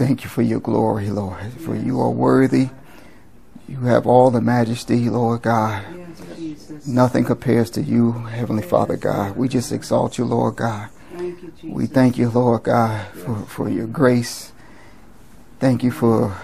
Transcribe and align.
thank 0.00 0.24
you 0.24 0.30
for 0.30 0.40
your 0.40 0.60
glory, 0.60 1.10
Lord, 1.10 1.52
for 1.60 1.76
you 1.76 2.00
are 2.00 2.08
worthy. 2.08 2.70
You 3.68 3.80
have 3.80 4.06
all 4.06 4.30
the 4.30 4.40
majesty, 4.40 5.10
Lord 5.10 5.42
God. 5.42 5.84
Yes, 6.38 6.86
Nothing 6.86 7.24
compares 7.26 7.68
to 7.72 7.82
you, 7.82 8.12
Heavenly 8.12 8.62
Father 8.62 8.96
God. 8.96 9.36
We 9.36 9.46
just 9.46 9.72
exalt 9.72 10.16
you, 10.16 10.24
Lord 10.24 10.56
God. 10.56 10.88
Thank 11.12 11.42
you. 11.62 11.70
We 11.70 11.84
thank 11.84 12.16
you, 12.16 12.30
Lord 12.30 12.62
God, 12.62 13.06
for, 13.08 13.36
for 13.44 13.68
your 13.68 13.86
grace. 13.86 14.52
Thank 15.58 15.84
you 15.84 15.90
for 15.90 16.34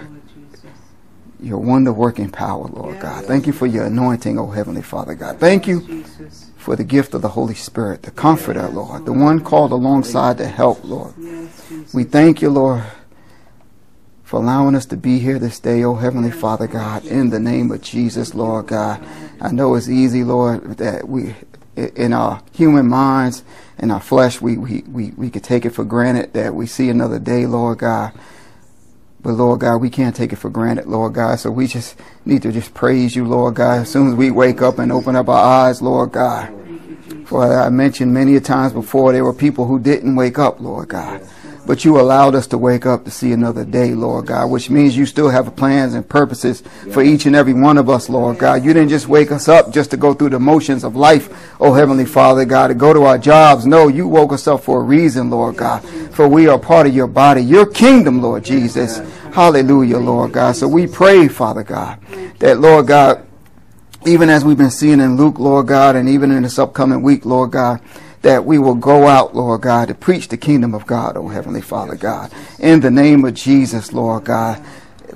your 1.41 1.59
wonder 1.59 1.95
working 1.95 2.31
power, 2.31 2.67
Lord 2.67 3.01
God. 3.01 3.25
Thank 3.25 3.47
you 3.47 3.55
for 3.55 3.67
your 3.67 3.87
anointing, 3.87 4.39
O 4.39 4.51
Heavenly 4.51 4.83
Father 4.83 5.15
God. 5.15 5.39
Thank 5.41 5.67
you 5.67 5.81
for 6.59 6.77
the 6.77 6.85
gift 6.85 7.15
of 7.15 7.23
the 7.23 7.31
Holy 7.31 7.55
Spirit, 7.55 8.03
the 8.03 8.11
comforter, 8.11 8.69
Lord, 8.69 9.07
the 9.07 9.15
one 9.15 9.41
called 9.41 9.73
alongside 9.73 10.37
to 10.39 10.47
help, 10.47 10.85
Lord. 10.85 11.15
We 11.95 12.05
thank 12.05 12.43
you, 12.43 12.51
Lord, 12.51 12.85
for 14.27 14.41
allowing 14.41 14.75
us 14.75 14.87
to 14.87 14.97
be 14.97 15.21
here 15.21 15.39
this 15.39 15.61
day, 15.61 15.85
oh 15.85 15.95
Heavenly 15.95 16.33
Father 16.33 16.67
God, 16.67 17.05
in 17.05 17.31
the 17.31 17.39
name 17.39 17.71
of 17.71 17.81
Jesus, 17.81 18.35
Lord 18.35 18.67
God. 18.67 19.01
I 19.41 19.53
know 19.53 19.77
it's 19.77 19.89
easy, 19.89 20.25
Lord, 20.25 20.79
that 20.79 21.09
we, 21.09 21.37
in 21.77 22.13
our 22.13 22.43
human 22.53 22.89
minds, 22.89 23.45
in 23.79 23.93
our 23.93 24.01
flesh, 24.01 24.41
we, 24.41 24.57
we, 24.57 24.83
we, 24.89 25.13
we 25.13 25.31
could 25.31 25.45
take 25.45 25.65
it 25.65 25.71
for 25.71 25.85
granted 25.85 26.33
that 26.33 26.57
we 26.57 26.67
see 26.67 26.89
another 26.89 27.21
day, 27.21 27.47
Lord 27.47 27.79
God. 27.79 28.13
But 29.23 29.35
Lord 29.35 29.61
God, 29.61 29.77
we 29.77 29.91
can't 29.91 30.17
take 30.17 30.33
it 30.33 30.37
for 30.37 30.51
granted, 30.51 30.87
Lord 30.87 31.15
God. 31.15 31.39
So 31.39 31.53
we 31.53 31.69
just 31.69 31.95
need 32.25 32.43
to 32.43 32.51
just 32.51 32.75
praise 32.75 33.15
you, 33.15 33.29
Lord 33.29 33.55
God, 33.55 33.83
as 33.83 33.91
soon 33.93 34.09
as 34.09 34.15
we 34.17 34.33
wake 34.33 34.61
up 34.61 34.81
and 34.81 34.91
open 34.91 35.15
up 35.15 35.29
our 35.29 35.69
eyes, 35.69 35.81
Lord 35.81 36.11
God. 36.11 36.53
For 37.27 37.45
I 37.45 37.69
mentioned 37.69 38.13
many 38.13 38.35
a 38.35 38.41
times 38.41 38.73
before, 38.73 39.13
there 39.13 39.25
were 39.25 39.33
people 39.33 39.67
who 39.67 39.79
didn't 39.79 40.17
wake 40.17 40.41
up, 40.41 40.61
Lord 40.61 40.89
God. 40.89 41.23
But 41.67 41.85
you 41.85 42.01
allowed 42.01 42.35
us 42.35 42.47
to 42.49 42.59
wake 42.59 42.87
up 42.87 43.05
to 43.05 43.11
see 43.11 43.33
another 43.33 43.65
day, 43.65 43.95
Lord 43.95 44.27
God, 44.27 44.51
which 44.51 44.71
means 44.71 44.97
you 44.97 45.05
still 45.05 45.29
have 45.29 45.55
plans 45.57 45.95
and 45.95 46.09
purposes 46.09 46.63
for 46.93 47.03
each 47.03 47.27
and 47.27 47.35
every 47.35 47.55
one 47.55 47.77
of 47.77 47.91
us, 47.91 48.09
Lord 48.09 48.39
God. 48.39 48.65
You 48.65 48.73
didn't 48.73 48.91
just 48.91 49.09
wake 49.09 49.33
us 49.33 49.49
up 49.49 49.73
just 49.73 49.91
to 49.91 49.97
go 49.97 50.15
through 50.15 50.31
the 50.31 50.39
motions 50.39 50.85
of 50.85 50.95
life, 50.95 51.29
oh 51.61 51.73
Heavenly 51.73 52.05
Father 52.05 52.45
God, 52.45 52.69
to 52.69 52.75
go 52.75 52.93
to 52.93 53.03
our 53.03 53.19
jobs. 53.19 53.67
No, 53.67 53.89
you 53.89 54.07
woke 54.07 54.33
us 54.33 54.47
up 54.47 54.63
for 54.63 54.81
a 54.81 54.85
reason, 54.85 55.29
Lord 55.29 55.57
God, 55.57 55.81
for 56.15 56.29
we 56.29 56.47
are 56.47 56.59
part 56.59 56.87
of 56.87 56.95
your 56.95 57.09
body, 57.09 57.43
your 57.43 57.67
kingdom, 57.67 58.23
Lord 58.23 58.45
Jesus. 58.45 58.99
Hallelujah, 59.35 59.99
Lord 59.99 60.33
God. 60.33 60.57
So 60.57 60.69
we 60.69 60.87
pray, 60.87 61.29
Father 61.29 61.63
God, 61.63 62.01
that, 62.39 62.61
Lord 62.61 62.87
God, 62.87 63.27
even 64.07 64.31
as 64.31 64.45
we've 64.45 64.57
been 64.57 64.71
seeing 64.71 65.01
in 65.01 65.17
Luke, 65.17 65.39
Lord 65.41 65.67
God, 65.67 65.97
and 65.97 66.09
even 66.09 66.31
in 66.31 66.45
this 66.45 66.59
upcoming 66.59 67.03
week, 67.03 67.27
Lord 67.27 67.51
God, 67.51 67.81
that 68.23 68.45
we 68.45 68.59
will 68.59 68.75
go 68.75 69.07
out, 69.07 69.35
Lord 69.35 69.63
God, 69.63 69.89
to 69.89 69.95
preach 69.95 70.29
the 70.29 70.37
kingdom 70.37 70.75
of 70.75 70.87
God, 70.87 71.17
oh 71.17 71.29
Heavenly 71.29 71.61
Father 71.61 71.95
God, 71.95 72.33
in 72.59 72.81
the 72.81 72.91
name 72.91 73.25
of 73.25 73.35
Jesus, 73.35 73.93
Lord 73.93 74.25
God, 74.25 74.65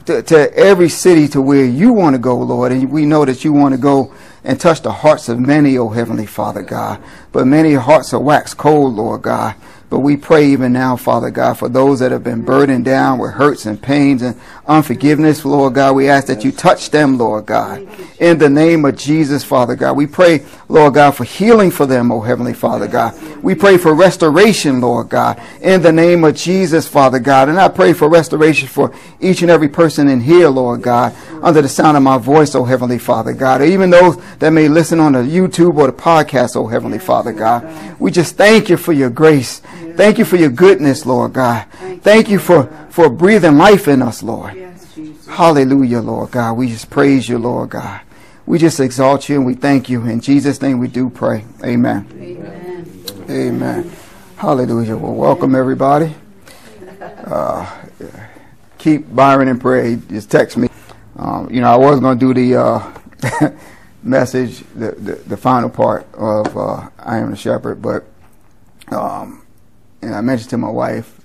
to, 0.07 0.23
to 0.23 0.57
every 0.57 0.89
city 0.89 1.29
to 1.29 1.41
where 1.41 1.65
you 1.65 1.93
want 1.93 2.15
to 2.15 2.19
go, 2.21 2.37
Lord, 2.39 2.73
and 2.73 2.91
we 2.91 3.07
know 3.07 3.25
that 3.25 3.45
you 3.45 3.53
want 3.53 3.75
to 3.75 3.81
go 3.81 4.13
and 4.45 4.61
touch 4.61 4.83
the 4.83 4.93
hearts 4.93 5.29
of 5.29 5.39
many, 5.39 5.77
oh 5.77 5.89
Heavenly 5.89 6.27
Father 6.27 6.63
God, 6.63 7.03
but 7.33 7.47
many 7.47 7.75
hearts 7.75 8.15
are 8.15 8.21
wax 8.21 8.55
cold, 8.55 8.95
Lord 8.95 9.23
God. 9.23 9.55
But 9.91 10.01
we 10.01 10.17
pray 10.17 10.47
even 10.47 10.73
now, 10.73 10.95
Father 10.97 11.31
God, 11.31 11.55
for 11.55 11.69
those 11.69 11.99
that 11.99 12.13
have 12.13 12.23
been 12.23 12.43
burdened 12.43 12.85
down 12.85 13.19
with 13.19 13.33
hurts 13.33 13.67
and 13.67 13.83
pains 13.83 14.23
and 14.23 14.41
unforgiveness, 14.69 15.45
Lord 15.45 15.75
God. 15.75 15.97
We 15.97 16.09
ask 16.09 16.29
that 16.29 16.45
you 16.45 16.53
touch 16.53 16.91
them, 16.91 17.19
Lord 17.19 17.47
God. 17.47 17.89
In 18.21 18.39
the 18.39 18.49
name 18.49 18.85
of 18.85 18.97
Jesus, 18.97 19.43
Father 19.43 19.75
God. 19.75 19.97
We 19.97 20.07
pray, 20.07 20.47
Lord 20.69 20.95
God, 20.95 21.11
for 21.13 21.25
healing 21.25 21.73
for 21.73 21.87
them, 21.87 22.13
oh 22.13 22.21
Heavenly 22.21 22.55
Father 22.55 22.87
God. 22.87 23.21
We 23.43 23.57
pray 23.57 23.79
for 23.79 23.93
restoration, 23.93 24.81
Lord 24.81 25.09
God. 25.09 25.43
In 25.61 25.83
the 25.83 25.91
name 25.91 26.23
of 26.23 26.37
Jesus, 26.37 26.87
Father 26.87 27.19
God. 27.19 27.49
And 27.49 27.59
I 27.59 27.67
pray 27.67 27.93
for 27.93 28.09
restoration 28.09 28.69
for 28.69 28.95
each 29.21 29.43
and 29.43 29.51
every 29.51 29.69
person 29.69 30.07
in 30.07 30.21
here, 30.21 30.49
Lord 30.51 30.83
God, 30.83 31.17
under 31.43 31.63
the 31.63 31.69
sound 31.69 31.97
of 31.97 32.05
my 32.05 32.17
voice, 32.17 32.55
oh 32.55 32.65
Heavenly 32.65 32.99
Father 32.99 33.33
God. 33.33 33.61
Or 33.61 33.65
even 33.65 33.91
those 33.91 34.23
that 34.39 34.51
may 34.51 34.69
listen 34.69 35.01
on 35.01 35.15
the 35.15 35.19
YouTube 35.19 35.77
or 35.77 35.89
the 35.89 35.93
podcast, 35.93 36.55
oh 36.55 36.69
Heavenly 36.69 37.01
Father 37.01 37.33
God. 37.33 37.99
We 37.99 38.13
just 38.13 38.37
thank 38.37 38.69
you 38.69 38.77
for 38.77 38.93
your 38.93 39.11
grace. 39.11 39.63
Thank 40.01 40.17
you 40.17 40.25
for 40.25 40.37
your 40.37 40.49
goodness, 40.49 41.05
Lord 41.05 41.35
God. 41.35 41.67
Thank 42.01 42.31
you 42.31 42.39
for, 42.39 42.65
for 42.89 43.11
breathing 43.11 43.59
life 43.59 43.87
in 43.87 44.01
us, 44.01 44.23
Lord. 44.23 44.55
Yes, 44.55 44.99
Hallelujah, 45.27 46.01
Lord 46.01 46.31
God. 46.31 46.55
We 46.55 46.69
just 46.69 46.89
praise 46.89 47.29
you, 47.29 47.37
Lord 47.37 47.69
God. 47.69 48.01
We 48.47 48.59
just 48.59 48.81
exalt 48.81 49.29
you 49.29 49.37
and 49.37 49.45
we 49.45 49.53
thank 49.53 49.91
you. 49.91 50.07
In 50.07 50.23
Jesus' 50.23 50.63
name 50.63 50.79
we 50.79 50.89
do 50.89 51.11
pray. 51.11 51.45
Amen. 51.63 52.09
Amen. 52.15 53.05
Amen. 53.29 53.93
Hallelujah. 54.37 54.97
Well, 54.97 55.13
welcome 55.13 55.55
everybody. 55.55 56.15
Uh, 57.03 57.71
keep 58.79 59.15
Byron 59.15 59.49
in 59.49 59.59
prayer. 59.59 59.85
He 59.85 59.97
just 59.97 60.31
text 60.31 60.57
me. 60.57 60.71
Um, 61.17 61.51
you 61.51 61.61
know, 61.61 61.69
I 61.69 61.77
was 61.77 62.01
going 62.01 62.19
to 62.19 62.27
do 62.27 62.33
the 62.33 62.59
uh, 62.59 63.53
message, 64.03 64.61
the, 64.75 64.93
the, 64.93 65.17
the 65.17 65.37
final 65.37 65.69
part 65.69 66.07
of 66.15 66.57
uh, 66.57 66.89
I 66.99 67.19
Am 67.19 67.33
the 67.33 67.37
Shepherd, 67.37 67.83
but 67.83 68.07
um, 68.89 69.43
and 70.03 70.15
I 70.15 70.21
mentioned 70.21 70.51
to 70.51 70.59
my 70.59 70.71
wife, 70.71 71.21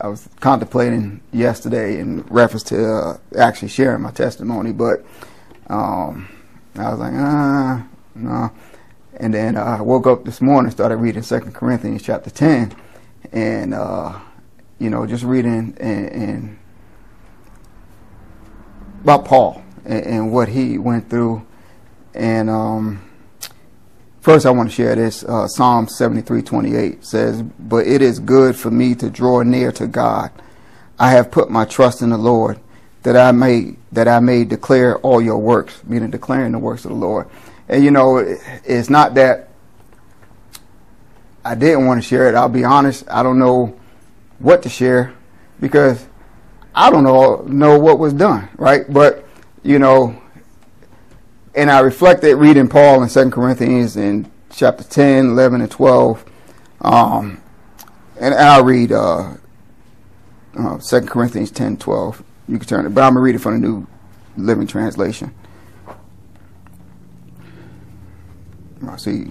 I 0.00 0.08
was 0.08 0.28
contemplating 0.40 1.22
yesterday 1.32 1.98
in 1.98 2.22
reference 2.24 2.62
to 2.64 2.84
uh, 2.84 3.18
actually 3.38 3.68
sharing 3.68 4.02
my 4.02 4.10
testimony, 4.10 4.72
but 4.72 5.04
um, 5.68 6.28
I 6.76 6.90
was 6.90 6.98
like, 7.00 7.12
ah, 7.14 7.86
no. 8.14 8.52
And 9.18 9.32
then 9.32 9.56
I 9.56 9.80
woke 9.80 10.06
up 10.06 10.24
this 10.24 10.42
morning, 10.42 10.70
started 10.70 10.96
reading 10.96 11.22
Second 11.22 11.54
Corinthians 11.54 12.02
chapter 12.02 12.28
ten, 12.28 12.74
and 13.32 13.72
uh, 13.72 14.20
you 14.78 14.90
know, 14.90 15.06
just 15.06 15.24
reading 15.24 15.74
and, 15.80 16.08
and 16.10 16.58
about 19.02 19.24
Paul 19.24 19.62
and, 19.84 20.04
and, 20.04 20.32
what 20.32 20.48
he 20.48 20.78
went 20.78 21.08
through. 21.08 21.46
And 22.14 22.50
um, 22.50 23.05
first, 24.26 24.44
I 24.44 24.50
want 24.50 24.68
to 24.68 24.74
share 24.74 24.96
this. 24.96 25.22
Uh, 25.22 25.46
Psalm 25.46 25.86
seventy 25.86 26.20
three 26.20 26.42
twenty 26.42 26.74
eight 26.74 27.04
says, 27.04 27.42
"But 27.42 27.86
it 27.86 28.02
is 28.02 28.18
good 28.18 28.56
for 28.56 28.72
me 28.72 28.96
to 28.96 29.08
draw 29.08 29.42
near 29.42 29.70
to 29.70 29.86
God. 29.86 30.32
I 30.98 31.12
have 31.12 31.30
put 31.30 31.48
my 31.48 31.64
trust 31.64 32.02
in 32.02 32.10
the 32.10 32.18
Lord." 32.18 32.58
That 33.04 33.16
I 33.16 33.30
may 33.30 33.76
that 33.92 34.08
I 34.08 34.18
may 34.18 34.44
declare 34.44 34.98
all 34.98 35.22
your 35.22 35.38
works, 35.38 35.80
meaning 35.84 36.10
declaring 36.10 36.50
the 36.50 36.58
works 36.58 36.84
of 36.84 36.90
the 36.90 36.96
Lord. 36.96 37.28
And 37.68 37.84
you 37.84 37.92
know, 37.92 38.16
it's 38.64 38.90
not 38.90 39.14
that 39.14 39.48
I 41.44 41.54
didn't 41.54 41.86
want 41.86 42.02
to 42.02 42.08
share 42.08 42.28
it. 42.28 42.34
I'll 42.34 42.48
be 42.48 42.64
honest, 42.64 43.04
I 43.08 43.22
don't 43.22 43.38
know 43.38 43.78
what 44.40 44.64
to 44.64 44.68
share 44.68 45.14
because 45.60 46.04
I 46.74 46.90
don't 46.90 47.04
know 47.04 47.44
know 47.46 47.78
what 47.78 48.00
was 48.00 48.12
done, 48.12 48.48
right? 48.56 48.92
But 48.92 49.24
you 49.62 49.78
know, 49.78 50.20
and 51.56 51.70
I 51.70 51.80
reflected 51.80 52.36
reading 52.36 52.68
Paul 52.68 53.02
in 53.02 53.08
Second 53.08 53.32
Corinthians 53.32 53.96
in 53.96 54.30
chapter 54.50 54.84
10, 54.84 55.30
11, 55.30 55.62
and 55.62 55.70
12. 55.70 56.24
Um, 56.82 57.40
and, 58.20 58.34
I'll 58.34 58.62
read 58.62 58.92
uh, 58.92 59.34
uh, 60.58 60.78
2 60.78 61.00
Corinthians 61.06 61.50
10, 61.50 61.78
12. 61.78 62.22
You 62.48 62.58
can 62.58 62.68
turn 62.68 62.86
it, 62.86 62.90
but 62.90 63.02
I'm 63.02 63.14
going 63.14 63.22
to 63.22 63.24
read 63.24 63.34
it 63.34 63.38
from 63.38 63.60
the 63.60 63.66
New 63.66 63.86
Living 64.36 64.66
Translation. 64.66 65.34
I 68.86 68.96
see 68.98 69.24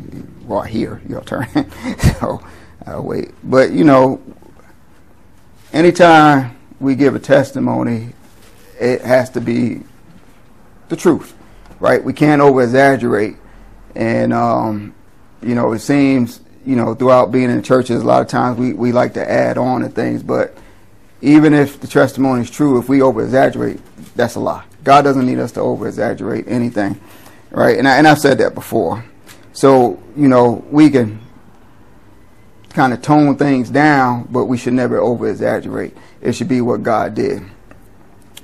right 0.46 0.68
here, 0.68 1.02
your 1.07 1.22
turn. 1.22 1.47
so 2.19 2.44
I'll 2.88 3.03
wait. 3.03 3.31
But 3.44 3.72
you 3.72 3.84
know, 3.84 4.22
anytime 5.72 6.57
we 6.80 6.96
give 6.96 7.16
a 7.16 7.19
testimony, 7.19 8.13
it 8.80 9.01
has 9.01 9.30
to 9.31 9.42
be 9.42 9.83
the 10.89 10.95
truth, 10.95 11.36
right? 11.85 12.03
We 12.03 12.13
can't 12.13 12.41
over 12.41 12.63
exaggerate. 12.63 13.35
And, 13.93 14.33
um, 14.33 14.95
you 15.43 15.53
know, 15.53 15.71
it 15.73 15.79
seems, 15.79 16.41
you 16.65 16.75
know, 16.75 16.95
throughout 16.95 17.31
being 17.31 17.51
in 17.51 17.61
churches, 17.61 18.01
a 18.01 18.05
lot 18.05 18.23
of 18.23 18.27
times 18.27 18.57
we, 18.57 18.73
we 18.73 18.91
like 18.91 19.13
to 19.13 19.31
add 19.31 19.59
on 19.59 19.81
to 19.81 19.89
things, 19.89 20.23
but 20.23 20.57
even 21.21 21.53
if 21.53 21.79
the 21.79 21.85
testimony 21.85 22.41
is 22.41 22.49
true, 22.49 22.79
if 22.79 22.89
we 22.89 23.03
over 23.03 23.23
exaggerate, 23.23 23.79
that's 24.15 24.33
a 24.33 24.39
lie. 24.39 24.65
God 24.83 25.03
doesn't 25.03 25.27
need 25.27 25.37
us 25.37 25.51
to 25.51 25.59
over 25.59 25.87
exaggerate 25.87 26.47
anything, 26.47 26.99
right? 27.51 27.77
And, 27.77 27.87
I, 27.87 27.97
and 27.97 28.07
I've 28.07 28.19
said 28.19 28.39
that 28.39 28.55
before. 28.55 29.05
So, 29.53 30.01
you 30.17 30.27
know, 30.27 30.65
we 30.71 30.89
can 30.89 31.19
kind 32.69 32.93
of 32.93 33.03
tone 33.03 33.37
things 33.37 33.69
down, 33.69 34.27
but 34.31 34.45
we 34.45 34.57
should 34.57 34.73
never 34.73 34.97
over 34.97 35.29
exaggerate. 35.29 35.95
It 36.19 36.33
should 36.33 36.47
be 36.47 36.61
what 36.61 36.81
God 36.81 37.13
did. 37.13 37.43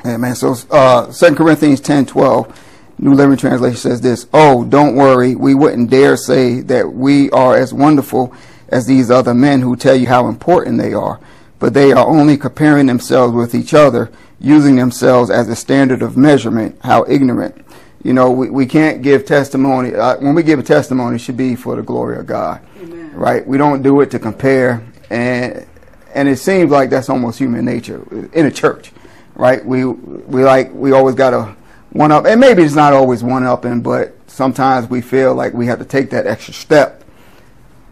Amen. 0.05 0.35
So, 0.35 0.55
uh, 0.69 1.11
2 1.11 1.33
Corinthians 1.33 1.81
10 1.81 2.05
12, 2.05 2.67
New 3.01 3.13
Living 3.13 3.37
Translation 3.37 3.77
says 3.77 3.99
this 3.99 4.27
Oh, 4.33 4.63
don't 4.63 4.95
worry. 4.95 5.35
We 5.35 5.53
wouldn't 5.53 5.89
dare 5.89 6.15
say 6.15 6.61
that 6.61 6.93
we 6.93 7.29
are 7.31 7.57
as 7.57 7.73
wonderful 7.73 8.33
as 8.69 8.85
these 8.85 9.11
other 9.11 9.33
men 9.33 9.61
who 9.61 9.75
tell 9.75 9.95
you 9.95 10.07
how 10.07 10.27
important 10.27 10.77
they 10.77 10.93
are, 10.93 11.19
but 11.59 11.73
they 11.73 11.91
are 11.91 12.07
only 12.07 12.37
comparing 12.37 12.85
themselves 12.85 13.33
with 13.33 13.53
each 13.53 13.73
other, 13.73 14.09
using 14.39 14.77
themselves 14.77 15.29
as 15.29 15.49
a 15.49 15.55
standard 15.55 16.01
of 16.01 16.15
measurement. 16.15 16.79
How 16.83 17.03
ignorant 17.09 17.65
you 18.03 18.13
know, 18.13 18.31
we, 18.31 18.49
we 18.49 18.65
can't 18.65 19.01
give 19.01 19.25
testimony. 19.25 19.93
Uh, 19.93 20.17
when 20.17 20.33
we 20.33 20.43
give 20.43 20.59
a 20.59 20.63
testimony, 20.63 21.17
it 21.17 21.19
should 21.19 21.37
be 21.37 21.55
for 21.55 21.75
the 21.75 21.83
glory 21.83 22.17
of 22.17 22.25
God, 22.25 22.61
Amen. 22.81 23.13
right? 23.13 23.45
We 23.45 23.57
don't 23.57 23.83
do 23.83 24.01
it 24.01 24.11
to 24.11 24.19
compare. 24.19 24.83
And 25.09 25.67
and 26.13 26.27
it 26.27 26.37
seems 26.37 26.71
like 26.71 26.89
that's 26.89 27.09
almost 27.09 27.39
human 27.39 27.63
nature 27.63 28.05
in 28.33 28.45
a 28.45 28.51
church, 28.51 28.91
right? 29.35 29.63
We 29.63 29.85
we 29.85 30.43
like 30.43 30.73
we 30.73 30.93
always 30.93 31.15
got 31.15 31.31
to 31.31 31.55
one 31.91 32.11
up, 32.11 32.25
and 32.25 32.39
maybe 32.39 32.63
it's 32.63 32.75
not 32.75 32.93
always 32.93 33.23
one 33.23 33.43
upping, 33.43 33.81
but 33.81 34.15
sometimes 34.27 34.89
we 34.89 35.01
feel 35.01 35.35
like 35.35 35.53
we 35.53 35.65
have 35.67 35.79
to 35.79 35.85
take 35.85 36.09
that 36.11 36.25
extra 36.25 36.53
step 36.53 37.03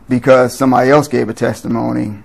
because 0.08 0.58
somebody 0.58 0.90
else 0.90 1.08
gave 1.08 1.30
a 1.30 1.34
testimony. 1.34 2.24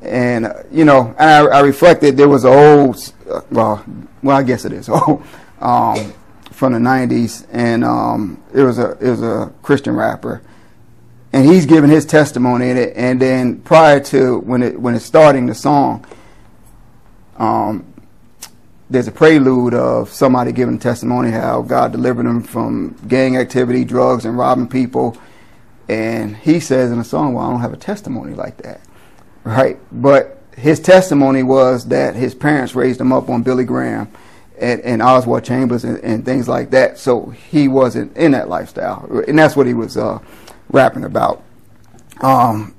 And 0.00 0.52
you 0.72 0.84
know, 0.84 1.14
and 1.18 1.30
I, 1.30 1.58
I 1.58 1.60
reflected. 1.60 2.16
There 2.16 2.28
was 2.28 2.44
an 2.44 2.52
old, 2.52 3.12
uh, 3.30 3.42
well, 3.50 3.84
well, 4.22 4.36
I 4.36 4.42
guess 4.42 4.64
it 4.64 4.72
is 4.72 4.88
old, 4.88 5.22
um, 5.60 6.12
from 6.50 6.72
the 6.72 6.80
'90s, 6.80 7.46
and 7.52 7.84
um, 7.84 8.42
it 8.52 8.62
was 8.62 8.78
a 8.78 8.92
it 8.92 9.10
was 9.10 9.22
a 9.22 9.52
Christian 9.62 9.94
rapper, 9.94 10.42
and 11.32 11.46
he's 11.46 11.66
giving 11.66 11.90
his 11.90 12.04
testimony 12.04 12.70
in 12.70 12.76
it. 12.76 12.94
And 12.96 13.20
then 13.20 13.60
prior 13.60 14.00
to 14.00 14.38
when 14.40 14.62
it 14.62 14.80
when 14.80 14.96
it's 14.96 15.04
starting 15.04 15.46
the 15.46 15.54
song, 15.54 16.04
there's 18.92 19.08
a 19.08 19.12
prelude 19.12 19.74
of 19.74 20.10
somebody 20.10 20.52
giving 20.52 20.78
testimony 20.78 21.30
how 21.30 21.62
God 21.62 21.92
delivered 21.92 22.26
them 22.26 22.42
from 22.42 22.96
gang 23.08 23.36
activity, 23.36 23.84
drugs, 23.84 24.24
and 24.24 24.36
robbing 24.36 24.68
people. 24.68 25.16
And 25.88 26.36
he 26.36 26.60
says 26.60 26.92
in 26.92 26.98
the 26.98 27.04
song, 27.04 27.34
"Well, 27.34 27.46
I 27.46 27.50
don't 27.50 27.60
have 27.60 27.72
a 27.72 27.78
testimony 27.78 28.34
like 28.34 28.58
that." 28.58 28.80
Right. 29.44 29.78
But 29.90 30.42
his 30.56 30.78
testimony 30.78 31.42
was 31.42 31.88
that 31.88 32.14
his 32.14 32.34
parents 32.34 32.74
raised 32.74 33.00
him 33.00 33.12
up 33.12 33.28
on 33.28 33.42
Billy 33.42 33.64
Graham 33.64 34.08
and, 34.58 34.80
and 34.82 35.02
Oswald 35.02 35.44
Chambers 35.44 35.84
and, 35.84 35.98
and, 36.04 36.24
things 36.24 36.48
like 36.48 36.70
that. 36.70 36.98
So 36.98 37.30
he 37.30 37.68
wasn't 37.68 38.16
in 38.16 38.32
that 38.32 38.48
lifestyle. 38.48 39.22
And 39.26 39.38
that's 39.38 39.56
what 39.56 39.66
he 39.66 39.74
was 39.74 39.96
uh, 39.96 40.18
rapping 40.68 41.04
about. 41.04 41.42
Um, 42.20 42.74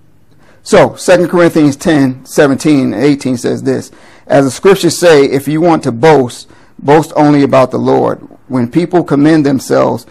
so 0.62 0.96
2 0.96 1.28
Corinthians 1.28 1.76
10, 1.76 2.26
17, 2.26 2.94
18 2.94 3.38
says 3.38 3.64
this. 3.64 3.92
As 4.28 4.46
the 4.46 4.52
scriptures 4.52 4.98
say, 4.98 5.26
if 5.26 5.48
you 5.48 5.62
want 5.62 5.84
to 5.84 5.92
boast, 5.92 6.50
boast 6.80 7.12
only 7.16 7.44
about 7.44 7.72
the 7.72 7.78
Lord. 7.78 8.20
When 8.48 8.70
people 8.70 9.04
commend 9.04 9.46
themselves, 9.46 10.06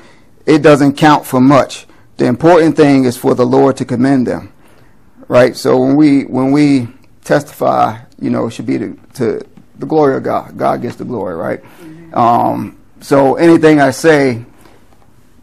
it 0.47 0.63
doesn't 0.63 0.97
count 0.97 1.25
for 1.27 1.41
much. 1.41 1.87
The 2.17 2.27
important 2.27 2.77
thing 2.77 3.05
is 3.05 3.17
for 3.17 3.35
the 3.35 3.47
Lord 3.47 3.77
to 3.79 3.85
commend 3.85 4.27
them 4.27 4.53
right? 5.33 5.57
So 5.57 5.79
when 5.79 5.97
we 5.97 6.25
when 6.25 6.53
we 6.53 6.89
testify, 7.25 7.99
you 8.21 8.29
know, 8.29 8.49
it 8.49 8.51
should 8.51 8.67
be 8.67 8.79
to, 8.79 9.01
to 9.15 9.47
the 9.79 9.87
glory 9.87 10.17
of 10.17 10.23
God. 10.23 10.59
God 10.59 10.83
gets 10.83 10.97
the 10.97 11.07
glory, 11.07 11.35
right? 11.35 11.63
Mm-hmm. 11.63 12.15
Um, 12.15 12.79
so 13.01 13.37
anything 13.37 13.81
I 13.81 13.93
say, 13.93 14.45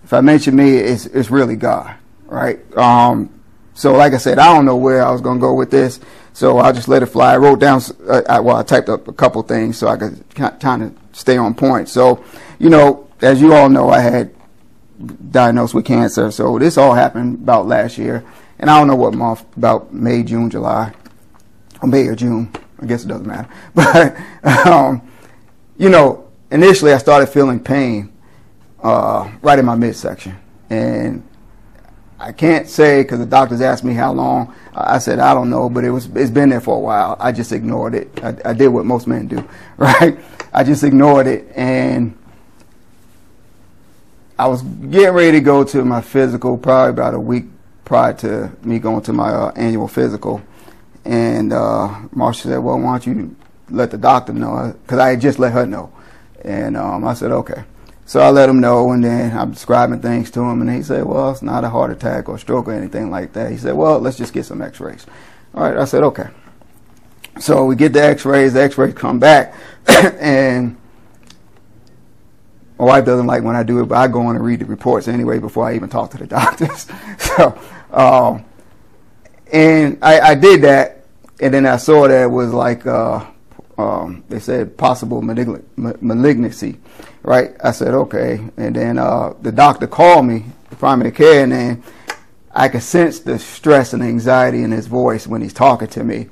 if 0.03 0.13
I 0.13 0.21
mention 0.21 0.55
me, 0.55 0.77
it's 0.77 1.07
it's 1.07 1.31
really 1.31 1.55
God, 1.55 1.95
right? 2.25 2.59
Um, 2.77 3.41
so 3.73 3.93
like 3.93 4.13
I 4.13 4.17
said, 4.17 4.37
I 4.37 4.53
don't 4.53 4.65
know 4.65 4.75
where 4.75 5.03
I 5.03 5.11
was 5.11 5.21
going 5.21 5.39
to 5.39 5.41
go 5.41 5.55
with 5.55 5.71
this, 5.71 5.99
so 6.39 6.57
I'll 6.57 6.71
just 6.71 6.87
let 6.87 7.03
it 7.03 7.07
fly. 7.07 7.33
I 7.33 7.37
wrote 7.37 7.59
down, 7.59 7.81
uh, 8.07 8.21
I, 8.29 8.39
well, 8.39 8.55
I 8.55 8.63
typed 8.63 8.87
up 8.87 9.09
a 9.09 9.11
couple 9.11 9.41
things 9.43 9.77
so 9.77 9.89
I 9.89 9.97
could 9.97 10.23
kind 10.33 10.83
of 10.83 10.95
stay 11.11 11.35
on 11.35 11.53
point. 11.53 11.89
So, 11.89 12.23
you 12.59 12.69
know, 12.69 13.09
as 13.21 13.41
you 13.41 13.53
all 13.53 13.67
know, 13.67 13.89
I 13.89 13.99
had 13.99 14.33
diagnosed 15.31 15.73
with 15.73 15.83
cancer. 15.83 16.31
So 16.31 16.57
this 16.57 16.77
all 16.77 16.93
happened 16.93 17.35
about 17.43 17.67
last 17.67 17.97
year 17.97 18.23
and 18.57 18.69
I 18.69 18.79
don't 18.79 18.87
know 18.87 18.95
what 18.95 19.13
month, 19.15 19.43
about 19.57 19.93
May, 19.93 20.23
June, 20.23 20.49
July, 20.49 20.93
or 21.81 21.89
May 21.89 22.07
or 22.07 22.15
June. 22.15 22.49
I 22.81 22.85
guess 22.85 23.03
it 23.03 23.09
doesn't 23.09 23.27
matter. 23.27 23.49
But, 23.75 24.65
um, 24.65 25.01
you 25.77 25.89
know, 25.89 26.29
initially 26.51 26.93
I 26.93 26.99
started 26.99 27.27
feeling 27.27 27.59
pain 27.59 28.13
uh, 28.81 29.29
right 29.41 29.59
in 29.59 29.65
my 29.65 29.75
midsection. 29.75 30.39
And 30.69 31.21
I 32.19 32.33
can't 32.33 32.67
say 32.67 33.01
because 33.03 33.19
the 33.19 33.25
doctors 33.25 33.61
asked 33.61 33.83
me 33.83 33.93
how 33.93 34.11
long. 34.11 34.53
I 34.75 34.99
said 34.99 35.19
I 35.19 35.33
don't 35.33 35.49
know, 35.49 35.69
but 35.69 35.83
it 35.83 35.89
was 35.89 36.07
it's 36.15 36.31
been 36.31 36.49
there 36.49 36.61
for 36.61 36.75
a 36.75 36.79
while. 36.79 37.15
I 37.19 37.31
just 37.31 37.51
ignored 37.51 37.95
it. 37.95 38.09
I, 38.23 38.35
I 38.45 38.53
did 38.53 38.67
what 38.67 38.85
most 38.85 39.07
men 39.07 39.27
do, 39.27 39.47
right? 39.77 40.19
I 40.53 40.63
just 40.63 40.83
ignored 40.83 41.27
it, 41.27 41.47
and 41.55 42.17
I 44.37 44.47
was 44.47 44.61
getting 44.61 45.13
ready 45.13 45.31
to 45.33 45.41
go 45.41 45.63
to 45.63 45.83
my 45.85 46.01
physical 46.01 46.57
probably 46.57 46.91
about 46.91 47.13
a 47.13 47.19
week 47.19 47.45
prior 47.85 48.13
to 48.13 48.51
me 48.63 48.79
going 48.79 49.01
to 49.01 49.13
my 49.13 49.29
uh, 49.29 49.51
annual 49.55 49.87
physical. 49.87 50.41
And 51.05 51.51
uh, 51.51 51.89
Marsha 52.15 52.43
said, 52.43 52.59
well, 52.59 52.79
why 52.79 52.99
don't 52.99 53.07
you 53.07 53.35
let 53.69 53.91
the 53.91 53.97
doctor 53.97 54.31
know? 54.31 54.75
Because 54.83 54.99
I 54.99 55.09
had 55.09 55.21
just 55.21 55.39
let 55.39 55.53
her 55.53 55.65
know. 55.65 55.91
And 56.43 56.77
um, 56.77 57.05
I 57.05 57.15
said, 57.15 57.31
okay. 57.31 57.63
So 58.09 58.21
I 58.21 58.31
let 58.31 58.49
him 58.49 58.59
know, 58.59 58.91
and 58.91 59.03
then 59.03 59.37
I'm 59.37 59.51
describing 59.51 59.99
things 60.01 60.31
to 60.31 60.41
him, 60.41 60.61
and 60.61 60.75
he 60.75 60.81
said, 60.81 61.05
well, 61.05 61.29
it's 61.29 61.43
not 61.43 61.63
a 61.63 61.69
heart 61.69 61.91
attack 61.91 62.27
or 62.27 62.39
stroke 62.39 62.67
or 62.67 62.73
anything 62.73 63.11
like 63.11 63.33
that. 63.33 63.51
He 63.51 63.57
said, 63.57 63.75
well, 63.75 63.99
let's 63.99 64.17
just 64.17 64.33
get 64.33 64.45
some 64.45 64.63
x-rays. 64.63 65.05
All 65.53 65.61
right, 65.61 65.77
I 65.77 65.85
said, 65.85 66.01
okay. 66.01 66.29
So 67.39 67.65
we 67.65 67.75
get 67.75 67.93
the 67.93 68.03
x-rays, 68.03 68.53
the 68.53 68.63
x-rays 68.63 68.95
come 68.95 69.19
back, 69.19 69.53
and 69.87 70.75
my 72.79 72.85
wife 72.85 73.05
doesn't 73.05 73.27
like 73.27 73.43
when 73.43 73.55
I 73.55 73.61
do 73.61 73.79
it, 73.79 73.85
but 73.85 73.99
I 73.99 74.07
go 74.07 74.21
on 74.21 74.35
and 74.35 74.43
read 74.43 74.61
the 74.61 74.65
reports 74.65 75.07
anyway 75.07 75.37
before 75.37 75.67
I 75.67 75.75
even 75.75 75.89
talk 75.89 76.09
to 76.09 76.17
the 76.17 76.25
doctors. 76.39 76.87
so 77.19 77.61
um, 77.91 78.43
and 79.53 79.99
I, 80.01 80.19
I, 80.19 80.33
did 80.33 80.63
that, 80.63 81.05
and 81.39 81.53
then 81.53 81.67
I 81.67 81.77
saw 81.77 82.07
that 82.07 82.23
it 82.23 82.31
was 82.31 82.53
like 82.55 82.87
uh, 82.87 83.28
um, 83.79 84.23
they 84.29 84.39
said 84.39 84.77
possible 84.77 85.21
malignancy, 85.21 86.79
right? 87.23 87.51
I 87.63 87.71
said 87.71 87.93
okay, 87.93 88.41
and 88.57 88.75
then 88.75 88.97
uh, 88.97 89.33
the 89.41 89.51
doctor 89.51 89.87
called 89.87 90.25
me, 90.25 90.45
the 90.69 90.75
primary 90.75 91.11
care, 91.11 91.43
and 91.43 91.51
then 91.51 91.83
I 92.53 92.67
could 92.67 92.83
sense 92.83 93.19
the 93.19 93.39
stress 93.39 93.93
and 93.93 94.03
anxiety 94.03 94.63
in 94.63 94.71
his 94.71 94.87
voice 94.87 95.27
when 95.27 95.41
he's 95.41 95.53
talking 95.53 95.87
to 95.89 96.03
me. 96.03 96.27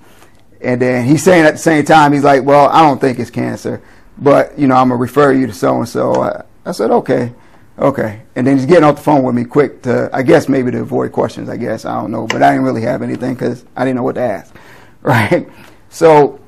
And 0.59 0.81
then 0.81 1.05
he's 1.05 1.23
saying 1.23 1.45
at 1.45 1.53
the 1.53 1.59
same 1.59 1.85
time, 1.85 2.13
he's 2.13 2.23
like, 2.23 2.43
"Well, 2.43 2.67
I 2.69 2.81
don't 2.81 2.99
think 2.99 3.19
it's 3.19 3.29
cancer, 3.29 3.81
but 4.17 4.57
you 4.59 4.67
know, 4.67 4.75
I'm 4.75 4.89
gonna 4.89 4.99
refer 4.99 5.31
you 5.31 5.47
to 5.47 5.53
so 5.53 5.77
and 5.77 5.87
so." 5.87 6.43
I 6.65 6.71
said, 6.71 6.91
"Okay." 6.91 7.33
Okay. 7.79 8.23
And 8.35 8.47
then 8.47 8.57
he's 8.57 8.65
getting 8.65 8.83
off 8.83 8.95
the 8.95 9.03
phone 9.03 9.23
with 9.23 9.35
me 9.35 9.45
quick 9.45 9.83
to, 9.83 10.09
I 10.11 10.23
guess 10.23 10.49
maybe 10.49 10.71
to 10.71 10.81
avoid 10.81 11.11
questions, 11.11 11.47
I 11.47 11.57
guess. 11.57 11.85
I 11.85 11.93
don't 12.01 12.11
know. 12.11 12.25
But 12.25 12.41
I 12.41 12.51
didn't 12.51 12.65
really 12.65 12.81
have 12.81 13.03
anything 13.03 13.35
because 13.35 13.65
I 13.75 13.85
didn't 13.85 13.97
know 13.97 14.03
what 14.03 14.15
to 14.15 14.21
ask. 14.21 14.53
Right. 15.03 15.47
So, 15.89 16.39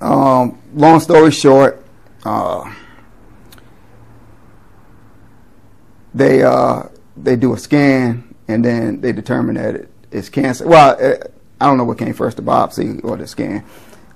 um, 0.00 0.60
long 0.74 1.00
story 1.00 1.30
short, 1.30 1.84
uh, 2.24 2.72
they, 6.14 6.42
uh, 6.42 6.84
they 7.16 7.36
do 7.36 7.54
a 7.54 7.58
scan 7.58 8.34
and 8.48 8.64
then 8.64 9.00
they 9.00 9.12
determine 9.12 9.56
that 9.56 9.74
it, 9.74 9.90
it's 10.10 10.28
cancer. 10.28 10.66
Well, 10.66 10.96
it, 10.98 11.22
uh, 11.22 11.28
I 11.60 11.66
don't 11.66 11.76
know 11.76 11.84
what 11.84 11.98
came 11.98 12.14
first, 12.14 12.36
the 12.36 12.42
biopsy 12.42 13.04
or 13.04 13.16
the 13.16 13.26
scan. 13.26 13.64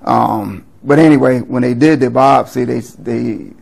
Um, 0.02 0.64
but 0.83 0.99
anyway, 0.99 1.40
when 1.40 1.62
they 1.62 1.75
did 1.75 2.00
the 2.00 2.06
biopsy, 2.06 2.66
they, 2.66 2.80
they, 3.02 3.52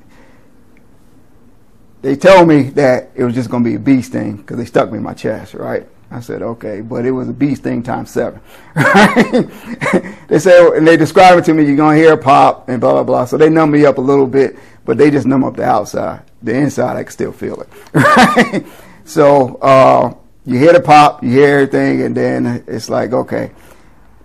they 2.02 2.16
told 2.16 2.48
me 2.48 2.64
that 2.70 3.10
it 3.14 3.24
was 3.24 3.34
just 3.34 3.50
going 3.50 3.64
to 3.64 3.70
be 3.70 3.76
a 3.76 3.78
bee 3.78 4.02
sting 4.02 4.36
because 4.36 4.56
they 4.58 4.64
stuck 4.64 4.90
me 4.90 4.98
in 4.98 5.04
my 5.04 5.14
chest, 5.14 5.54
right? 5.54 5.86
I 6.10 6.20
said, 6.20 6.42
okay, 6.42 6.80
but 6.80 7.06
it 7.06 7.12
was 7.12 7.28
a 7.28 7.32
bee 7.32 7.54
sting 7.54 7.82
times 7.82 8.10
seven. 8.10 8.40
They 10.28 10.38
said, 10.38 10.74
and 10.74 10.86
they 10.86 10.96
describe 10.96 11.38
it 11.38 11.44
to 11.46 11.54
me, 11.54 11.64
you're 11.64 11.74
going 11.74 11.96
to 11.96 12.02
hear 12.02 12.12
a 12.12 12.18
pop 12.18 12.68
and 12.68 12.80
blah, 12.80 12.92
blah, 12.92 13.02
blah. 13.02 13.24
So 13.24 13.36
they 13.36 13.50
numb 13.50 13.72
me 13.72 13.84
up 13.84 13.98
a 13.98 14.00
little 14.00 14.28
bit, 14.28 14.56
but 14.84 14.96
they 14.96 15.10
just 15.10 15.26
numb 15.26 15.42
up 15.42 15.56
the 15.56 15.64
outside. 15.64 16.22
The 16.42 16.54
inside, 16.54 16.96
I 16.96 17.02
can 17.02 17.12
still 17.12 17.32
feel 17.32 17.64
it. 17.94 18.64
So, 19.04 19.56
uh, 19.56 20.14
you 20.46 20.56
hear 20.56 20.72
the 20.72 20.80
pop, 20.80 21.24
you 21.24 21.30
hear 21.30 21.54
everything, 21.54 22.02
and 22.02 22.16
then 22.16 22.62
it's 22.68 22.88
like, 22.88 23.12
okay. 23.12 23.50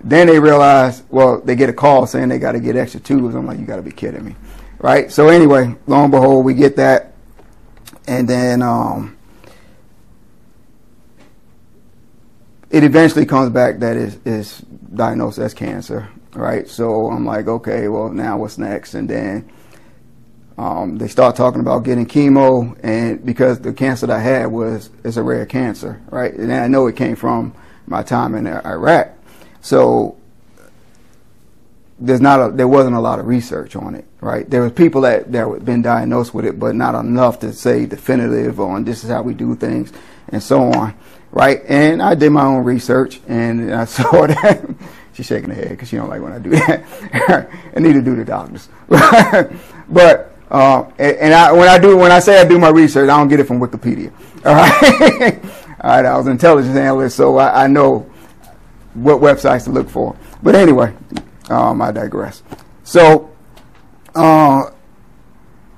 Then 0.04 0.28
they 0.28 0.40
realize, 0.40 1.02
well, 1.10 1.42
they 1.42 1.56
get 1.56 1.70
a 1.70 1.74
call 1.74 2.06
saying 2.06 2.30
they 2.30 2.38
got 2.38 2.52
to 2.52 2.60
get 2.60 2.76
extra 2.76 3.00
tubes. 3.00 3.34
I'm 3.34 3.48
like, 3.48 3.58
you 3.58 3.66
got 3.66 3.78
to 3.78 3.82
be 3.82 3.92
kidding 3.92 4.24
me. 4.24 4.36
Right? 4.78 5.12
So 5.12 5.30
anyway, 5.30 5.76
lo 5.88 6.04
and 6.04 6.12
behold, 6.12 6.46
we 6.46 6.54
get 6.54 6.76
that 6.76 7.16
and 8.08 8.28
then 8.28 8.62
um, 8.62 9.15
it 12.70 12.84
eventually 12.84 13.26
comes 13.26 13.50
back 13.52 13.80
that 13.80 13.96
it's, 13.96 14.18
it's 14.26 14.60
diagnosed 14.60 15.38
as 15.38 15.54
cancer, 15.54 16.10
right? 16.34 16.68
So 16.68 17.08
I'm 17.08 17.26
like, 17.26 17.48
okay, 17.48 17.88
well 17.88 18.10
now 18.10 18.38
what's 18.38 18.58
next? 18.58 18.94
And 18.94 19.10
then 19.10 19.50
um, 20.58 20.98
they 20.98 21.08
start 21.08 21.36
talking 21.36 21.60
about 21.60 21.84
getting 21.84 22.06
chemo, 22.06 22.78
and 22.82 23.26
because 23.26 23.60
the 23.60 23.74
cancer 23.74 24.08
that 24.08 24.16
I 24.16 24.22
had 24.22 24.46
was 24.48 24.90
is 25.04 25.18
a 25.18 25.24
rare 25.24 25.46
cancer, 25.46 26.02
right? 26.10 26.34
And 26.34 26.52
I 26.54 26.68
know 26.68 26.88
it 26.88 26.96
came 26.96 27.18
from 27.18 27.54
my 27.88 28.04
time 28.04 28.36
in 28.36 28.48
Iraq, 28.48 29.10
so 29.62 30.18
there's 32.00 32.22
not 32.22 32.40
a, 32.40 32.52
there 32.54 32.70
wasn't 32.70 32.96
a 32.96 33.00
lot 33.02 33.20
of 33.20 33.28
research 33.28 33.76
on 33.76 33.96
it, 33.96 34.06
right? 34.22 34.50
There 34.50 34.62
was 34.62 34.72
people 34.72 35.02
that 35.02 35.30
that 35.34 35.46
had 35.46 35.66
been 35.66 35.82
diagnosed 35.82 36.34
with 36.34 36.46
it, 36.46 36.58
but 36.58 36.74
not 36.74 36.96
enough 36.96 37.40
to 37.40 37.52
say 37.52 37.86
definitive 37.86 38.60
on 38.60 38.86
this 38.86 39.04
is 39.04 39.10
how 39.10 39.24
we 39.24 39.34
do 39.34 39.56
things 39.56 39.92
and 40.30 40.42
so 40.42 40.64
on, 40.72 40.96
right? 41.32 41.62
And 41.68 42.02
I 42.02 42.16
did 42.16 42.32
my 42.32 42.46
own 42.46 42.64
research, 42.64 43.22
and 43.28 43.74
I 43.74 43.86
saw 43.86 44.28
that 44.28 44.66
she's 45.14 45.26
shaking 45.26 45.50
her 45.50 45.56
head 45.56 45.70
because 45.70 45.90
she 45.90 45.96
don't 45.96 46.10
like 46.10 46.22
when 46.22 46.34
I 46.34 46.40
do 46.40 46.52
that, 46.52 47.50
and 47.74 47.84
neither 47.84 48.02
do 48.02 48.16
the 48.16 48.26
doctors. 48.26 48.70
but 48.88 50.36
uh, 50.52 50.84
and, 50.98 51.18
and 51.18 51.34
I, 51.34 51.52
when 51.52 51.68
I 51.68 51.78
do 51.78 51.98
when 51.98 52.12
I 52.12 52.20
say 52.20 52.40
I 52.40 52.46
do 52.46 52.60
my 52.60 52.70
research, 52.70 53.10
I 53.10 53.18
don't 53.18 53.28
get 53.28 53.40
it 53.40 53.46
from 53.46 53.60
Wikipedia. 53.60 54.12
All 54.46 54.54
right, 54.54 55.44
all 55.82 55.90
right. 55.90 56.06
I 56.06 56.18
was 56.18 56.28
an 56.28 56.34
intelligence 56.34 56.76
analyst, 56.78 57.18
so 57.18 57.38
I, 57.38 57.64
I 57.64 57.68
know 57.68 58.10
what 58.94 59.20
websites 59.22 59.66
to 59.66 59.72
look 59.72 59.90
for. 59.90 60.16
But 60.44 60.56
anyway, 60.56 60.94
um, 61.50 61.82
I 61.82 61.92
digress. 61.92 62.44
So, 62.84 63.32
uh, 64.14 64.70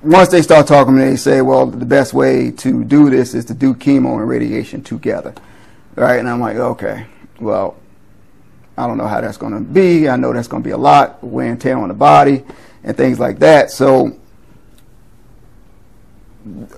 once 0.01 0.29
they 0.29 0.41
start 0.41 0.67
talking 0.67 0.95
they 0.95 1.15
say, 1.15 1.41
well, 1.41 1.65
the 1.65 1.85
best 1.85 2.13
way 2.13 2.51
to 2.51 2.83
do 2.83 3.09
this 3.09 3.33
is 3.33 3.45
to 3.45 3.53
do 3.53 3.73
chemo 3.73 4.19
and 4.19 4.29
radiation 4.29 4.83
together. 4.83 5.33
Right? 5.95 6.19
And 6.19 6.29
I'm 6.29 6.39
like, 6.39 6.57
okay, 6.57 7.07
well, 7.39 7.75
I 8.77 8.85
don't 8.85 8.97
know 8.97 9.07
how 9.07 9.21
that's 9.21 9.37
going 9.37 9.53
to 9.53 9.59
be. 9.59 10.07
I 10.07 10.15
know 10.15 10.31
that's 10.33 10.47
going 10.47 10.61
to 10.61 10.67
be 10.67 10.71
a 10.71 10.77
lot 10.77 11.23
wear 11.23 11.51
and 11.51 11.59
tear 11.59 11.77
on 11.77 11.87
the 11.87 11.95
body 11.95 12.43
and 12.83 12.95
things 12.95 13.19
like 13.19 13.39
that. 13.39 13.71
So, 13.71 14.17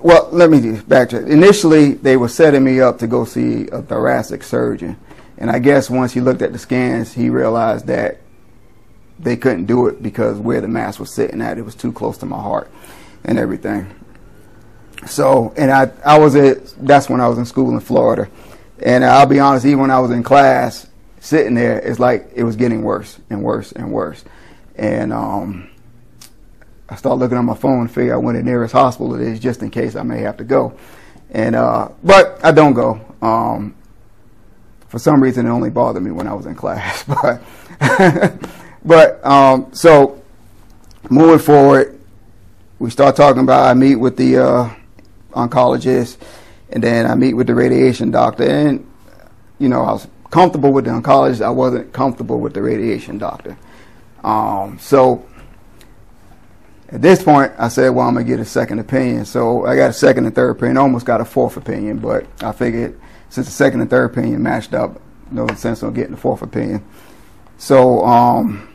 well, 0.02 0.30
let 0.32 0.50
me 0.50 0.60
backtrack. 0.60 1.28
Initially, 1.28 1.94
they 1.94 2.16
were 2.16 2.30
setting 2.30 2.64
me 2.64 2.80
up 2.80 3.00
to 3.00 3.08
go 3.08 3.26
see 3.26 3.68
a 3.68 3.82
thoracic 3.82 4.44
surgeon. 4.44 4.98
And 5.38 5.52
I 5.52 5.60
guess 5.60 5.90
once 5.90 6.14
he 6.14 6.22
looked 6.22 6.42
at 6.42 6.54
the 6.54 6.60
scans, 6.60 7.14
he 7.14 7.30
realized 7.30 7.88
that 7.88 8.20
they 9.20 9.36
couldn't 9.36 9.66
do 9.66 9.88
it 9.88 10.02
because 10.02 10.40
where 10.40 10.62
the 10.62 10.68
mass 10.70 10.98
was 10.98 11.14
sitting 11.14 11.42
at, 11.42 11.58
it 11.58 11.64
was 11.64 11.76
too 11.76 11.92
close 11.92 12.18
to 12.20 12.26
my 12.26 12.42
heart 12.42 12.72
and 13.24 13.38
everything. 13.38 13.94
So, 15.08 15.54
and 15.56 15.72
I, 15.72 15.92
I 16.06 16.20
was 16.20 16.36
at, 16.36 16.66
that's 16.86 17.10
when 17.10 17.22
I 17.22 17.28
was 17.28 17.38
in 17.38 17.46
school 17.46 17.72
in 17.72 17.80
Florida. 17.80 18.30
And 18.82 19.04
I'll 19.04 19.26
be 19.26 19.40
honest, 19.40 19.66
even 19.66 19.80
when 19.80 19.92
I 19.92 20.00
was 20.00 20.12
in 20.12 20.24
class, 20.24 20.88
sitting 21.20 21.54
there, 21.54 21.80
it's 21.80 22.00
like 22.00 22.32
it 22.34 22.44
was 22.44 22.56
getting 22.56 22.84
worse 22.84 23.20
and 23.30 23.44
worse 23.44 23.72
and 23.72 23.92
worse. 23.92 24.24
And 24.76 25.12
um, 25.12 25.70
I 26.88 26.96
started 26.96 27.20
looking 27.20 27.38
on 27.38 27.46
my 27.46 27.56
phone 27.56 27.88
figure 27.88 28.16
out 28.16 28.24
when 28.24 28.36
the 28.36 28.44
nearest 28.44 28.74
hospital 28.74 29.16
it 29.16 29.22
is, 29.22 29.40
just 29.40 29.62
in 29.62 29.70
case 29.70 29.96
I 29.96 30.04
may 30.04 30.22
have 30.22 30.38
to 30.38 30.44
go. 30.44 30.78
And 31.32 31.56
uh, 31.56 31.90
but 32.04 32.44
I 32.44 32.52
don't 32.52 32.74
go. 32.74 33.02
Um, 33.22 33.76
for 34.88 34.98
some 34.98 35.22
reason, 35.22 35.46
it 35.46 35.50
only 35.50 35.70
bothered 35.70 36.02
me 36.02 36.12
when 36.12 36.28
I 36.28 36.34
was 36.34 36.46
in 36.46 36.56
class. 36.56 37.06
But 37.22 37.42
but 38.84 39.26
um, 39.26 39.72
so 39.74 40.22
moving 41.10 41.40
forward, 41.40 41.99
we 42.80 42.90
start 42.90 43.16
talking 43.16 43.44
about. 43.44 43.70
I 43.70 43.74
meet 43.74 43.96
with 43.96 44.18
the 44.18 44.38
uh, 44.38 44.76
oncologist, 45.32 46.18
and 46.70 46.84
then 46.84 47.06
I 47.06 47.16
meet 47.16 47.34
with 47.34 47.48
the 47.48 47.56
radiation 47.56 48.10
doctor, 48.12 48.44
and 48.44 48.90
you 49.60 49.70
know 49.70 49.82
I 49.84 49.92
was 49.92 50.08
comfortable 50.32 50.72
with 50.72 50.86
the 50.86 50.92
oncologist. 50.92 51.42
I 51.42 51.50
wasn't 51.50 51.92
comfortable 51.94 52.40
with 52.40 52.54
the 52.54 52.62
radiation 52.62 53.18
doctor. 53.18 53.58
Um, 54.24 54.80
so 54.80 55.26
at 56.92 57.02
this 57.02 57.22
point, 57.22 57.52
I 57.58 57.68
said, 57.68 57.90
well, 57.90 58.08
I'm 58.08 58.16
going 58.16 58.26
to 58.26 58.32
get 58.32 58.40
a 58.40 58.46
second 58.46 58.80
opinion. 58.80 59.26
So 59.26 59.66
I 59.66 59.76
got 59.76 59.92
a 59.92 59.94
second 59.94 60.26
and 60.26 60.34
third 60.34 60.50
opinion, 60.50 60.78
almost 60.78 61.06
got 61.06 61.22
a 61.22 61.26
fourth 61.26 61.56
opinion, 61.56 62.00
but 62.00 62.26
I 62.42 62.52
figured 62.52 63.00
since 63.30 63.46
the 63.46 63.54
second 63.54 63.82
and 63.82 63.90
third 63.90 64.06
opinion 64.12 64.42
matched 64.42 64.74
up, 64.74 65.00
no 65.30 65.48
sense 65.50 65.84
of 65.84 65.94
getting 65.94 66.12
the 66.12 66.18
fourth 66.18 66.42
opinion. 66.42 66.84
So 67.58 68.04
um, 68.04 68.68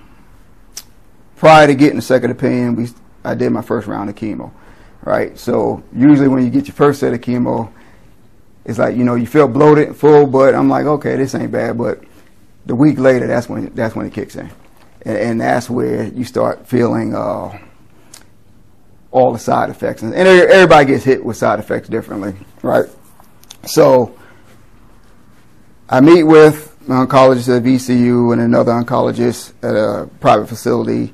prior 1.36 1.66
to 1.66 1.74
getting 1.74 1.96
the 1.96 2.02
second 2.02 2.30
opinion, 2.30 2.76
we 2.76 2.88
I 3.24 3.34
did 3.34 3.50
my 3.50 3.62
first 3.62 3.86
round 3.86 4.10
of 4.10 4.16
chemo, 4.16 4.52
right? 5.02 5.36
So 5.38 5.82
usually 5.94 6.28
when 6.28 6.44
you 6.44 6.50
get 6.50 6.66
your 6.66 6.74
first 6.74 7.00
set 7.00 7.12
of 7.12 7.20
chemo, 7.20 7.72
it's 8.64 8.78
like 8.78 8.96
you 8.96 9.04
know 9.04 9.14
you 9.14 9.26
feel 9.26 9.48
bloated 9.48 9.88
and 9.88 9.96
full, 9.96 10.26
but 10.26 10.54
I'm 10.54 10.68
like, 10.68 10.86
okay, 10.86 11.16
this 11.16 11.34
ain't 11.34 11.52
bad. 11.52 11.76
But 11.78 12.02
the 12.66 12.74
week 12.74 12.98
later, 12.98 13.26
that's 13.26 13.48
when 13.48 13.74
that's 13.74 13.94
when 13.94 14.06
it 14.06 14.12
kicks 14.12 14.36
in, 14.36 14.50
and, 15.02 15.16
and 15.18 15.40
that's 15.40 15.68
where 15.68 16.04
you 16.04 16.24
start 16.24 16.66
feeling 16.66 17.14
uh, 17.14 17.58
all 19.10 19.32
the 19.32 19.38
side 19.38 19.70
effects, 19.70 20.02
and, 20.02 20.14
and 20.14 20.26
everybody 20.26 20.86
gets 20.86 21.04
hit 21.04 21.24
with 21.24 21.36
side 21.36 21.58
effects 21.58 21.88
differently, 21.88 22.34
right? 22.62 22.86
So 23.66 24.18
I 25.88 26.00
meet 26.00 26.24
with 26.24 26.76
an 26.88 27.06
oncologist 27.06 27.54
at 27.54 27.62
VCU 27.62 28.32
and 28.32 28.40
another 28.42 28.72
oncologist 28.72 29.52
at 29.62 29.74
a 29.74 30.08
private 30.20 30.48
facility, 30.48 31.12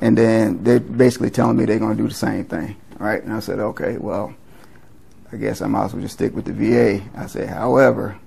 and 0.00 0.16
then 0.16 0.62
they're 0.64 0.80
basically 0.80 1.30
telling 1.30 1.56
me 1.56 1.64
they're 1.64 1.78
going 1.78 1.96
to 1.96 2.02
do 2.02 2.08
the 2.08 2.14
same 2.14 2.44
thing, 2.44 2.76
right? 2.98 3.22
And 3.22 3.32
I 3.32 3.40
said, 3.40 3.58
okay, 3.58 3.96
well 3.98 4.34
I 5.30 5.36
guess 5.36 5.60
I 5.60 5.66
might 5.66 5.86
as 5.86 5.92
well 5.92 6.02
just 6.02 6.14
stick 6.14 6.34
with 6.34 6.46
the 6.46 6.52
VA. 6.52 7.04
I 7.14 7.26
said, 7.26 7.50
however, 7.50 8.18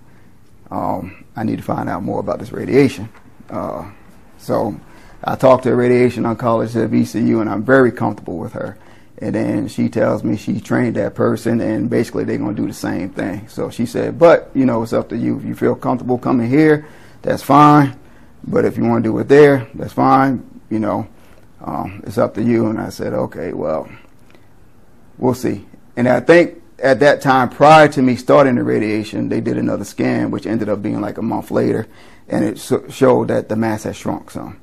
um, 0.70 1.26
I 1.36 1.44
need 1.44 1.58
to 1.58 1.64
find 1.64 1.90
out 1.90 2.04
more 2.04 2.20
about 2.20 2.40
this 2.40 2.52
radiation. 2.52 3.10
Uh, 3.50 3.90
so 4.38 4.80
I 5.24 5.36
talked 5.36 5.64
to 5.64 5.72
a 5.72 5.76
radiation 5.76 6.24
oncologist 6.24 6.84
at 6.84 6.92
VCU, 6.92 7.42
and 7.42 7.50
I'm 7.50 7.64
very 7.64 7.92
comfortable 7.92 8.38
with 8.38 8.54
her. 8.54 8.78
And 9.18 9.36
then 9.36 9.68
she 9.68 9.90
tells 9.90 10.24
me 10.24 10.38
she 10.38 10.60
trained 10.60 10.96
that 10.96 11.16
person, 11.16 11.60
and 11.60 11.90
basically 11.90 12.24
they're 12.24 12.38
going 12.38 12.56
to 12.56 12.62
do 12.62 12.68
the 12.68 12.74
same 12.74 13.10
thing. 13.10 13.48
So 13.48 13.70
she 13.70 13.86
said, 13.86 14.20
but 14.20 14.52
you 14.54 14.66
know, 14.66 14.84
it's 14.84 14.94
up 14.94 15.10
to 15.10 15.18
you. 15.18 15.38
If 15.38 15.46
you 15.46 15.56
feel 15.56 15.76
comfortable 15.76 16.18
coming 16.18 16.50
here, 16.50 16.88
that's 17.24 17.44
fine. 17.44 18.00
But 18.44 18.66
if 18.66 18.78
you 18.78 18.84
want 18.84 19.04
to 19.04 19.10
do 19.10 19.18
it 19.20 19.28
there, 19.28 19.68
that's 19.74 19.94
fine. 19.94 20.48
You 20.70 20.80
know, 20.80 21.08
um, 21.64 22.04
it's 22.06 22.18
up 22.18 22.34
to 22.36 22.44
you. 22.44 22.68
And 22.68 22.80
I 22.80 22.90
said, 22.90 23.14
okay, 23.14 23.54
well, 23.54 23.90
we'll 25.18 25.34
see. 25.34 25.66
And 25.96 26.08
I 26.08 26.20
think 26.20 26.62
at 26.82 27.00
that 27.00 27.22
time, 27.22 27.50
prior 27.50 27.88
to 27.90 28.02
me 28.02 28.16
starting 28.16 28.56
the 28.56 28.64
radiation, 28.64 29.30
they 29.30 29.42
did 29.42 29.58
another 29.58 29.84
scan, 29.84 30.32
which 30.32 30.46
ended 30.46 30.70
up 30.70 30.82
being 30.82 31.00
like 31.00 31.18
a 31.18 31.22
month 31.22 31.52
later, 31.52 31.88
and 32.28 32.44
it 32.44 32.60
so- 32.60 32.88
showed 32.90 33.28
that 33.28 33.50
the 33.50 33.56
mass 33.56 33.84
had 33.84 33.96
shrunk 33.96 34.32
some. 34.32 34.60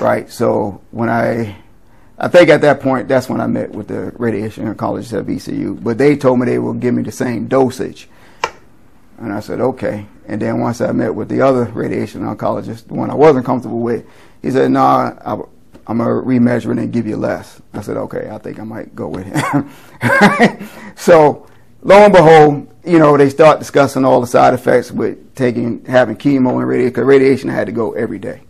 Right. 0.00 0.30
So 0.30 0.80
when 0.90 1.10
I, 1.10 1.56
I 2.18 2.28
think 2.28 2.48
at 2.48 2.62
that 2.62 2.80
point, 2.80 3.08
that's 3.08 3.28
when 3.28 3.40
I 3.40 3.46
met 3.46 3.70
with 3.72 3.88
the 3.88 4.12
radiation 4.16 4.72
oncologist 4.72 5.18
at 5.18 5.26
VCU. 5.26 5.82
But 5.82 5.98
they 5.98 6.16
told 6.16 6.38
me 6.38 6.46
they 6.46 6.58
would 6.58 6.80
give 6.80 6.94
me 6.94 7.02
the 7.02 7.12
same 7.12 7.48
dosage, 7.48 8.08
and 9.18 9.32
I 9.32 9.40
said 9.40 9.60
okay. 9.60 10.06
And 10.26 10.40
then 10.40 10.60
once 10.60 10.80
I 10.80 10.92
met 10.92 11.14
with 11.14 11.28
the 11.28 11.42
other 11.42 11.64
radiation 11.64 12.22
oncologist, 12.22 12.86
the 12.86 12.94
one 12.94 13.10
I 13.10 13.14
wasn't 13.14 13.44
comfortable 13.44 13.80
with, 13.80 14.06
he 14.40 14.50
said, 14.50 14.70
"No, 14.70 14.80
nah, 14.80 15.42
I'm 15.86 15.98
gonna 15.98 16.10
remeasure 16.10 16.72
it 16.72 16.78
and 16.78 16.92
give 16.92 17.06
you 17.06 17.16
less." 17.16 17.60
I 17.72 17.80
said, 17.80 17.96
"Okay, 17.96 18.28
I 18.30 18.38
think 18.38 18.58
I 18.58 18.64
might 18.64 18.94
go 18.94 19.08
with 19.08 19.26
him." 19.26 19.70
so 20.96 21.46
lo 21.82 21.96
and 21.96 22.12
behold, 22.12 22.68
you 22.84 22.98
know, 22.98 23.16
they 23.16 23.28
start 23.28 23.58
discussing 23.58 24.04
all 24.04 24.20
the 24.20 24.26
side 24.26 24.54
effects 24.54 24.90
with 24.90 25.34
taking, 25.34 25.84
having 25.84 26.16
chemo 26.16 26.58
and 26.58 26.66
radiation, 26.66 26.90
because 26.90 27.04
radiation 27.04 27.50
I 27.50 27.54
had 27.54 27.66
to 27.66 27.72
go 27.72 27.92
every 27.92 28.18
day. 28.18 28.42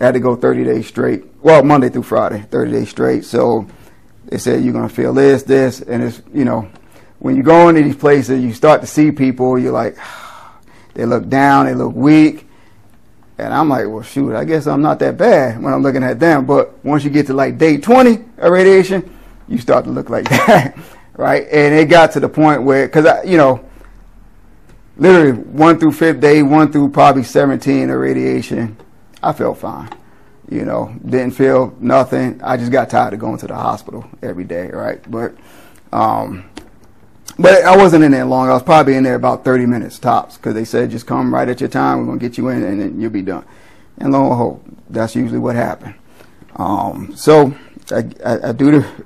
I 0.00 0.04
had 0.04 0.14
to 0.14 0.20
go 0.20 0.36
30 0.36 0.64
days 0.64 0.86
straight. 0.86 1.24
Well, 1.42 1.64
Monday 1.64 1.88
through 1.88 2.04
Friday, 2.04 2.42
30 2.50 2.70
days 2.70 2.88
straight. 2.88 3.24
So 3.24 3.66
they 4.26 4.38
said, 4.38 4.62
you're 4.62 4.72
going 4.72 4.88
to 4.88 4.94
feel 4.94 5.12
this, 5.12 5.42
this, 5.42 5.80
and 5.80 6.02
it's, 6.02 6.22
you 6.32 6.44
know, 6.44 6.70
when 7.18 7.36
you 7.36 7.42
go 7.42 7.68
into 7.68 7.82
these 7.82 7.96
places, 7.96 8.42
you 8.42 8.52
start 8.52 8.80
to 8.82 8.86
see 8.86 9.10
people, 9.10 9.58
you're 9.58 9.72
like, 9.72 9.96
they 10.94 11.04
look 11.04 11.28
down, 11.28 11.66
they 11.66 11.74
look 11.74 11.94
weak. 11.94 12.47
And 13.38 13.54
I'm 13.54 13.68
like, 13.68 13.86
well, 13.86 14.02
shoot, 14.02 14.34
I 14.34 14.44
guess 14.44 14.66
I'm 14.66 14.82
not 14.82 14.98
that 14.98 15.16
bad 15.16 15.62
when 15.62 15.72
I'm 15.72 15.82
looking 15.82 16.02
at 16.02 16.18
them. 16.18 16.44
But 16.44 16.84
once 16.84 17.04
you 17.04 17.10
get 17.10 17.26
to 17.28 17.34
like 17.34 17.56
day 17.56 17.76
20 17.78 18.24
of 18.38 18.52
radiation, 18.52 19.16
you 19.46 19.58
start 19.58 19.84
to 19.84 19.90
look 19.90 20.10
like 20.10 20.28
that 20.28 20.76
right? 21.18 21.46
And 21.50 21.74
it 21.74 21.86
got 21.86 22.12
to 22.12 22.20
the 22.20 22.28
point 22.28 22.62
where, 22.62 22.86
because 22.86 23.04
I, 23.04 23.24
you 23.24 23.36
know, 23.36 23.62
literally 24.96 25.32
one 25.32 25.78
through 25.78 25.92
fifth 25.92 26.20
day, 26.20 26.42
one 26.42 26.72
through 26.72 26.90
probably 26.90 27.24
17 27.24 27.90
of 27.90 28.00
radiation, 28.00 28.78
I 29.22 29.34
felt 29.34 29.58
fine. 29.58 29.90
You 30.48 30.64
know, 30.64 30.94
didn't 31.04 31.32
feel 31.32 31.76
nothing. 31.78 32.40
I 32.42 32.56
just 32.56 32.72
got 32.72 32.88
tired 32.88 33.12
of 33.12 33.20
going 33.20 33.36
to 33.38 33.46
the 33.46 33.54
hospital 33.54 34.08
every 34.22 34.44
day, 34.44 34.68
right? 34.68 34.98
But, 35.10 35.34
um, 35.92 36.48
but 37.38 37.62
I 37.62 37.76
wasn't 37.76 38.04
in 38.04 38.12
there 38.12 38.24
long. 38.24 38.48
I 38.48 38.54
was 38.54 38.62
probably 38.62 38.94
in 38.94 39.04
there 39.04 39.14
about 39.14 39.44
30 39.44 39.66
minutes 39.66 39.98
tops 39.98 40.36
because 40.36 40.54
they 40.54 40.64
said 40.64 40.90
just 40.90 41.06
come 41.06 41.32
right 41.32 41.48
at 41.48 41.60
your 41.60 41.68
time. 41.68 41.98
We're 41.98 42.06
gonna 42.06 42.18
get 42.18 42.36
you 42.36 42.48
in, 42.48 42.62
and 42.62 42.80
then 42.80 43.00
you'll 43.00 43.10
be 43.10 43.22
done. 43.22 43.44
And 43.98 44.12
lo 44.12 44.20
and 44.20 44.30
behold, 44.30 44.76
that's 44.90 45.14
usually 45.14 45.38
what 45.38 45.56
happened. 45.56 45.94
Um, 46.56 47.14
so 47.16 47.54
I, 47.90 48.04
I, 48.24 48.48
I 48.48 48.52
do 48.52 48.72
the 48.72 49.04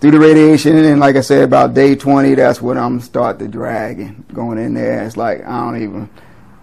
through 0.00 0.10
the 0.10 0.20
radiation, 0.20 0.76
and 0.76 1.00
like 1.00 1.16
I 1.16 1.20
said, 1.20 1.42
about 1.42 1.72
day 1.72 1.94
20, 1.94 2.34
that's 2.34 2.60
when 2.60 2.76
I'm 2.76 3.00
start 3.00 3.38
to 3.38 3.48
dragging, 3.48 4.26
going 4.32 4.58
in 4.58 4.74
there. 4.74 5.02
It's 5.04 5.16
like 5.16 5.44
I 5.46 5.60
don't 5.60 5.82
even 5.82 6.10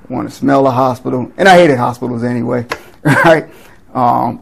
want 0.09 0.29
to 0.29 0.35
smell 0.35 0.63
the 0.63 0.71
hospital, 0.71 1.31
and 1.37 1.47
I 1.47 1.55
hated 1.55 1.77
hospitals 1.77 2.23
anyway, 2.23 2.67
right? 3.03 3.49
Um, 3.93 4.41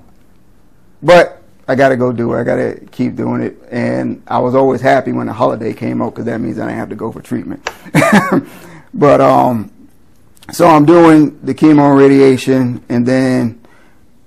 but 1.01 1.40
I 1.68 1.75
got 1.75 1.89
to 1.89 1.98
go 1.98 2.12
do 2.12 2.34
it. 2.34 2.39
I 2.39 2.44
got 2.44 2.56
to 2.56 2.86
keep 2.91 3.15
doing 3.15 3.41
it, 3.41 3.58
and 3.72 4.22
I 4.27 4.39
was 4.39 4.56
always 4.56 4.82
happy 4.82 5.12
when 5.12 5.27
the 5.27 5.34
holiday 5.34 5.74
came 5.74 6.01
up 6.01 6.13
because 6.13 6.25
that 6.25 6.39
means 6.39 6.60
I 6.60 6.65
didn't 6.65 6.80
have 6.80 6.89
to 6.89 6.96
go 6.96 7.12
for 7.12 7.22
treatment. 7.22 7.70
but 8.94 9.22
um, 9.22 9.72
so 10.51 10.68
I'm 10.68 10.86
doing 10.86 11.39
the 11.46 11.53
chemo 11.53 11.91
and 11.91 11.98
radiation, 12.00 12.84
and 12.89 13.06
then 13.06 13.65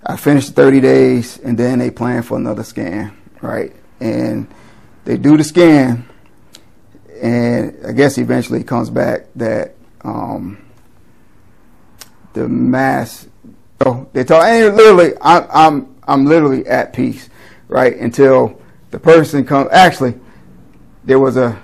I 0.07 0.17
finished 0.17 0.55
30 0.55 0.81
days, 0.81 1.39
and 1.39 1.59
then 1.59 1.79
they 1.79 1.91
plan 1.91 2.23
for 2.23 2.37
another 2.37 2.63
scan, 2.63 3.17
right? 3.41 3.75
and 4.01 4.47
they 5.05 5.17
do 5.17 5.37
the 5.37 5.45
scan, 5.45 6.07
and 7.21 7.77
I 7.87 7.93
guess 7.93 8.19
eventually 8.19 8.61
it 8.61 8.67
comes 8.67 8.91
back 8.91 9.27
that 9.37 9.75
um, 10.03 10.65
the 12.33 12.49
mass. 12.49 13.27
Oh, 13.85 14.07
they 14.13 14.25
talk, 14.25 14.45
and 14.45 14.77
literally, 14.77 15.15
I'm 15.21 15.47
I'm 15.51 15.94
I'm 16.07 16.27
literally 16.27 16.67
at 16.67 16.93
peace, 16.93 17.29
right? 17.69 17.97
Until 17.97 18.61
the 18.91 18.99
person 18.99 19.45
comes. 19.45 19.71
Actually, 19.73 20.19
there 21.05 21.19
was 21.19 21.37
a 21.37 21.61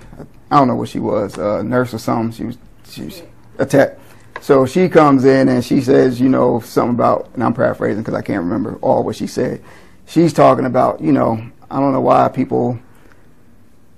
I 0.50 0.58
don't 0.58 0.68
know 0.68 0.76
what 0.76 0.88
she 0.88 0.98
was, 0.98 1.38
a 1.38 1.62
nurse 1.62 1.94
or 1.94 1.98
something. 1.98 2.32
She 2.32 2.44
was 2.44 2.58
she 2.88 3.02
was 3.02 3.22
a 3.58 3.66
tech. 3.66 3.98
So 4.40 4.64
she 4.64 4.88
comes 4.88 5.24
in 5.24 5.48
and 5.48 5.64
she 5.64 5.80
says, 5.80 6.20
you 6.20 6.28
know, 6.28 6.60
something 6.60 6.94
about, 6.94 7.30
and 7.34 7.44
I'm 7.44 7.52
paraphrasing 7.52 8.02
because 8.02 8.14
I 8.14 8.22
can't 8.22 8.42
remember 8.42 8.78
all 8.80 9.04
what 9.04 9.16
she 9.16 9.26
said. 9.26 9.62
She's 10.06 10.32
talking 10.32 10.64
about, 10.64 11.00
you 11.00 11.12
know, 11.12 11.44
I 11.70 11.78
don't 11.78 11.92
know 11.92 12.00
why 12.00 12.26
people 12.28 12.78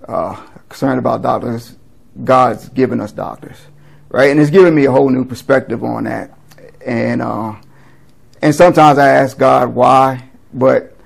uh, 0.07 0.35
concerned 0.69 0.99
about 0.99 1.23
doctors. 1.23 1.77
God's 2.25 2.69
given 2.71 3.01
us 3.01 3.13
doctors, 3.13 3.57
right? 4.09 4.31
And 4.31 4.41
it's 4.41 4.51
given 4.51 4.75
me 4.75 4.85
a 4.85 4.91
whole 4.91 5.09
new 5.09 5.25
perspective 5.25 5.83
on 5.85 6.05
that. 6.05 6.37
And 6.85 7.23
uh, 7.23 7.55
and 8.43 8.55
sometimes 8.55 8.99
I 8.99 9.09
ask 9.09 9.39
God 9.39 9.69
why, 9.69 10.29
but 10.53 10.97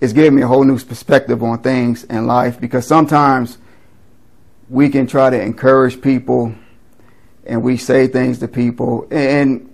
it's 0.00 0.12
given 0.12 0.34
me 0.34 0.42
a 0.42 0.46
whole 0.46 0.64
new 0.64 0.78
perspective 0.78 1.42
on 1.42 1.60
things 1.62 2.04
in 2.04 2.26
life 2.26 2.60
because 2.60 2.86
sometimes 2.86 3.58
we 4.68 4.88
can 4.88 5.06
try 5.06 5.30
to 5.30 5.40
encourage 5.40 6.00
people 6.00 6.54
and 7.46 7.62
we 7.62 7.76
say 7.76 8.06
things 8.06 8.38
to 8.38 8.48
people. 8.48 9.06
And 9.10 9.70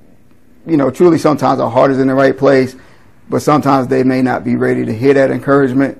you 0.66 0.76
know 0.76 0.90
truly 0.90 1.16
sometimes 1.18 1.61
our 1.61 1.70
heart 1.70 1.90
is 1.90 1.99
in 1.99 2.08
the 2.08 2.14
right 2.14 2.37
place 2.37 2.75
but 3.28 3.40
sometimes 3.40 3.88
they 3.88 4.02
may 4.02 4.20
not 4.23 4.44
be 4.44 4.56
ready 4.56 4.85
to 4.85 4.92
hear 4.92 5.14
that 5.14 5.30
encouragement. 5.30 5.99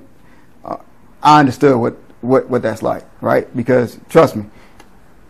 Uh, 0.63 0.77
i 1.23 1.39
understood 1.39 1.77
what, 1.77 1.93
what 2.21 2.49
what 2.49 2.61
that's 2.61 2.83
like 2.83 3.05
right? 3.21 3.55
Because 3.55 3.97
trust 4.09 4.35
me 4.35 4.45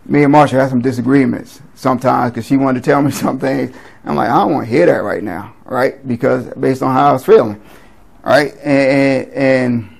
me 0.04 0.24
and 0.24 0.34
marsha 0.34 0.52
had 0.52 0.70
some 0.70 0.82
disagreements 0.82 1.60
sometimes 1.74 2.32
because 2.32 2.46
she 2.46 2.56
wanted 2.56 2.82
to 2.82 2.90
tell 2.90 3.00
me 3.00 3.10
some 3.24 3.38
things. 3.38 3.74
I'm 4.04 4.16
like 4.16 4.28
i 4.28 4.34
don't 4.34 4.52
want 4.52 4.66
to 4.66 4.70
hear 4.70 4.86
that 4.86 4.98
right 4.98 5.22
now 5.22 5.54
right 5.68 6.06
because 6.06 6.46
based 6.54 6.82
on 6.82 6.92
how 6.92 7.10
i 7.10 7.12
was 7.12 7.24
feeling 7.24 7.60
right 8.24 8.56
and, 8.58 9.32
and, 9.32 9.94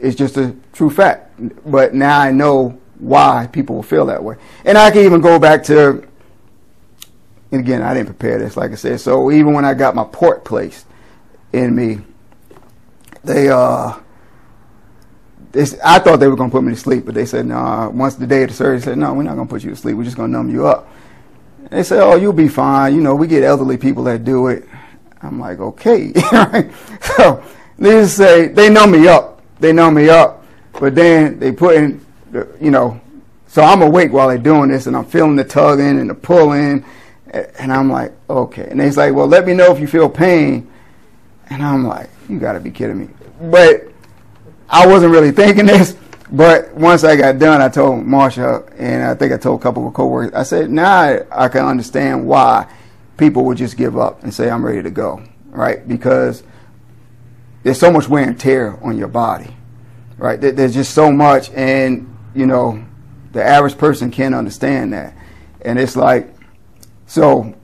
it's 0.00 0.16
just 0.16 0.36
a 0.36 0.54
true 0.74 0.90
fact 0.90 1.30
but 1.64 1.94
now 1.94 2.20
i 2.20 2.30
know 2.30 2.78
why 2.98 3.48
people 3.52 3.76
will 3.76 3.82
feel 3.82 4.06
that 4.06 4.22
way. 4.22 4.36
And 4.64 4.78
I 4.78 4.90
can 4.90 5.04
even 5.04 5.20
go 5.20 5.38
back 5.38 5.62
to, 5.64 6.06
and 7.52 7.60
again, 7.60 7.82
I 7.82 7.94
didn't 7.94 8.06
prepare 8.06 8.38
this, 8.38 8.56
like 8.56 8.72
I 8.72 8.76
said. 8.76 9.00
So 9.00 9.30
even 9.30 9.52
when 9.52 9.64
I 9.64 9.74
got 9.74 9.94
my 9.94 10.04
port 10.04 10.44
placed 10.44 10.86
in 11.52 11.74
me, 11.74 12.00
they, 13.22 13.48
uh, 13.48 13.98
they, 15.52 15.64
I 15.84 15.98
thought 15.98 16.16
they 16.16 16.28
were 16.28 16.36
going 16.36 16.50
to 16.50 16.54
put 16.54 16.64
me 16.64 16.72
to 16.72 16.80
sleep, 16.80 17.04
but 17.04 17.14
they 17.14 17.26
said, 17.26 17.46
no, 17.46 17.54
nah. 17.54 17.88
once 17.90 18.14
the 18.16 18.26
day 18.26 18.42
of 18.42 18.50
the 18.50 18.54
surgery, 18.54 18.80
said, 18.80 18.98
no, 18.98 19.12
we're 19.14 19.22
not 19.22 19.34
going 19.34 19.46
to 19.46 19.52
put 19.52 19.62
you 19.62 19.70
to 19.70 19.76
sleep. 19.76 19.96
We're 19.96 20.04
just 20.04 20.16
going 20.16 20.30
to 20.30 20.36
numb 20.36 20.50
you 20.50 20.66
up. 20.66 20.88
They 21.70 21.82
say, 21.82 21.98
oh, 22.00 22.16
you'll 22.16 22.32
be 22.32 22.48
fine. 22.48 22.94
You 22.94 23.00
know, 23.00 23.14
we 23.14 23.26
get 23.26 23.42
elderly 23.42 23.76
people 23.76 24.04
that 24.04 24.24
do 24.24 24.48
it. 24.48 24.68
I'm 25.22 25.40
like, 25.40 25.58
okay. 25.58 26.12
so 27.00 27.42
they 27.78 27.90
just 27.90 28.16
say, 28.16 28.48
they 28.48 28.68
numb 28.68 28.90
me 28.90 29.08
up. 29.08 29.42
They 29.58 29.72
numb 29.72 29.94
me 29.94 30.08
up. 30.08 30.44
But 30.78 30.94
then 30.94 31.38
they 31.38 31.52
put 31.52 31.76
in 31.76 32.04
you 32.60 32.70
know, 32.70 33.00
so 33.46 33.62
I'm 33.62 33.82
awake 33.82 34.12
while 34.12 34.28
they're 34.28 34.38
doing 34.38 34.70
this, 34.70 34.86
and 34.86 34.96
I'm 34.96 35.04
feeling 35.04 35.36
the 35.36 35.44
tugging 35.44 36.00
and 36.00 36.10
the 36.10 36.14
pulling, 36.14 36.84
and 37.32 37.72
I'm 37.72 37.90
like, 37.90 38.12
okay. 38.28 38.66
And 38.68 38.80
they's 38.80 38.96
like, 38.96 39.14
well, 39.14 39.26
let 39.26 39.46
me 39.46 39.54
know 39.54 39.72
if 39.72 39.80
you 39.80 39.86
feel 39.86 40.08
pain, 40.08 40.70
and 41.50 41.62
I'm 41.62 41.86
like, 41.86 42.10
you 42.28 42.38
got 42.38 42.54
to 42.54 42.60
be 42.60 42.70
kidding 42.70 42.98
me. 42.98 43.08
But 43.40 43.88
I 44.68 44.86
wasn't 44.86 45.12
really 45.12 45.30
thinking 45.30 45.66
this. 45.66 45.96
But 46.34 46.74
once 46.74 47.04
I 47.04 47.14
got 47.14 47.38
done, 47.38 47.62
I 47.62 47.68
told 47.68 48.04
Marsha, 48.04 48.68
and 48.76 49.04
I 49.04 49.14
think 49.14 49.32
I 49.32 49.36
told 49.36 49.60
a 49.60 49.62
couple 49.62 49.86
of 49.86 49.94
coworkers. 49.94 50.34
I 50.34 50.42
said, 50.42 50.68
now 50.68 51.20
I 51.30 51.48
can 51.48 51.64
understand 51.64 52.26
why 52.26 52.66
people 53.16 53.44
would 53.44 53.56
just 53.56 53.76
give 53.76 53.96
up 53.96 54.24
and 54.24 54.34
say, 54.34 54.50
I'm 54.50 54.66
ready 54.66 54.82
to 54.82 54.90
go, 54.90 55.22
right? 55.50 55.86
Because 55.86 56.42
there's 57.62 57.78
so 57.78 57.92
much 57.92 58.08
wear 58.08 58.26
and 58.26 58.38
tear 58.38 58.76
on 58.82 58.98
your 58.98 59.06
body, 59.06 59.54
right? 60.18 60.40
There's 60.40 60.74
just 60.74 60.92
so 60.92 61.12
much, 61.12 61.50
and 61.52 62.12
you 62.34 62.46
know, 62.46 62.84
the 63.30 63.44
average 63.44 63.78
person 63.78 64.10
can't 64.10 64.34
understand 64.34 64.92
that. 64.92 65.14
And 65.60 65.78
it's 65.78 65.94
like, 65.94 66.34
so 67.06 67.54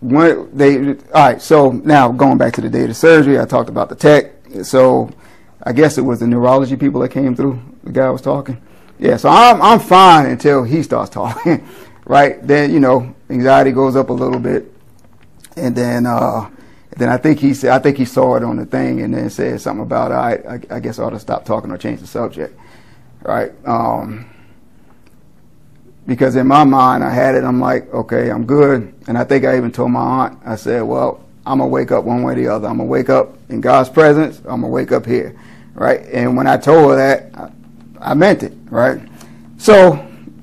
when 0.00 0.56
they, 0.56 0.78
all 0.88 0.94
right, 1.12 1.42
so 1.42 1.72
now 1.72 2.10
going 2.10 2.38
back 2.38 2.54
to 2.54 2.62
the 2.62 2.70
day 2.70 2.82
of 2.82 2.88
the 2.88 2.94
surgery, 2.94 3.38
I 3.38 3.44
talked 3.44 3.68
about 3.68 3.90
the 3.90 3.96
tech. 3.96 4.32
So 4.62 5.10
I 5.62 5.72
guess 5.72 5.98
it 5.98 6.02
was 6.02 6.20
the 6.20 6.26
neurology 6.26 6.76
people 6.76 7.00
that 7.00 7.10
came 7.10 7.34
through. 7.34 7.60
The 7.84 7.92
guy 7.92 8.10
was 8.10 8.22
talking. 8.22 8.60
Yeah, 8.98 9.16
so 9.16 9.28
I'm, 9.28 9.60
I'm 9.62 9.80
fine 9.80 10.26
until 10.26 10.64
he 10.64 10.82
starts 10.82 11.10
talking, 11.14 11.66
right? 12.04 12.44
Then, 12.46 12.72
you 12.72 12.80
know, 12.80 13.14
anxiety 13.30 13.72
goes 13.72 13.96
up 13.96 14.10
a 14.10 14.12
little 14.12 14.40
bit. 14.40 14.72
And 15.56 15.74
then, 15.74 16.06
uh, 16.06 16.50
then 16.96 17.08
I 17.08 17.16
think 17.16 17.40
he 17.40 17.54
said, 17.54 17.70
I 17.70 17.78
think 17.78 17.96
he 17.96 18.04
saw 18.04 18.36
it 18.36 18.42
on 18.42 18.56
the 18.56 18.66
thing 18.66 19.00
and 19.00 19.12
then 19.14 19.30
said 19.30 19.60
something 19.60 19.82
about, 19.82 20.12
I, 20.12 20.34
I, 20.70 20.76
I 20.76 20.80
guess 20.80 20.98
I 20.98 21.04
ought 21.04 21.10
to 21.10 21.20
stop 21.20 21.44
talking 21.44 21.70
or 21.70 21.78
change 21.78 22.00
the 22.00 22.06
subject 22.06 22.58
right? 23.22 23.52
Um, 23.66 24.28
because 26.06 26.36
in 26.36 26.46
my 26.46 26.64
mind, 26.64 27.04
I 27.04 27.10
had 27.10 27.34
it. 27.34 27.44
I'm 27.44 27.60
like, 27.60 27.92
okay, 27.92 28.30
I'm 28.30 28.46
good. 28.46 28.94
And 29.06 29.18
I 29.18 29.24
think 29.24 29.44
I 29.44 29.56
even 29.56 29.70
told 29.70 29.90
my 29.90 30.00
aunt, 30.00 30.38
I 30.44 30.56
said, 30.56 30.82
well, 30.82 31.22
I'm 31.48 31.58
gonna 31.58 31.68
wake 31.68 31.92
up 31.92 32.04
one 32.04 32.22
way 32.22 32.34
or 32.34 32.36
the 32.36 32.48
other. 32.48 32.68
I'm 32.68 32.76
gonna 32.76 32.90
wake 32.90 33.08
up 33.08 33.34
in 33.48 33.62
God's 33.62 33.88
presence. 33.88 34.38
I'm 34.40 34.60
gonna 34.60 34.68
wake 34.68 34.92
up 34.92 35.06
here, 35.06 35.34
right? 35.72 36.04
And 36.12 36.36
when 36.36 36.46
I 36.46 36.58
told 36.58 36.90
her 36.90 36.96
that, 36.96 37.30
I, 37.34 38.10
I 38.10 38.14
meant 38.14 38.42
it, 38.42 38.52
right? 38.66 39.00
So, 39.56 39.92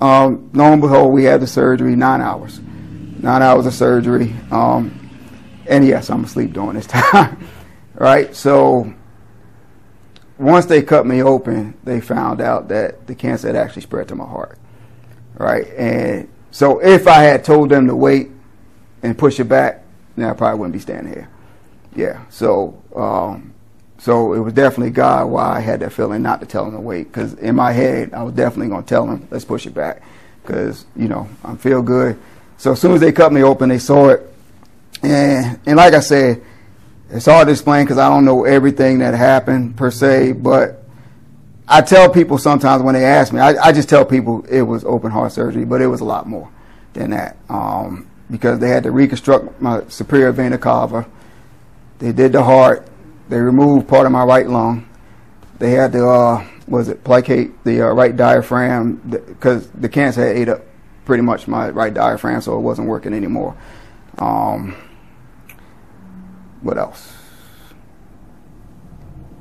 um, 0.02 0.50
lo 0.54 0.66
and 0.66 0.82
behold, 0.82 1.14
we 1.14 1.24
had 1.24 1.42
the 1.42 1.48
surgery 1.48 1.96
nine 1.96 2.22
hours, 2.22 2.60
nine 3.20 3.44
hours 3.44 3.68
of 3.68 3.76
surgery. 3.76 4.36
Um, 4.50 5.12
and 5.68 5.86
yes, 5.86 6.10
I'm 6.10 6.24
asleep 6.24 6.54
during 6.54 6.74
this 6.74 6.88
time, 6.88 7.48
right? 7.94 8.36
So 8.36 8.92
once 10.40 10.66
they 10.66 10.82
cut 10.82 11.06
me 11.06 11.22
open, 11.22 11.78
they 11.84 12.02
found 12.02 12.42
out 12.42 12.68
that 12.70 13.06
the 13.06 13.14
cancer 13.14 13.46
had 13.46 13.56
actually 13.56 13.84
spread 13.84 14.08
to 14.08 14.16
my 14.16 14.26
heart. 14.26 14.58
Right? 15.36 15.68
And 15.78 16.30
so 16.50 16.80
if 16.80 17.08
I 17.08 17.22
had 17.22 17.44
told 17.44 17.70
them 17.70 17.86
to 17.86 17.96
wait 17.96 18.32
and 19.04 19.16
push 19.16 19.40
it 19.40 19.44
back, 19.44 19.85
then 20.16 20.30
I 20.30 20.34
probably 20.34 20.60
wouldn't 20.60 20.74
be 20.74 20.80
standing 20.80 21.14
here. 21.14 21.30
Yeah. 21.96 22.26
So, 22.30 22.82
um, 22.96 23.54
so 23.98 24.34
it 24.34 24.40
was 24.40 24.54
definitely 24.54 24.92
God 24.92 25.28
why 25.28 25.58
I 25.58 25.60
had 25.60 25.80
that 25.80 25.94
feeling 25.94 26.22
not 26.22 26.42
to 26.42 26.46
tell 26.46 26.66
him 26.66 26.74
to 26.74 26.80
wait. 26.80 27.08
Because 27.08 27.34
in 27.36 27.56
my 27.56 27.72
head, 27.72 28.14
I 28.14 28.24
was 28.24 28.34
definitely 28.34 28.70
going 28.70 28.84
to 28.84 28.90
tell 28.90 29.08
him, 29.08 29.28
let's 29.32 29.46
push 29.46 29.66
it 29.66 29.74
back. 29.74 30.02
Because, 30.42 30.86
you 30.96 31.08
know, 31.08 31.28
I 31.44 31.56
feel 31.56 31.82
good. 31.82 32.20
So 32.58 32.74
as 32.74 32.82
soon 32.82 32.94
as 32.94 33.02
they 33.02 33.12
cut 33.12 33.34
me 33.34 33.44
open, 33.44 33.70
they 33.70 33.80
saw 33.80 34.10
it. 34.10 34.34
And, 35.02 35.60
and 35.66 35.78
like 35.78 35.94
I 35.94 36.00
said, 36.00 36.44
it's 37.10 37.26
hard 37.26 37.48
to 37.48 37.52
explain 37.52 37.86
because 37.86 37.98
I 37.98 38.10
don't 38.10 38.26
know 38.26 38.46
everything 38.46 39.00
that 39.00 39.14
happened 39.14 39.78
per 39.78 39.92
se, 39.92 40.34
but 40.34 40.84
I 41.68 41.82
tell 41.82 42.10
people 42.10 42.38
sometimes 42.38 42.84
when 42.84 42.96
they 42.96 43.06
ask 43.06 43.34
me, 43.34 43.40
I, 43.40 43.56
I 43.68 43.72
just 43.72 43.90
tell 43.90 44.06
people 44.06 44.46
it 44.46 44.62
was 44.62 44.84
open 44.86 45.12
heart 45.12 45.32
surgery, 45.32 45.66
but 45.66 45.82
it 45.82 45.88
was 45.88 46.02
a 46.02 46.06
lot 46.06 46.28
more 46.28 46.50
than 46.94 47.12
that 47.12 47.38
um, 47.50 48.08
because 48.30 48.60
they 48.60 48.70
had 48.70 48.84
to 48.84 48.92
reconstruct 48.92 49.62
my 49.62 49.84
superior 49.88 50.32
vena 50.32 50.58
cava. 50.58 51.08
They 52.00 52.12
did 52.12 52.32
the 52.32 52.44
heart. 52.44 52.88
They 53.30 53.40
removed 53.40 53.88
part 53.88 54.06
of 54.06 54.12
my 54.12 54.24
right 54.24 54.48
lung. 54.48 54.88
They 55.60 55.72
had 55.72 55.92
to, 55.94 56.08
uh, 56.08 56.48
was 56.68 56.90
it 56.90 57.04
placate 57.04 57.64
the 57.64 57.82
uh, 57.82 57.94
right 57.94 58.16
diaphragm 58.16 58.96
because 59.08 59.70
the 59.70 59.90
cancer 59.90 60.26
had 60.28 60.36
ate 60.36 60.50
up 60.50 60.62
pretty 61.06 61.24
much 61.24 61.48
my 61.48 61.70
right 61.70 61.94
diaphragm, 61.94 62.42
so 62.42 62.58
it 62.58 62.62
wasn't 62.62 62.88
working 62.88 63.14
anymore. 63.14 63.56
Um, 64.18 64.76
what 66.62 66.78
else? 66.78 67.14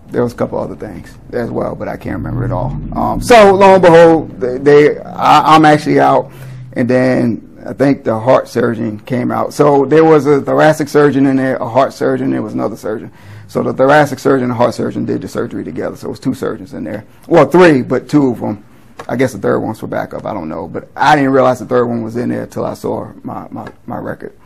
There 0.08 0.22
was 0.22 0.32
a 0.32 0.36
couple 0.36 0.58
other 0.58 0.76
things 0.76 1.16
as 1.32 1.50
well, 1.50 1.74
but 1.74 1.88
I 1.88 1.96
can't 1.96 2.16
remember 2.16 2.44
it 2.44 2.52
all. 2.52 2.70
Um, 2.96 3.20
so 3.20 3.54
lo 3.54 3.74
and 3.74 3.82
behold, 3.82 4.40
they, 4.40 4.58
they 4.58 4.98
I, 5.00 5.56
I'm 5.56 5.64
actually 5.64 5.98
out, 5.98 6.30
and 6.74 6.88
then 6.88 7.53
I 7.66 7.72
think 7.72 8.04
the 8.04 8.18
heart 8.18 8.48
surgeon 8.48 9.00
came 9.00 9.30
out. 9.30 9.54
So 9.54 9.86
there 9.86 10.04
was 10.04 10.26
a 10.26 10.40
thoracic 10.40 10.88
surgeon 10.88 11.26
in 11.26 11.36
there, 11.36 11.56
a 11.56 11.68
heart 11.68 11.92
surgeon, 11.94 12.30
there 12.30 12.42
was 12.42 12.52
another 12.52 12.76
surgeon. 12.76 13.10
So 13.48 13.62
the 13.62 13.72
thoracic 13.72 14.18
surgeon 14.18 14.44
and 14.44 14.50
the 14.50 14.56
heart 14.56 14.74
surgeon 14.74 15.04
did 15.04 15.22
the 15.22 15.28
surgery 15.28 15.64
together. 15.64 15.96
So 15.96 16.08
it 16.08 16.10
was 16.10 16.20
two 16.20 16.34
surgeons 16.34 16.74
in 16.74 16.84
there. 16.84 17.06
Well, 17.26 17.46
three, 17.46 17.82
but 17.82 18.08
two 18.08 18.30
of 18.30 18.40
them. 18.40 18.64
I 19.08 19.16
guess 19.16 19.32
the 19.32 19.38
third 19.38 19.60
one's 19.60 19.80
for 19.80 19.86
backup. 19.86 20.24
I 20.24 20.34
don't 20.34 20.48
know. 20.48 20.68
But 20.68 20.88
I 20.96 21.16
didn't 21.16 21.32
realize 21.32 21.58
the 21.58 21.66
third 21.66 21.86
one 21.86 22.02
was 22.02 22.16
in 22.16 22.28
there 22.28 22.44
until 22.44 22.64
I 22.64 22.74
saw 22.74 23.12
my, 23.22 23.48
my, 23.50 23.70
my 23.86 23.98
record. 23.98 24.38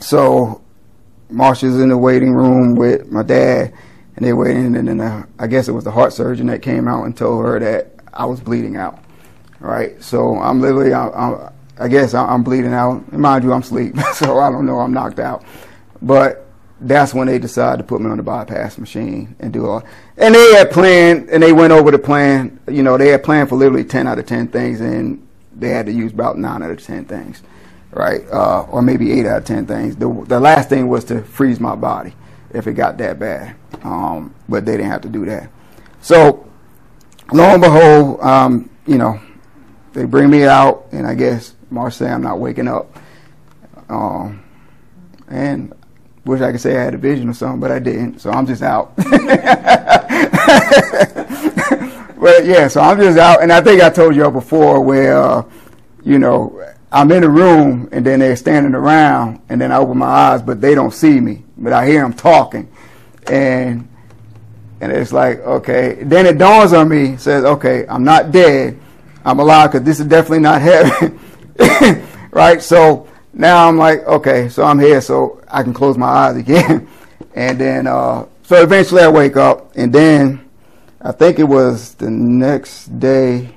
So 0.00 0.62
Marsha's 1.30 1.78
in 1.78 1.88
the 1.88 1.98
waiting 1.98 2.32
room 2.32 2.74
with 2.74 3.10
my 3.10 3.22
dad, 3.22 3.74
and 4.16 4.24
they're 4.24 4.36
waiting. 4.36 4.76
And 4.76 4.88
then 4.88 5.00
uh, 5.00 5.26
I 5.38 5.46
guess 5.46 5.68
it 5.68 5.72
was 5.72 5.84
the 5.84 5.90
heart 5.90 6.12
surgeon 6.12 6.46
that 6.46 6.62
came 6.62 6.88
out 6.88 7.04
and 7.04 7.16
told 7.16 7.44
her 7.44 7.58
that 7.58 7.94
I 8.12 8.24
was 8.24 8.40
bleeding 8.40 8.76
out. 8.76 9.02
Right. 9.60 10.00
So 10.02 10.38
I'm 10.38 10.60
literally, 10.60 10.92
I, 10.92 11.08
I, 11.08 11.52
I 11.78 11.88
guess 11.88 12.14
I'm 12.14 12.42
bleeding 12.42 12.72
out. 12.72 13.12
Mind 13.12 13.44
you, 13.44 13.52
I'm 13.52 13.62
asleep, 13.62 13.96
so 14.14 14.38
I 14.38 14.50
don't 14.50 14.66
know. 14.66 14.80
I'm 14.80 14.92
knocked 14.92 15.18
out. 15.18 15.44
But 16.02 16.46
that's 16.80 17.12
when 17.12 17.26
they 17.26 17.38
decided 17.38 17.78
to 17.78 17.84
put 17.84 18.00
me 18.00 18.10
on 18.10 18.16
the 18.16 18.22
bypass 18.22 18.78
machine 18.78 19.34
and 19.40 19.52
do 19.52 19.66
all. 19.66 19.82
And 20.16 20.34
they 20.34 20.54
had 20.54 20.70
planned, 20.70 21.28
and 21.30 21.42
they 21.42 21.52
went 21.52 21.72
over 21.72 21.90
the 21.90 21.98
plan. 21.98 22.60
You 22.68 22.82
know, 22.82 22.96
they 22.96 23.08
had 23.08 23.22
planned 23.22 23.48
for 23.48 23.56
literally 23.56 23.84
10 23.84 24.06
out 24.06 24.18
of 24.18 24.26
10 24.26 24.48
things, 24.48 24.80
and 24.80 25.26
they 25.54 25.70
had 25.70 25.86
to 25.86 25.92
use 25.92 26.12
about 26.12 26.38
9 26.38 26.62
out 26.62 26.70
of 26.70 26.82
10 26.82 27.04
things 27.06 27.42
right? 27.92 28.22
Uh, 28.30 28.62
or 28.70 28.82
maybe 28.82 29.12
eight 29.12 29.26
out 29.26 29.38
of 29.38 29.44
ten 29.44 29.66
things. 29.66 29.96
The, 29.96 30.08
the 30.26 30.40
last 30.40 30.68
thing 30.68 30.88
was 30.88 31.04
to 31.06 31.22
freeze 31.22 31.60
my 31.60 31.74
body 31.74 32.14
if 32.52 32.66
it 32.66 32.74
got 32.74 32.98
that 32.98 33.18
bad, 33.18 33.56
um, 33.82 34.34
but 34.48 34.64
they 34.64 34.72
didn't 34.72 34.90
have 34.90 35.02
to 35.02 35.08
do 35.08 35.24
that. 35.26 35.50
So, 36.00 36.48
lo 37.32 37.44
and 37.44 37.62
behold, 37.62 38.20
um, 38.20 38.70
you 38.86 38.98
know, 38.98 39.20
they 39.92 40.04
bring 40.04 40.30
me 40.30 40.44
out, 40.44 40.86
and 40.92 41.06
I 41.06 41.14
guess 41.14 41.54
Marsh 41.70 41.96
say 41.96 42.08
I'm 42.08 42.22
not 42.22 42.38
waking 42.38 42.68
up. 42.68 42.96
Um, 43.88 44.42
and 45.28 45.72
wish 46.24 46.40
I 46.40 46.52
could 46.52 46.60
say 46.60 46.76
I 46.76 46.84
had 46.84 46.94
a 46.94 46.98
vision 46.98 47.28
or 47.28 47.34
something, 47.34 47.60
but 47.60 47.70
I 47.70 47.78
didn't. 47.78 48.20
So 48.20 48.30
I'm 48.30 48.46
just 48.46 48.62
out. 48.62 48.94
but 52.18 52.44
yeah, 52.44 52.68
so 52.68 52.80
I'm 52.80 52.98
just 52.98 53.18
out, 53.18 53.42
and 53.42 53.52
I 53.52 53.60
think 53.60 53.82
I 53.82 53.90
told 53.90 54.14
y'all 54.14 54.30
before 54.30 54.80
where, 54.80 55.20
uh, 55.20 55.42
you 56.04 56.18
know, 56.18 56.62
I'm 56.90 57.10
in 57.12 57.24
a 57.24 57.28
room 57.28 57.88
and 57.92 58.04
then 58.04 58.20
they're 58.20 58.36
standing 58.36 58.74
around, 58.74 59.40
and 59.48 59.60
then 59.60 59.72
I 59.72 59.76
open 59.76 59.98
my 59.98 60.06
eyes, 60.06 60.42
but 60.42 60.60
they 60.60 60.74
don't 60.74 60.92
see 60.92 61.20
me, 61.20 61.44
but 61.56 61.72
I 61.72 61.86
hear 61.86 62.02
them 62.02 62.14
talking, 62.14 62.70
and 63.26 63.88
and 64.80 64.92
it's 64.92 65.12
like 65.12 65.40
okay. 65.40 65.98
Then 66.02 66.24
it 66.26 66.38
dawns 66.38 66.72
on 66.72 66.88
me, 66.88 67.16
says, 67.16 67.44
okay, 67.44 67.86
I'm 67.88 68.04
not 68.04 68.30
dead, 68.30 68.78
I'm 69.24 69.38
alive 69.38 69.72
because 69.72 69.84
this 69.84 70.00
is 70.00 70.06
definitely 70.06 70.40
not 70.40 70.62
heaven, 70.62 71.18
right? 72.30 72.60
So 72.62 73.08
now 73.32 73.68
I'm 73.68 73.76
like, 73.76 74.00
okay, 74.06 74.48
so 74.48 74.64
I'm 74.64 74.78
here, 74.78 75.00
so 75.00 75.42
I 75.48 75.62
can 75.62 75.72
close 75.72 75.96
my 75.96 76.06
eyes 76.06 76.36
again, 76.36 76.88
and 77.34 77.58
then 77.58 77.86
uh, 77.86 78.26
so 78.42 78.62
eventually 78.62 79.02
I 79.02 79.08
wake 79.08 79.36
up, 79.36 79.76
and 79.76 79.92
then 79.92 80.48
I 81.00 81.12
think 81.12 81.38
it 81.38 81.44
was 81.44 81.94
the 81.94 82.10
next 82.10 82.98
day 82.98 83.54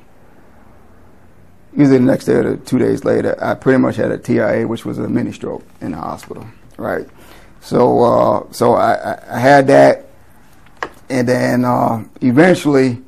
usually 1.76 1.98
the 1.98 2.04
next 2.04 2.26
day 2.26 2.34
or 2.34 2.58
two 2.58 2.78
days 2.78 3.06
later, 3.06 3.42
I 3.44 3.54
pretty 3.54 3.80
much 3.80 3.96
had 3.96 4.12
a 4.12 4.18
TIA, 4.18 4.68
which 4.68 4.86
was 4.86 5.00
a 5.00 5.08
mini 5.08 5.32
stroke 5.32 5.64
in 5.80 5.92
the 5.92 5.98
hospital, 5.98 6.46
right? 6.78 7.08
So, 7.62 8.04
uh, 8.04 8.52
so 8.52 8.74
I, 8.74 9.20
I, 9.30 9.40
had 9.40 9.68
that, 9.68 10.08
and 11.10 11.28
then 11.28 11.64
uh, 11.64 12.04
eventually, 12.22 13.02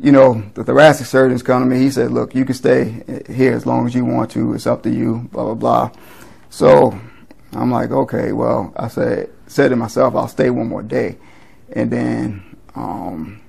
you 0.00 0.12
know, 0.12 0.42
the 0.54 0.64
thoracic 0.64 1.06
surgeons 1.06 1.42
come 1.42 1.62
to 1.62 1.68
me. 1.68 1.78
He 1.78 1.90
said, 1.90 2.10
"Look, 2.10 2.34
you 2.34 2.44
can 2.44 2.54
stay 2.54 3.04
here 3.28 3.52
as 3.54 3.66
long 3.66 3.86
as 3.86 3.94
you 3.94 4.04
want 4.04 4.30
to. 4.32 4.54
It's 4.54 4.66
up 4.66 4.82
to 4.84 4.90
you." 4.90 5.28
Blah 5.32 5.44
blah 5.44 5.54
blah. 5.54 5.90
So 6.48 6.98
I'm 7.52 7.70
like, 7.70 7.90
okay, 7.90 8.32
well, 8.32 8.72
I 8.76 8.88
said 8.88 9.30
said 9.46 9.68
to 9.68 9.76
myself, 9.76 10.14
I'll 10.14 10.28
stay 10.28 10.50
one 10.50 10.68
more 10.68 10.82
day, 10.82 11.18
and 11.72 11.90
then. 11.90 12.56
Um, 12.74 13.42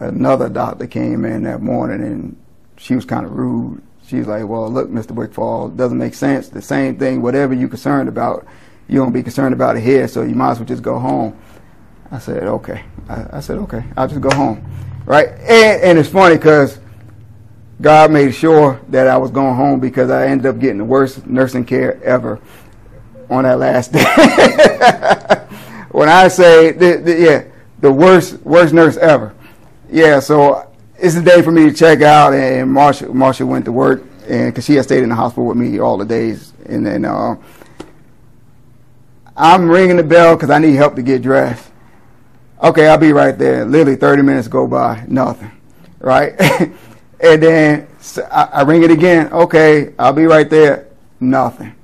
another 0.00 0.48
doctor 0.48 0.86
came 0.86 1.24
in 1.24 1.44
that 1.44 1.60
morning 1.60 2.02
and 2.02 2.36
she 2.78 2.94
was 2.94 3.04
kind 3.04 3.26
of 3.26 3.32
rude. 3.32 3.82
She's 4.06 4.26
like, 4.26 4.48
well, 4.48 4.68
look, 4.70 4.88
Mr. 4.88 5.12
Wigfall, 5.12 5.68
doesn't 5.68 5.98
make 5.98 6.14
sense. 6.14 6.48
The 6.48 6.62
same 6.62 6.98
thing, 6.98 7.22
whatever 7.22 7.54
you're 7.54 7.68
concerned 7.68 8.08
about, 8.08 8.46
you 8.88 8.98
don't 8.98 9.12
be 9.12 9.22
concerned 9.22 9.54
about 9.54 9.76
it 9.76 9.82
here, 9.82 10.08
so 10.08 10.22
you 10.22 10.34
might 10.34 10.52
as 10.52 10.58
well 10.58 10.66
just 10.66 10.82
go 10.82 10.98
home. 10.98 11.38
I 12.10 12.18
said, 12.18 12.42
okay. 12.44 12.84
I, 13.08 13.38
I 13.38 13.40
said, 13.40 13.58
okay, 13.58 13.84
I'll 13.96 14.08
just 14.08 14.20
go 14.20 14.30
home. 14.30 14.64
Right? 15.04 15.28
And, 15.28 15.82
and 15.82 15.98
it's 15.98 16.08
funny 16.08 16.36
because 16.36 16.78
God 17.80 18.10
made 18.10 18.34
sure 18.34 18.80
that 18.88 19.06
I 19.08 19.16
was 19.16 19.30
going 19.30 19.56
home 19.56 19.80
because 19.80 20.10
I 20.10 20.26
ended 20.26 20.46
up 20.46 20.58
getting 20.58 20.78
the 20.78 20.84
worst 20.84 21.26
nursing 21.26 21.64
care 21.64 22.02
ever 22.02 22.40
on 23.28 23.44
that 23.44 23.58
last 23.58 23.92
day. 23.92 24.04
when 25.90 26.08
I 26.08 26.28
say, 26.28 26.72
the, 26.72 26.96
the, 26.98 27.18
yeah, 27.18 27.44
the 27.80 27.92
worst, 27.92 28.40
worst 28.42 28.74
nurse 28.74 28.96
ever 28.96 29.34
yeah, 29.90 30.20
so 30.20 30.70
it's 30.98 31.14
the 31.14 31.22
day 31.22 31.42
for 31.42 31.50
me 31.50 31.64
to 31.64 31.72
check 31.72 32.00
out, 32.02 32.32
and 32.32 32.70
Marsha, 32.70 33.08
Marsha 33.08 33.46
went 33.46 33.64
to 33.64 33.72
work, 33.72 34.02
and 34.28 34.52
because 34.52 34.64
she 34.64 34.74
had 34.74 34.84
stayed 34.84 35.02
in 35.02 35.08
the 35.08 35.14
hospital 35.14 35.46
with 35.46 35.56
me 35.56 35.80
all 35.80 35.98
the 35.98 36.04
days, 36.04 36.52
and 36.66 36.86
then 36.86 37.04
uh, 37.04 37.36
I'm 39.36 39.68
ringing 39.68 39.96
the 39.96 40.04
bell 40.04 40.36
because 40.36 40.50
I 40.50 40.58
need 40.58 40.74
help 40.74 40.94
to 40.96 41.02
get 41.02 41.22
dressed. 41.22 41.69
Okay, 42.62 42.88
I'll 42.88 42.98
be 42.98 43.12
right 43.12 43.36
there. 43.38 43.64
Literally 43.64 43.96
30 43.96 44.22
minutes 44.22 44.48
go 44.48 44.66
by, 44.66 45.04
nothing, 45.08 45.50
right? 45.98 46.38
and 47.20 47.42
then 47.42 47.88
I, 48.30 48.48
I 48.52 48.62
ring 48.62 48.82
it 48.82 48.90
again. 48.90 49.32
Okay, 49.32 49.94
I'll 49.98 50.12
be 50.12 50.26
right 50.26 50.48
there, 50.48 50.88
nothing, 51.20 51.74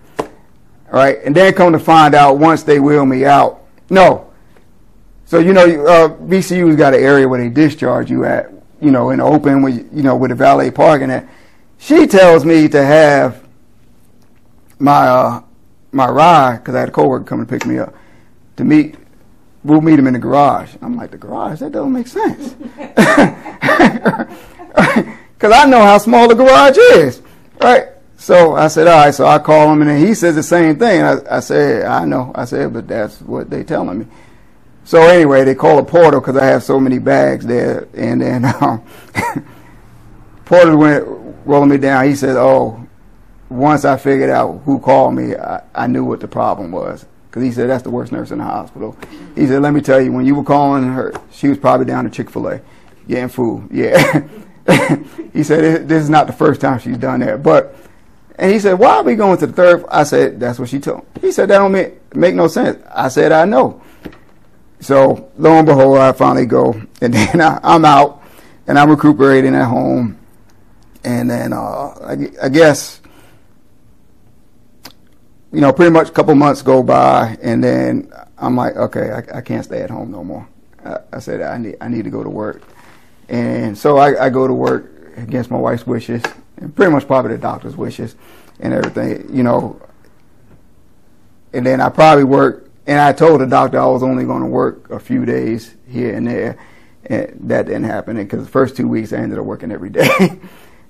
right? 0.90 1.18
And 1.24 1.34
then 1.34 1.54
come 1.54 1.72
to 1.72 1.78
find 1.78 2.14
out 2.14 2.38
once 2.38 2.62
they 2.62 2.78
wheel 2.78 3.06
me 3.06 3.24
out, 3.24 3.62
no, 3.88 4.26
so 5.26 5.40
you 5.40 5.52
know, 5.52 5.64
uh, 5.64 6.08
VCU's 6.08 6.76
got 6.76 6.94
an 6.94 7.02
area 7.02 7.28
where 7.28 7.42
they 7.42 7.48
discharge 7.48 8.10
you 8.10 8.24
at, 8.24 8.52
you 8.80 8.92
know, 8.92 9.10
in 9.10 9.18
the 9.18 9.24
open, 9.24 9.60
with 9.60 9.92
you 9.92 10.04
know, 10.04 10.16
with 10.16 10.30
a 10.30 10.36
valet 10.36 10.70
parking 10.70 11.08
there. 11.08 11.28
She 11.78 12.06
tells 12.06 12.44
me 12.44 12.68
to 12.68 12.82
have 12.82 13.44
my 14.78 15.08
uh, 15.08 15.42
my 15.90 16.08
ride 16.08 16.58
because 16.58 16.76
I 16.76 16.80
had 16.80 16.90
a 16.90 16.92
coworker 16.92 17.24
come 17.24 17.40
and 17.40 17.48
pick 17.48 17.66
me 17.66 17.78
up 17.78 17.92
to 18.56 18.64
meet. 18.64 18.94
We'll 19.66 19.80
meet 19.80 19.98
him 19.98 20.06
in 20.06 20.12
the 20.12 20.18
garage. 20.18 20.76
I'm 20.80 20.96
like, 20.96 21.10
the 21.10 21.18
garage? 21.18 21.60
That 21.60 21.72
doesn't 21.72 21.92
make 21.92 22.06
sense. 22.06 22.54
Because 25.36 25.52
I 25.52 25.68
know 25.68 25.82
how 25.82 25.98
small 25.98 26.28
the 26.28 26.34
garage 26.34 26.78
is, 26.78 27.20
right? 27.60 27.88
So 28.16 28.54
I 28.54 28.68
said, 28.68 28.86
all 28.86 29.04
right. 29.04 29.14
So 29.14 29.26
I 29.26 29.38
call 29.38 29.72
him, 29.72 29.82
and 29.82 30.04
he 30.04 30.14
says 30.14 30.34
the 30.34 30.42
same 30.42 30.78
thing. 30.78 31.02
I, 31.02 31.18
I 31.30 31.40
said, 31.40 31.84
I 31.84 32.06
know. 32.06 32.32
I 32.34 32.46
said, 32.46 32.72
but 32.72 32.88
that's 32.88 33.20
what 33.20 33.50
they 33.50 33.62
telling 33.62 33.98
me. 33.98 34.06
So 34.84 35.02
anyway, 35.02 35.44
they 35.44 35.54
call 35.54 35.78
a 35.78 35.84
Porter 35.84 36.20
because 36.20 36.36
I 36.36 36.46
have 36.46 36.62
so 36.62 36.80
many 36.80 36.98
bags 36.98 37.44
there. 37.44 37.86
And 37.92 38.22
then 38.22 38.44
um, 38.60 38.82
Porter 40.46 40.76
went 40.76 41.06
rolling 41.44 41.70
me 41.70 41.76
down. 41.76 42.06
He 42.06 42.14
said, 42.14 42.36
"Oh, 42.36 42.86
once 43.50 43.84
I 43.84 43.98
figured 43.98 44.30
out 44.30 44.62
who 44.64 44.78
called 44.78 45.14
me, 45.14 45.36
I, 45.36 45.62
I 45.74 45.86
knew 45.86 46.04
what 46.04 46.20
the 46.20 46.28
problem 46.28 46.72
was." 46.72 47.04
Because 47.36 47.48
he 47.48 47.52
said 47.52 47.68
that's 47.68 47.82
the 47.82 47.90
worst 47.90 48.12
nurse 48.12 48.30
in 48.30 48.38
the 48.38 48.44
hospital. 48.44 48.96
He 49.34 49.46
said, 49.46 49.60
"Let 49.60 49.74
me 49.74 49.82
tell 49.82 50.00
you, 50.00 50.10
when 50.10 50.24
you 50.24 50.34
were 50.34 50.42
calling 50.42 50.84
her, 50.84 51.12
she 51.30 51.48
was 51.48 51.58
probably 51.58 51.84
down 51.84 52.04
to 52.04 52.10
Chick 52.10 52.30
Fil 52.30 52.48
A, 52.48 52.62
getting 53.06 53.28
food." 53.28 53.68
Yeah. 53.70 54.26
he 55.34 55.42
said, 55.42 55.86
"This 55.86 56.02
is 56.02 56.08
not 56.08 56.28
the 56.28 56.32
first 56.32 56.62
time 56.62 56.78
she's 56.78 56.96
done 56.96 57.20
that." 57.20 57.42
But 57.42 57.76
and 58.36 58.50
he 58.50 58.58
said, 58.58 58.78
"Why 58.78 58.96
are 58.96 59.02
we 59.02 59.16
going 59.16 59.36
to 59.36 59.48
the 59.48 59.52
third? 59.52 59.84
I 59.90 60.04
said, 60.04 60.40
"That's 60.40 60.58
what 60.58 60.70
she 60.70 60.80
told." 60.80 61.00
Me. 61.00 61.20
He 61.20 61.30
said, 61.30 61.50
"That 61.50 61.58
don't 61.58 61.72
make 61.72 62.16
make 62.16 62.34
no 62.34 62.48
sense." 62.48 62.82
I 62.90 63.08
said, 63.08 63.32
"I 63.32 63.44
know." 63.44 63.82
So 64.80 65.30
lo 65.36 65.58
and 65.58 65.66
behold, 65.66 65.98
I 65.98 66.12
finally 66.12 66.46
go, 66.46 66.72
and 67.02 67.12
then 67.12 67.42
I, 67.42 67.60
am 67.62 67.84
out, 67.84 68.22
and 68.66 68.78
I'm 68.78 68.88
recuperating 68.88 69.54
at 69.54 69.66
home, 69.66 70.16
and 71.04 71.28
then 71.28 71.52
uh, 71.52 71.88
I, 72.02 72.46
I, 72.46 72.48
guess 72.48 73.02
you 75.56 75.62
know, 75.62 75.72
pretty 75.72 75.90
much 75.90 76.10
a 76.10 76.12
couple 76.12 76.34
months 76.34 76.60
go 76.60 76.82
by, 76.82 77.38
and 77.40 77.64
then 77.64 78.12
I'm 78.36 78.54
like, 78.56 78.76
okay, 78.76 79.10
I, 79.10 79.38
I 79.38 79.40
can't 79.40 79.64
stay 79.64 79.80
at 79.80 79.88
home 79.88 80.10
no 80.10 80.22
more. 80.22 80.46
I, 80.84 80.98
I, 81.14 81.18
said 81.18 81.40
I 81.40 81.56
need 81.56 81.76
I 81.80 81.88
need 81.88 82.04
to 82.04 82.10
go 82.10 82.22
to 82.22 82.28
work, 82.28 82.60
and 83.30 83.76
so 83.76 83.96
I, 83.96 84.26
I 84.26 84.28
go 84.28 84.46
to 84.46 84.52
work 84.52 85.16
against 85.16 85.50
my 85.50 85.56
wife's 85.56 85.86
wishes, 85.86 86.22
and 86.58 86.76
pretty 86.76 86.92
much 86.92 87.06
probably 87.06 87.32
the 87.32 87.38
doctor's 87.38 87.74
wishes, 87.74 88.16
and 88.60 88.74
everything, 88.74 89.34
you 89.34 89.42
know. 89.42 89.80
And 91.54 91.64
then 91.64 91.80
I 91.80 91.88
probably 91.88 92.24
work 92.24 92.68
and 92.86 93.00
I 93.00 93.14
told 93.14 93.40
the 93.40 93.46
doctor 93.46 93.80
I 93.80 93.86
was 93.86 94.02
only 94.02 94.26
going 94.26 94.42
to 94.42 94.48
work 94.48 94.90
a 94.90 95.00
few 95.00 95.24
days 95.24 95.74
here 95.88 96.14
and 96.14 96.26
there, 96.26 96.58
and 97.06 97.48
that 97.48 97.64
didn't 97.64 97.84
happen 97.84 98.18
because 98.18 98.44
the 98.44 98.52
first 98.52 98.76
two 98.76 98.88
weeks 98.88 99.14
I 99.14 99.20
ended 99.20 99.38
up 99.38 99.46
working 99.46 99.72
every 99.72 99.88
day, 100.02 100.38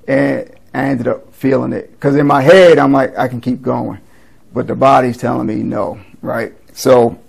and 0.09 0.51
I 0.75 0.87
ended 0.87 1.07
up 1.07 1.33
feeling 1.33 1.73
it 1.73 1.93
because 1.93 2.17
in 2.17 2.27
my 2.27 2.43
head 2.43 2.79
I'm 2.79 2.91
like 2.91 3.17
I 3.17 3.29
can 3.29 3.41
keep 3.41 3.63
going, 3.63 4.01
but 4.57 4.67
the 4.67 4.75
body's 4.75 5.19
telling 5.19 5.47
me 5.47 5.57
no, 5.57 6.01
right? 6.23 6.55
So 6.73 7.21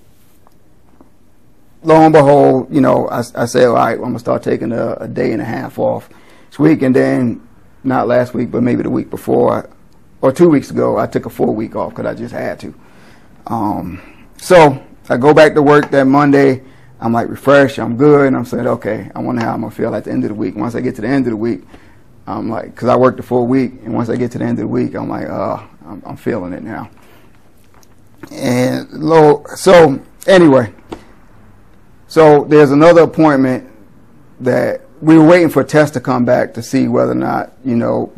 lo 1.83 1.95
and 1.95 2.13
behold, 2.13 2.73
you 2.73 2.79
know, 2.79 3.09
I, 3.09 3.21
I 3.35 3.45
say, 3.45 3.65
all 3.65 3.75
right, 3.75 3.95
I'm 3.95 4.01
gonna 4.01 4.19
start 4.19 4.43
taking 4.43 4.71
a, 4.71 4.93
a, 4.93 5.09
day 5.09 5.33
and 5.33 5.41
a 5.41 5.45
half 5.45 5.77
off 5.77 6.07
this 6.49 6.57
week, 6.57 6.83
and 6.83 6.95
then 6.95 7.45
not 7.83 8.07
last 8.07 8.33
week, 8.33 8.49
but 8.49 8.63
maybe 8.63 8.81
the 8.81 8.89
week 8.89 9.09
before, 9.09 9.69
or 10.21 10.31
two 10.31 10.47
weeks 10.47 10.71
ago, 10.71 10.97
I 10.97 11.05
took 11.05 11.25
a 11.25 11.29
full 11.29 11.53
week 11.53 11.75
off 11.75 11.89
because 11.89 12.05
I 12.05 12.13
just 12.13 12.33
had 12.33 12.61
to. 12.61 12.73
Um, 13.47 14.01
so 14.37 14.81
I 15.09 15.17
go 15.17 15.33
back 15.33 15.53
to 15.55 15.61
work 15.61 15.91
that 15.91 16.05
Monday. 16.05 16.63
I'm 17.01 17.11
like 17.11 17.27
refreshed. 17.27 17.77
I'm 17.77 17.97
good. 17.97 18.27
And 18.27 18.37
I'm 18.37 18.45
saying, 18.45 18.67
okay, 18.67 19.11
I 19.13 19.19
wonder 19.19 19.41
how 19.41 19.53
I'm 19.53 19.61
gonna 19.61 19.75
feel 19.75 19.93
at 19.93 20.05
the 20.05 20.11
end 20.11 20.23
of 20.23 20.29
the 20.29 20.33
week. 20.33 20.55
Once 20.55 20.75
I 20.75 20.79
get 20.79 20.95
to 20.95 21.01
the 21.01 21.09
end 21.09 21.27
of 21.27 21.31
the 21.31 21.37
week, 21.37 21.63
I'm 22.25 22.49
like, 22.49 22.73
because 22.73 22.87
I 22.87 22.95
worked 22.95 23.17
the 23.17 23.23
full 23.23 23.47
week, 23.47 23.73
and 23.83 23.93
once 23.93 24.07
I 24.07 24.15
get 24.15 24.31
to 24.31 24.37
the 24.37 24.45
end 24.45 24.59
of 24.59 24.63
the 24.63 24.67
week, 24.69 24.95
I'm 24.95 25.09
like, 25.09 25.27
oh, 25.27 25.67
I'm, 25.85 26.01
I'm 26.05 26.15
feeling 26.15 26.53
it 26.53 26.63
now. 26.63 26.89
And 28.31 28.91
low. 28.91 29.43
So 29.55 30.01
anyway, 30.25 30.73
so 32.07 32.43
there's 32.43 32.71
another 32.71 33.01
appointment 33.01 33.69
that 34.39 34.81
we 35.01 35.17
were 35.17 35.25
waiting 35.25 35.49
for 35.49 35.61
a 35.61 35.65
test 35.65 35.93
to 35.93 36.01
come 36.01 36.25
back 36.25 36.53
to 36.55 36.63
see 36.63 36.87
whether 36.87 37.11
or 37.11 37.15
not 37.15 37.53
you 37.63 37.75
know 37.75 38.13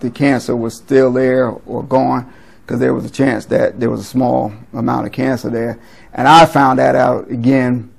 the 0.00 0.10
cancer 0.10 0.54
was 0.54 0.76
still 0.76 1.12
there 1.12 1.48
or 1.48 1.82
gone 1.82 2.32
because 2.64 2.80
there 2.80 2.94
was 2.94 3.04
a 3.04 3.10
chance 3.10 3.44
that 3.46 3.78
there 3.78 3.90
was 3.90 4.00
a 4.00 4.04
small 4.04 4.52
amount 4.72 5.06
of 5.06 5.12
cancer 5.12 5.50
there. 5.50 5.78
And 6.12 6.26
I 6.26 6.46
found 6.46 6.78
that 6.78 6.94
out 6.94 7.30
again 7.30 7.92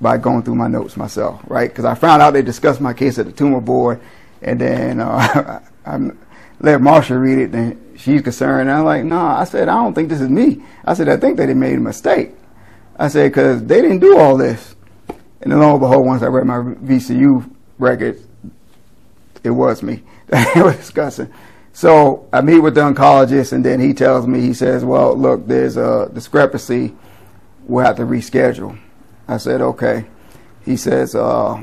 by 0.00 0.18
going 0.18 0.42
through 0.42 0.56
my 0.56 0.66
notes 0.66 0.96
myself, 0.96 1.40
right? 1.46 1.70
Because 1.70 1.84
I 1.84 1.94
found 1.94 2.20
out 2.20 2.32
they 2.32 2.42
discussed 2.42 2.80
my 2.80 2.92
case 2.92 3.18
at 3.18 3.26
the 3.26 3.32
tumor 3.32 3.60
board, 3.60 4.00
and 4.42 4.60
then 4.60 5.00
uh, 5.00 5.60
I 5.86 5.96
let 6.60 6.80
Marsha 6.80 7.20
read 7.20 7.38
it, 7.38 7.54
and 7.54 7.85
she's 7.98 8.22
concerned. 8.22 8.70
I'm 8.70 8.84
like, 8.84 9.04
no, 9.04 9.16
nah. 9.16 9.40
I 9.40 9.44
said, 9.44 9.68
I 9.68 9.74
don't 9.74 9.94
think 9.94 10.08
this 10.08 10.20
is 10.20 10.28
me. 10.28 10.62
I 10.84 10.94
said, 10.94 11.08
I 11.08 11.16
think 11.16 11.36
that 11.36 11.46
they 11.46 11.54
made 11.54 11.76
a 11.76 11.80
mistake. 11.80 12.32
I 12.98 13.08
said, 13.08 13.30
because 13.30 13.64
they 13.64 13.82
didn't 13.82 13.98
do 13.98 14.18
all 14.18 14.36
this. 14.36 14.74
And 15.40 15.52
then 15.52 15.60
lo 15.60 15.72
and 15.72 15.80
behold, 15.80 16.06
once 16.06 16.22
I 16.22 16.26
read 16.26 16.46
my 16.46 16.58
VCU 16.58 17.48
record, 17.78 18.20
it 19.44 19.50
was 19.50 19.82
me 19.82 20.02
that 20.28 20.54
they 20.54 20.62
were 20.62 20.72
discussing. 20.72 21.32
So 21.72 22.26
I 22.32 22.40
meet 22.40 22.60
with 22.60 22.74
the 22.74 22.80
oncologist, 22.80 23.52
and 23.52 23.64
then 23.64 23.80
he 23.80 23.92
tells 23.92 24.26
me, 24.26 24.40
he 24.40 24.54
says, 24.54 24.82
"Well, 24.82 25.14
look, 25.14 25.46
there's 25.46 25.76
a 25.76 26.10
discrepancy. 26.12 26.94
We'll 27.66 27.84
have 27.84 27.96
to 27.96 28.02
reschedule." 28.02 28.78
I 29.28 29.36
said, 29.36 29.60
"Okay." 29.60 30.06
He 30.64 30.78
says, 30.78 31.14
uh, 31.14 31.62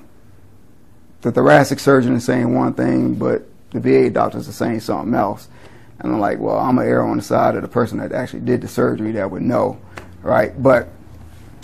"The 1.21 1.31
thoracic 1.31 1.79
surgeon 1.79 2.15
is 2.15 2.25
saying 2.25 2.53
one 2.53 2.75
thing, 2.75 3.15
but 3.15 3.47
the 3.71 3.79
VA 3.79 4.11
doctors 4.11 4.47
are 4.47 4.51
saying 4.51 4.81
something 4.81 5.15
else." 5.15 5.47
And 5.99 6.11
I'm 6.11 6.19
like, 6.19 6.39
"Well, 6.39 6.57
I'm 6.57 6.75
gonna 6.75 6.87
err 6.87 7.03
on 7.03 7.17
the 7.17 7.23
side 7.23 7.55
of 7.55 7.61
the 7.61 7.67
person 7.67 7.99
that 7.99 8.11
actually 8.11 8.41
did 8.41 8.61
the 8.61 8.67
surgery 8.67 9.11
that 9.13 9.29
would 9.29 9.41
know, 9.41 9.77
right?" 10.21 10.51
But 10.61 10.89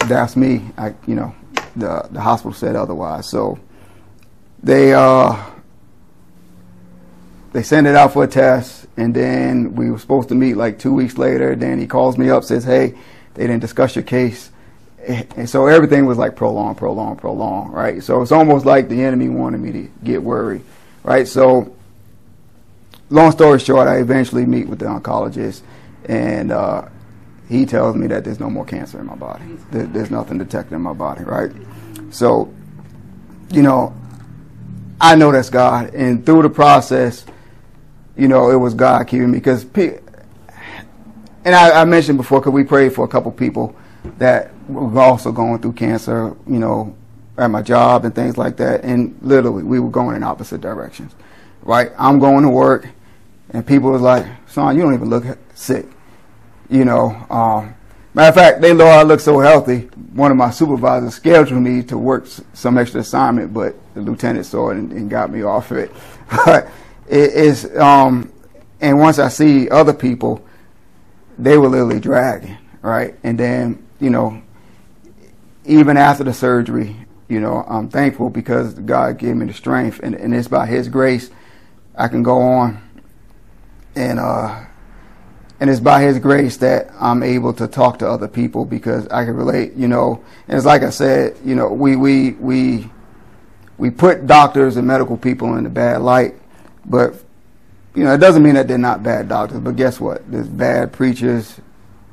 that's 0.08 0.36
me. 0.36 0.70
I, 0.78 0.94
you 1.08 1.16
know, 1.16 1.36
the 1.76 2.08
the 2.12 2.22
hospital 2.22 2.54
said 2.54 2.76
otherwise. 2.76 3.28
So 3.28 3.60
they 4.62 4.94
uh 4.94 5.36
they 7.52 7.64
send 7.64 7.88
it 7.88 7.96
out 7.96 8.14
for 8.14 8.24
a 8.24 8.28
test, 8.28 8.86
and 8.96 9.14
then 9.14 9.76
we 9.76 9.90
were 9.90 9.98
supposed 10.00 10.30
to 10.30 10.36
meet 10.36 10.56
like 10.56 10.80
two 10.80 10.94
weeks 10.94 11.18
later. 11.18 11.56
Then 11.56 11.80
he 11.80 11.88
calls 11.88 12.18
me 12.18 12.30
up, 12.30 12.44
says, 12.44 12.64
"Hey, 12.64 12.94
they 13.34 13.48
didn't 13.48 13.62
discuss 13.62 13.96
your 13.96 14.04
case," 14.04 14.52
and 15.08 15.50
so 15.50 15.68
everything 15.68 16.06
was 16.06 16.18
like 16.18 16.36
prolonged, 16.36 16.78
prolonged, 16.78 17.18
prolonged, 17.18 17.74
right? 17.74 18.04
So 18.04 18.22
it's 18.22 18.32
almost 18.32 18.66
like 18.66 18.90
the 18.90 19.02
enemy 19.04 19.30
wanted 19.30 19.62
me 19.62 19.72
to 19.72 19.90
get 20.04 20.22
worried, 20.22 20.62
right? 21.04 21.28
So, 21.28 21.74
long 23.10 23.32
story 23.32 23.60
short, 23.60 23.88
I 23.88 23.98
eventually 23.98 24.46
meet 24.46 24.68
with 24.68 24.80
the 24.80 24.86
oncologist, 24.86 25.62
and 26.06 26.52
uh, 26.52 26.88
he 27.48 27.66
tells 27.66 27.96
me 27.96 28.08
that 28.08 28.24
there's 28.24 28.40
no 28.40 28.50
more 28.50 28.66
cancer 28.66 29.00
in 29.00 29.06
my 29.06 29.16
body. 29.16 29.44
There, 29.72 29.86
there's 29.86 30.12
nothing 30.12 30.38
detected 30.38 30.76
in 30.76 30.82
my 30.82 30.94
body, 30.94 31.24
right? 31.24 31.52
So, 32.12 32.54
you 33.52 33.62
know, 33.62 33.96
I 35.02 35.16
know 35.16 35.32
that's 35.32 35.50
God, 35.50 35.94
and 35.94 36.26
through 36.26 36.44
the 36.44 36.50
process 36.50 37.26
you 38.20 38.28
know, 38.28 38.52
it 38.52 38.58
was 38.58 38.74
God 38.74 39.08
keeping 39.08 39.32
me 39.32 39.38
because, 39.38 39.66
and 39.74 41.56
I, 41.56 41.82
I 41.82 41.86
mentioned 41.86 42.18
before, 42.18 42.42
because 42.42 42.52
we 42.52 42.66
prayed 42.66 42.94
for 42.94 43.06
a 43.06 43.08
couple 43.08 43.32
people 43.32 43.74
that 44.18 44.52
were 44.68 45.02
also 45.02 45.32
going 45.32 45.62
through 45.62 45.74
cancer, 45.74 46.36
you 46.46 46.60
know, 46.60 46.96
at 47.38 47.50
my 47.50 47.62
job 47.62 48.04
and 48.04 48.14
things 48.14 48.38
like 48.38 48.58
that, 48.58 48.84
and 48.84 49.18
literally 49.22 49.64
we 49.64 49.80
were 49.80 49.90
going 49.90 50.18
in 50.18 50.24
opposite 50.24 50.60
directions, 50.60 51.16
right? 51.62 51.92
I'm 51.98 52.20
going 52.20 52.44
to 52.44 52.50
work, 52.50 52.90
and 53.52 53.66
people 53.66 53.92
was 53.92 54.02
like, 54.02 54.26
"Son, 54.48 54.76
you 54.76 54.82
don't 54.82 54.94
even 54.94 55.10
look 55.10 55.26
sick," 55.56 55.86
you 56.70 56.86
know. 56.86 57.16
Um, 57.30 57.76
matter 58.14 58.30
of 58.30 58.36
fact, 58.36 58.62
they 58.62 58.74
know 58.74 58.86
I 58.86 59.04
look 59.04 59.20
so 59.20 59.40
healthy. 59.40 59.90
One 60.14 60.32
of 60.32 60.38
my 60.38 60.52
supervisors 60.52 61.16
scheduled 61.16 61.62
me 61.62 61.84
to 61.84 61.98
work 61.98 62.28
some 62.54 62.78
extra 62.78 63.02
assignment, 63.02 63.54
but 63.54 63.76
the 63.94 64.02
lieutenant 64.02 64.46
saw 64.46 64.70
it 64.70 64.78
and, 64.78 64.92
and 64.92 65.10
got 65.10 65.32
me 65.32 65.44
off 65.44 65.72
of 65.72 65.78
it. 65.78 65.92
But 66.46 66.70
it 67.08 67.34
is, 67.34 67.76
um, 67.76 68.32
and 68.82 69.00
once 69.00 69.18
I 69.18 69.30
see 69.30 69.68
other 69.68 69.94
people, 69.94 70.46
they 71.40 71.58
were 71.58 71.68
literally 71.68 72.00
dragging, 72.00 72.56
right? 72.84 73.16
And 73.24 73.36
then, 73.40 73.84
you 74.00 74.12
know, 74.12 74.40
even 75.66 75.98
after 75.98 76.24
the 76.24 76.34
surgery, 76.34 76.96
you 77.28 77.40
know, 77.40 77.66
I'm 77.68 77.90
thankful 77.90 78.30
because 78.30 78.76
God 78.76 79.18
gave 79.18 79.36
me 79.36 79.48
the 79.48 79.54
strength, 79.54 80.02
and, 80.04 80.14
and 80.14 80.36
it's 80.36 80.48
by 80.48 80.68
His 80.68 80.88
grace 80.88 81.32
I 81.96 82.08
can 82.08 82.24
go 82.24 82.42
on, 82.42 82.82
and 83.96 84.20
uh, 84.20 84.66
and 85.60 85.70
it's 85.70 85.80
by 85.80 86.02
His 86.02 86.20
grace 86.20 86.58
that 86.58 86.90
I'm 87.00 87.24
able 87.24 87.54
to 87.54 87.68
talk 87.68 88.00
to 88.00 88.08
other 88.08 88.28
people 88.28 88.66
because 88.66 89.08
I 89.08 89.26
can 89.26 89.36
relate, 89.36 89.74
you 89.74 89.88
know. 89.88 90.24
And 90.48 90.58
it's 90.58 90.66
like 90.66 90.84
I 90.84 90.90
said, 90.90 91.38
you 91.44 91.56
know, 91.56 91.68
we 91.70 91.96
we 91.96 92.32
we 92.34 92.90
we 93.78 93.90
put 93.90 94.28
doctors 94.28 94.78
and 94.78 94.88
medical 94.88 95.18
people 95.18 95.56
in 95.58 95.66
a 95.66 95.70
bad 95.70 96.02
light, 96.02 96.36
but 96.86 97.16
you 97.96 98.04
know, 98.04 98.14
it 98.14 98.20
doesn't 98.20 98.44
mean 98.44 98.56
that 98.56 98.68
they're 98.68 98.78
not 98.78 99.04
bad 99.04 99.28
doctors. 99.28 99.60
But 99.60 99.76
guess 99.76 100.00
what? 100.00 100.30
There's 100.32 100.48
bad 100.48 100.94
preachers, 100.94 101.60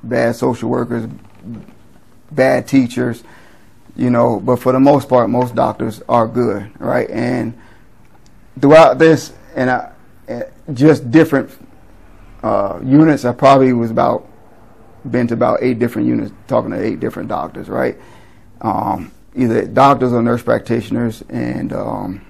bad 0.02 0.34
social 0.34 0.68
workers, 0.68 1.08
bad 2.30 2.66
teachers. 2.66 3.22
You 3.96 4.10
know, 4.10 4.40
but 4.40 4.56
for 4.56 4.72
the 4.72 4.80
most 4.80 5.08
part, 5.08 5.30
most 5.30 5.54
doctors 5.54 6.02
are 6.06 6.26
good, 6.26 6.70
right? 6.78 7.08
And 7.08 7.58
throughout 8.60 8.98
this, 8.98 9.32
and 9.54 9.70
I, 9.70 9.92
just 10.72 11.10
different 11.10 11.50
uh, 12.46 12.80
units, 12.84 13.24
I 13.24 13.32
probably 13.32 13.72
was 13.72 13.90
about 13.90 14.28
been 15.10 15.26
to 15.28 15.34
about 15.34 15.58
eight 15.62 15.78
different 15.78 16.06
units, 16.08 16.32
talking 16.46 16.70
to 16.70 16.80
eight 16.80 17.00
different 17.00 17.28
doctors, 17.28 17.68
right? 17.68 17.96
Um, 18.60 19.12
either 19.34 19.66
doctors 19.66 20.12
or 20.12 20.22
nurse 20.22 20.42
practitioners, 20.42 21.22
and 21.28 21.72
um, 21.72 22.24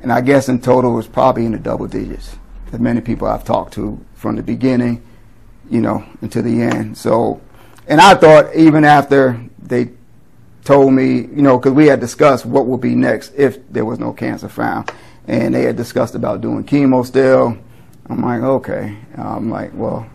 and 0.00 0.10
I 0.12 0.20
guess 0.22 0.48
in 0.48 0.60
total 0.60 0.92
it 0.92 0.96
was 0.96 1.06
probably 1.06 1.44
in 1.44 1.52
the 1.52 1.58
double 1.58 1.86
digits. 1.86 2.36
The 2.70 2.78
many 2.78 3.00
people 3.00 3.28
I've 3.28 3.44
talked 3.44 3.74
to 3.74 4.02
from 4.14 4.36
the 4.36 4.42
beginning, 4.42 5.02
you 5.70 5.80
know, 5.80 6.04
until 6.22 6.42
the 6.42 6.62
end. 6.62 6.96
So, 6.96 7.40
and 7.86 8.00
I 8.00 8.14
thought 8.14 8.54
even 8.54 8.84
after 8.84 9.42
they 9.62 9.90
told 10.64 10.92
me, 10.92 11.20
you 11.20 11.42
know, 11.42 11.58
because 11.58 11.72
we 11.72 11.86
had 11.86 12.00
discussed 12.00 12.46
what 12.46 12.66
would 12.66 12.80
be 12.80 12.94
next 12.94 13.32
if 13.36 13.58
there 13.70 13.84
was 13.84 13.98
no 13.98 14.12
cancer 14.12 14.48
found, 14.48 14.90
and 15.26 15.54
they 15.54 15.62
had 15.62 15.76
discussed 15.76 16.14
about 16.14 16.40
doing 16.40 16.64
chemo 16.64 17.04
still. 17.04 17.58
I'm 18.08 18.22
like, 18.22 18.42
okay. 18.42 18.96
I'm 19.16 19.50
like, 19.50 19.72
well, 19.74 20.08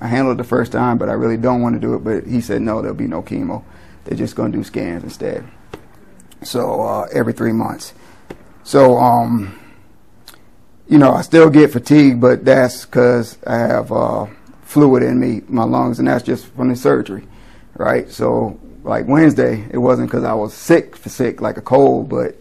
I 0.00 0.06
handled 0.06 0.36
it 0.36 0.38
the 0.38 0.48
first 0.48 0.72
time, 0.72 0.98
but 0.98 1.08
I 1.08 1.12
really 1.12 1.36
don't 1.36 1.62
want 1.62 1.74
to 1.74 1.80
do 1.80 1.94
it. 1.94 2.04
But 2.04 2.26
he 2.26 2.40
said, 2.40 2.62
no, 2.62 2.80
there'll 2.80 2.96
be 2.96 3.06
no 3.06 3.22
chemo. 3.22 3.64
They're 4.04 4.16
just 4.18 4.36
going 4.36 4.52
to 4.52 4.58
do 4.58 4.64
scans 4.64 5.02
instead. 5.02 5.44
So 6.42 6.82
uh, 6.82 7.08
every 7.12 7.32
three 7.32 7.52
months. 7.52 7.94
So, 8.62 8.96
um, 8.98 9.58
you 10.88 10.98
know, 10.98 11.12
I 11.12 11.22
still 11.22 11.50
get 11.50 11.72
fatigue, 11.72 12.20
but 12.20 12.44
that's 12.44 12.84
because 12.84 13.38
I 13.46 13.56
have 13.56 13.90
uh, 13.90 14.26
fluid 14.62 15.02
in 15.02 15.18
me, 15.18 15.42
my 15.48 15.64
lungs, 15.64 15.98
and 15.98 16.08
that's 16.08 16.24
just 16.24 16.46
from 16.46 16.68
the 16.68 16.76
surgery, 16.76 17.26
right? 17.76 18.10
So, 18.10 18.58
like 18.82 19.06
Wednesday, 19.06 19.66
it 19.70 19.78
wasn't 19.78 20.10
because 20.10 20.24
I 20.24 20.34
was 20.34 20.52
sick 20.52 20.96
for 20.96 21.08
sick, 21.08 21.40
like 21.40 21.56
a 21.56 21.62
cold, 21.62 22.08
but 22.08 22.36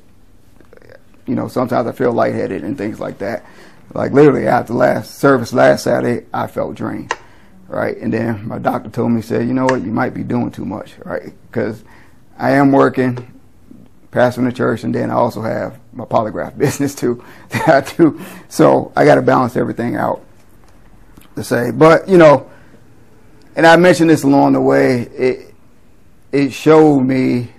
you 1.25 1.35
know, 1.35 1.47
sometimes 1.47 1.87
I 1.87 1.93
feel 1.93 2.11
lightheaded 2.11 2.63
and 2.63 2.77
things 2.77 2.99
like 2.99 3.19
that. 3.19 3.45
Like 3.93 4.11
literally 4.11 4.47
after 4.47 4.73
last 4.73 5.19
service 5.19 5.53
last 5.53 5.83
Saturday, 5.83 6.25
I 6.33 6.47
felt 6.47 6.75
drained, 6.75 7.13
right? 7.67 7.95
And 7.97 8.11
then 8.11 8.47
my 8.47 8.57
doctor 8.57 8.89
told 8.89 9.11
me, 9.11 9.21
said, 9.21 9.47
you 9.47 9.53
know 9.53 9.65
what, 9.65 9.83
you 9.83 9.91
might 9.91 10.13
be 10.13 10.23
doing 10.23 10.51
too 10.51 10.65
much, 10.65 10.95
right? 11.05 11.31
Because 11.47 11.83
I 12.37 12.51
am 12.51 12.71
working, 12.71 13.39
pastoring 14.11 14.45
the 14.45 14.51
church, 14.51 14.83
and 14.83 14.93
then 14.95 15.11
I 15.11 15.13
also 15.13 15.41
have 15.41 15.79
my 15.93 16.05
polygraph 16.05 16.57
business 16.57 16.95
too 16.95 17.23
that 17.49 17.69
I 17.69 17.95
do. 17.95 18.19
So 18.49 18.91
I 18.95 19.05
got 19.05 19.15
to 19.15 19.21
balance 19.21 19.55
everything 19.55 19.95
out 19.95 20.23
to 21.35 21.43
say. 21.43 21.69
But 21.69 22.09
you 22.09 22.17
know, 22.17 22.49
and 23.55 23.67
I 23.67 23.75
mentioned 23.77 24.09
this 24.09 24.23
along 24.23 24.53
the 24.53 24.61
way. 24.61 25.01
It 25.01 25.53
it 26.31 26.51
showed 26.51 27.01
me 27.01 27.51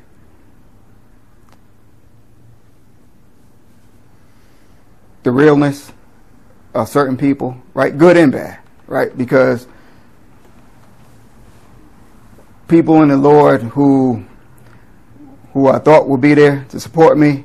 the 5.22 5.30
realness 5.30 5.93
certain 6.82 7.16
people, 7.16 7.56
right? 7.72 7.96
Good 7.96 8.16
and 8.16 8.32
bad, 8.32 8.58
right? 8.86 9.16
Because 9.16 9.66
people 12.66 13.02
in 13.02 13.08
the 13.08 13.16
Lord 13.16 13.62
who 13.62 14.24
who 15.52 15.68
I 15.68 15.78
thought 15.78 16.08
would 16.08 16.20
be 16.20 16.34
there 16.34 16.66
to 16.70 16.80
support 16.80 17.16
me, 17.16 17.44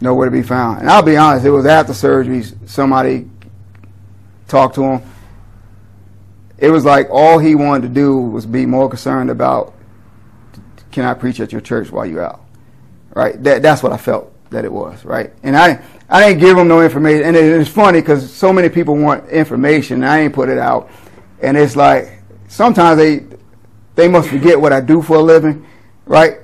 nowhere 0.00 0.24
to 0.24 0.30
be 0.30 0.42
found. 0.42 0.80
And 0.80 0.88
I'll 0.88 1.02
be 1.02 1.18
honest, 1.18 1.44
it 1.44 1.50
was 1.50 1.66
after 1.66 1.92
surgery, 1.92 2.42
somebody 2.64 3.28
talked 4.48 4.76
to 4.76 4.82
him. 4.82 5.02
It 6.56 6.70
was 6.70 6.86
like 6.86 7.08
all 7.10 7.38
he 7.38 7.54
wanted 7.54 7.88
to 7.88 7.94
do 7.94 8.18
was 8.18 8.46
be 8.46 8.64
more 8.64 8.88
concerned 8.88 9.28
about 9.28 9.74
can 10.90 11.04
I 11.04 11.12
preach 11.12 11.40
at 11.40 11.52
your 11.52 11.60
church 11.60 11.92
while 11.92 12.06
you're 12.06 12.24
out? 12.24 12.40
Right? 13.14 13.42
That, 13.42 13.60
that's 13.60 13.82
what 13.82 13.92
I 13.92 13.98
felt 13.98 14.32
that 14.50 14.64
it 14.64 14.72
was, 14.72 15.04
right? 15.04 15.32
And 15.42 15.56
I 15.56 15.82
I 16.08 16.28
didn't 16.28 16.40
give 16.40 16.56
them 16.56 16.68
no 16.68 16.82
information. 16.82 17.24
And 17.24 17.36
it's 17.36 17.70
funny 17.70 18.00
because 18.00 18.32
so 18.32 18.52
many 18.52 18.68
people 18.68 18.96
want 18.96 19.28
information, 19.28 19.96
and 20.02 20.06
I 20.06 20.20
ain't 20.20 20.34
put 20.34 20.48
it 20.48 20.58
out. 20.58 20.90
And 21.42 21.56
it's 21.56 21.76
like 21.76 22.22
sometimes 22.48 22.98
they 22.98 23.26
they 23.94 24.08
must 24.08 24.28
forget 24.28 24.60
what 24.60 24.72
I 24.72 24.80
do 24.80 25.02
for 25.02 25.16
a 25.16 25.22
living, 25.22 25.66
right? 26.06 26.38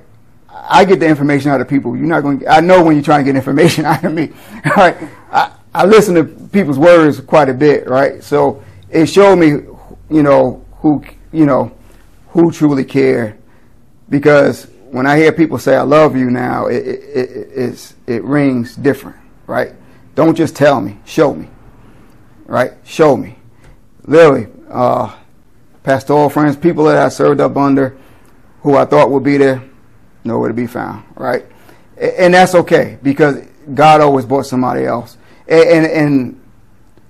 I 0.49 0.85
get 0.85 0.99
the 0.99 1.07
information 1.07 1.51
out 1.51 1.61
of 1.61 1.67
people. 1.67 1.95
You're 1.95 2.07
not 2.07 2.21
going. 2.21 2.39
To, 2.39 2.47
I 2.47 2.59
know 2.59 2.83
when 2.83 2.95
you're 2.95 3.03
trying 3.03 3.25
to 3.25 3.25
get 3.25 3.35
information 3.35 3.85
out 3.85 4.03
of 4.03 4.13
me, 4.13 4.31
right? 4.77 4.97
I, 5.31 5.51
I 5.73 5.85
listen 5.85 6.15
to 6.15 6.23
people's 6.49 6.79
words 6.79 7.19
quite 7.21 7.49
a 7.49 7.53
bit, 7.53 7.87
right? 7.87 8.23
So 8.23 8.63
it 8.89 9.07
showed 9.07 9.37
me, 9.37 9.47
you 10.09 10.23
know, 10.23 10.65
who 10.77 11.03
you 11.31 11.45
know, 11.45 11.75
who 12.29 12.51
truly 12.51 12.85
care, 12.85 13.37
because 14.09 14.67
when 14.93 15.07
I 15.07 15.17
hear 15.17 15.31
people 15.31 15.57
say 15.57 15.75
"I 15.75 15.81
love 15.81 16.15
you" 16.15 16.29
now, 16.29 16.67
it 16.67 16.85
it, 16.85 17.49
it, 17.55 17.93
it 18.05 18.23
rings 18.23 18.75
different, 18.75 19.17
right? 19.47 19.73
Don't 20.13 20.35
just 20.35 20.55
tell 20.55 20.79
me, 20.79 20.99
show 21.03 21.33
me, 21.33 21.49
right? 22.45 22.73
Show 22.83 23.17
me. 23.17 23.37
Literally, 24.05 24.47
uh, 24.69 25.15
pastoral 25.81 26.29
friends, 26.29 26.55
people 26.55 26.83
that 26.85 26.97
I 26.97 27.09
served 27.09 27.41
up 27.41 27.57
under, 27.57 27.97
who 28.61 28.75
I 28.75 28.85
thought 28.85 29.09
would 29.09 29.23
be 29.23 29.37
there 29.37 29.63
nowhere 30.23 30.49
to 30.49 30.53
be 30.53 30.67
found, 30.67 31.03
right? 31.15 31.43
And 31.97 32.35
that's 32.35 32.53
okay 32.53 32.99
because 33.01 33.43
God 33.73 33.99
always 33.99 34.25
brought 34.25 34.45
somebody 34.45 34.85
else. 34.85 35.17
And, 35.47 35.69
and 35.69 35.85
and 35.87 36.41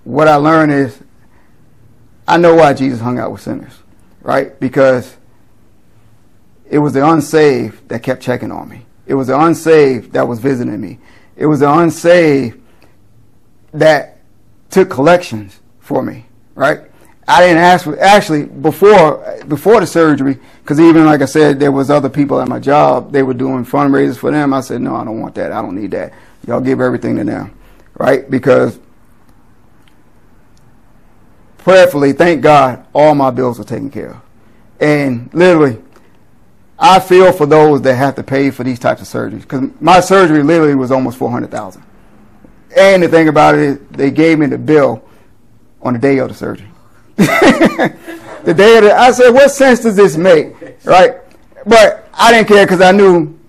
what 0.05 0.29
I 0.29 0.35
learned 0.35 0.71
is, 0.71 0.97
I 2.29 2.37
know 2.37 2.55
why 2.55 2.73
Jesus 2.73 3.01
hung 3.01 3.19
out 3.19 3.33
with 3.33 3.41
sinners, 3.41 3.73
right? 4.21 4.57
Because 4.57 5.17
it 6.69 6.79
was 6.79 6.93
the 6.93 7.07
unsaved 7.07 7.87
that 7.89 8.03
kept 8.03 8.21
checking 8.21 8.51
on 8.51 8.69
me. 8.69 8.85
It 9.05 9.15
was 9.15 9.27
the 9.27 9.39
unsaved 9.39 10.13
that 10.13 10.27
was 10.27 10.39
visiting 10.39 10.79
me. 10.79 10.99
It 11.35 11.45
was 11.45 11.59
the 11.59 11.71
unsaved 11.71 12.59
that 13.73 14.19
took 14.69 14.89
collections 14.89 15.59
for 15.79 16.01
me, 16.01 16.25
right? 16.55 16.81
I 17.27 17.41
didn't 17.41 17.59
ask 17.59 17.87
actually 17.87 18.45
before 18.45 19.39
before 19.47 19.79
the 19.79 19.87
surgery 19.87 20.37
because 20.61 20.79
even 20.79 21.05
like 21.05 21.21
I 21.21 21.25
said, 21.25 21.59
there 21.59 21.71
was 21.71 21.89
other 21.89 22.09
people 22.09 22.41
at 22.41 22.47
my 22.47 22.59
job. 22.59 23.11
They 23.11 23.23
were 23.23 23.33
doing 23.33 23.65
fundraisers 23.65 24.17
for 24.17 24.31
them. 24.31 24.53
I 24.53 24.61
said, 24.61 24.81
no, 24.81 24.95
I 24.95 25.05
don't 25.05 25.19
want 25.19 25.35
that. 25.35 25.51
I 25.51 25.61
don't 25.61 25.75
need 25.75 25.91
that. 25.91 26.13
Y'all 26.47 26.59
give 26.59 26.81
everything 26.81 27.15
to 27.17 27.23
them, 27.23 27.57
right? 27.95 28.29
Because 28.29 28.77
prayerfully, 31.59 32.11
thank 32.11 32.41
God, 32.41 32.85
all 32.93 33.15
my 33.15 33.31
bills 33.31 33.57
were 33.57 33.63
taken 33.63 33.89
care 33.89 34.11
of, 34.11 34.21
and 34.81 35.33
literally, 35.33 35.81
I 36.85 36.99
feel 36.99 37.31
for 37.31 37.45
those 37.45 37.81
that 37.83 37.95
have 37.95 38.15
to 38.15 38.23
pay 38.23 38.51
for 38.51 38.65
these 38.65 38.77
types 38.77 39.01
of 39.01 39.07
surgeries 39.07 39.43
because 39.43 39.69
my 39.79 40.01
surgery 40.01 40.43
literally 40.43 40.75
was 40.75 40.91
almost 40.91 41.17
four 41.17 41.31
hundred 41.31 41.49
thousand. 41.49 41.81
And 42.75 43.01
the 43.01 43.07
thing 43.07 43.29
about 43.29 43.55
it 43.55 43.61
is, 43.61 43.79
they 43.91 44.11
gave 44.11 44.37
me 44.37 44.47
the 44.47 44.57
bill 44.57 45.01
on 45.81 45.93
the 45.93 45.99
day 45.99 46.17
of 46.17 46.27
the 46.27 46.35
surgery. 46.35 46.67
the 47.15 48.53
day 48.53 48.77
of 48.77 48.83
the, 48.83 48.93
I 48.93 49.11
said, 49.11 49.29
what 49.29 49.49
sense 49.51 49.79
does 49.79 49.95
this 49.95 50.17
make, 50.17 50.55
right? 50.83 51.21
But 51.65 52.09
I 52.13 52.33
didn't 52.33 52.49
care 52.49 52.65
because 52.65 52.81
I 52.81 52.91
knew 52.91 53.39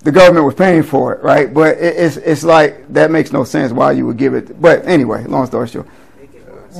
the 0.00 0.12
government 0.12 0.44
was 0.44 0.54
paying 0.54 0.82
for 0.82 1.14
it, 1.14 1.22
right? 1.22 1.54
But 1.54 1.78
it, 1.78 1.96
it's 1.96 2.18
it's 2.18 2.44
like 2.44 2.86
that 2.92 3.10
makes 3.10 3.32
no 3.32 3.44
sense 3.44 3.72
why 3.72 3.92
you 3.92 4.04
would 4.04 4.18
give 4.18 4.34
it. 4.34 4.60
But 4.60 4.86
anyway, 4.86 5.24
long 5.24 5.46
story 5.46 5.68
short, 5.68 5.88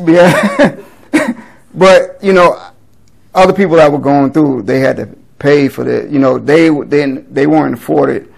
yeah. 0.05 0.77
but 1.75 2.23
you 2.23 2.35
know, 2.35 2.73
other 3.35 3.55
people 3.55 3.77
that 3.77 3.90
were 3.90 3.99
going 3.99 4.35
through, 4.35 4.64
they 4.64 4.81
had 4.81 4.99
to 4.99 5.23
pay 5.38 5.68
for 5.68 5.85
the, 5.85 6.09
you 6.11 6.18
know, 6.18 6.38
they 6.38 6.70
then 6.70 7.27
they 7.31 7.47
weren't 7.47 7.75
afforded 7.75 8.33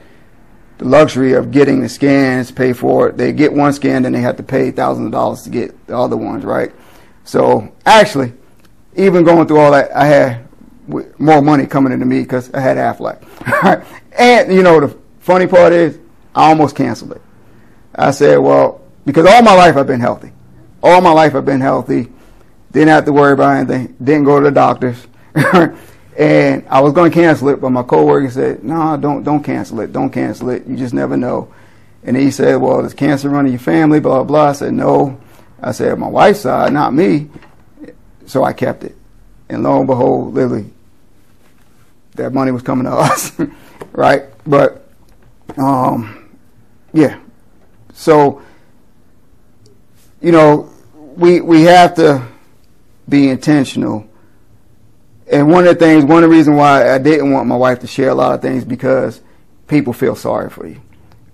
the 0.79 0.85
luxury 0.85 1.33
of 1.33 1.51
getting 1.51 1.81
the 1.81 1.89
scans, 1.89 2.51
pay 2.51 2.73
for 2.73 3.09
it. 3.09 3.17
They 3.17 3.33
get 3.33 3.53
one 3.53 3.73
scan, 3.73 4.03
then 4.03 4.13
they 4.13 4.21
have 4.21 4.37
to 4.37 4.43
pay 4.43 4.71
thousands 4.71 5.07
of 5.07 5.13
dollars 5.13 5.43
to 5.43 5.51
get 5.51 5.87
the 5.87 5.97
other 5.97 6.17
ones, 6.17 6.45
right? 6.45 6.73
So 7.25 7.73
actually, 7.85 8.33
even 8.95 9.25
going 9.25 9.47
through 9.47 9.59
all 9.59 9.73
that, 9.73 9.95
I 9.95 10.07
had 10.07 10.47
more 11.19 11.43
money 11.43 11.67
coming 11.67 11.93
into 11.93 12.07
me 12.07 12.21
because 12.21 12.53
I 12.53 12.61
had 12.61 12.77
Aflac. 12.77 13.25
and 14.19 14.53
you 14.53 14.63
know, 14.63 14.81
the 14.81 14.97
funny 15.21 15.47
part 15.47 15.73
is, 15.73 15.99
I 16.35 16.49
almost 16.49 16.77
canceled 16.77 17.13
it. 17.13 17.23
I 17.95 18.11
said, 18.11 18.37
well, 18.37 18.83
because 19.07 19.27
all 19.27 19.43
my 19.43 19.55
life 19.55 19.77
I've 19.77 19.87
been 19.87 20.01
healthy. 20.01 20.33
All 20.83 21.01
my 21.01 21.13
life 21.13 21.35
I've 21.35 21.47
been 21.47 21.61
healthy. 21.61 22.13
Didn't 22.73 22.89
have 22.89 23.07
to 23.07 23.13
worry 23.13 23.33
about 23.33 23.57
anything. 23.57 23.97
Didn't 24.03 24.25
go 24.25 24.39
to 24.39 24.45
the 24.45 24.51
doctors. 24.51 25.07
and 26.19 26.67
I 26.69 26.81
was 26.81 26.95
going 26.95 27.11
to 27.11 27.15
cancel 27.15 27.49
it, 27.51 27.61
but 27.61 27.71
my 27.71 27.83
coworker 27.83 28.31
said, 28.31 28.65
"No, 28.65 28.97
don't 28.97 29.23
don't 29.23 29.43
cancel 29.43 29.81
it. 29.81 29.93
Don't 29.93 30.11
cancel 30.11 30.51
it. 30.51 30.67
You 30.67 30.77
just 30.77 30.95
never 30.95 31.17
know." 31.17 31.53
And 32.03 32.17
he 32.17 32.31
said, 32.31 32.57
"Well, 32.57 32.83
does 32.83 32.95
cancer 32.95 33.29
running 33.29 33.53
in 33.53 33.59
your 33.59 33.61
family?" 33.61 34.01
Blah 34.01 34.25
blah. 34.25 34.25
blah. 34.25 34.49
I 34.51 34.53
said, 34.53 34.73
"No." 34.73 35.21
I 35.61 35.73
said, 35.73 35.99
"My 35.99 36.09
wife's 36.09 36.41
side, 36.41 36.73
not 36.73 36.95
me." 36.95 37.29
So 38.27 38.45
I 38.45 38.53
kept 38.53 38.85
it, 38.85 38.97
and 39.49 39.63
lo 39.63 39.79
and 39.79 39.87
behold, 39.87 40.35
literally, 40.35 40.71
that 42.15 42.33
money 42.33 42.51
was 42.51 42.63
coming 42.63 42.85
to 42.85 42.93
us, 42.97 43.33
right? 43.93 44.25
But, 44.47 44.89
um, 45.57 46.31
yeah. 46.93 47.19
So, 47.93 48.43
you 50.21 50.33
know, 50.33 50.71
we 50.95 51.41
we 51.41 51.63
have 51.63 51.95
to 51.97 52.27
be 53.09 53.29
intentional 53.29 54.09
and 55.29 55.51
one 55.51 55.67
of 55.67 55.79
the 55.79 55.85
things, 55.85 56.05
one 56.05 56.23
of 56.23 56.31
the 56.31 56.37
reasons 56.37 56.57
why 56.57 56.93
I 56.93 56.99
didn't 56.99 57.33
want 57.33 57.49
my 57.49 57.57
wife 57.57 57.81
to 57.81 57.87
share 57.87 58.11
a 58.11 58.15
lot 58.15 58.35
of 58.35 58.43
things 58.43 58.65
because 58.65 59.21
people 59.67 59.93
feel 59.93 60.15
sorry 60.15 60.51
for 60.51 60.67
you. 60.67 60.81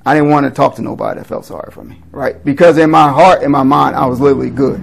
I 0.05 0.15
didn't 0.15 0.31
want 0.31 0.47
to 0.47 0.51
talk 0.51 0.77
to 0.77 0.83
nobody 0.83 1.21
that 1.21 1.27
felt 1.27 1.45
sorry 1.45 1.71
for 1.71 1.85
me, 1.85 2.01
right? 2.11 2.43
Because 2.45 2.79
in 2.79 2.91
my 2.91 3.09
heart, 3.11 3.43
in 3.43 3.51
my 3.51 3.63
mind, 3.63 3.95
I 3.95 4.07
was 4.07 4.19
literally 4.21 4.51
good, 4.51 4.81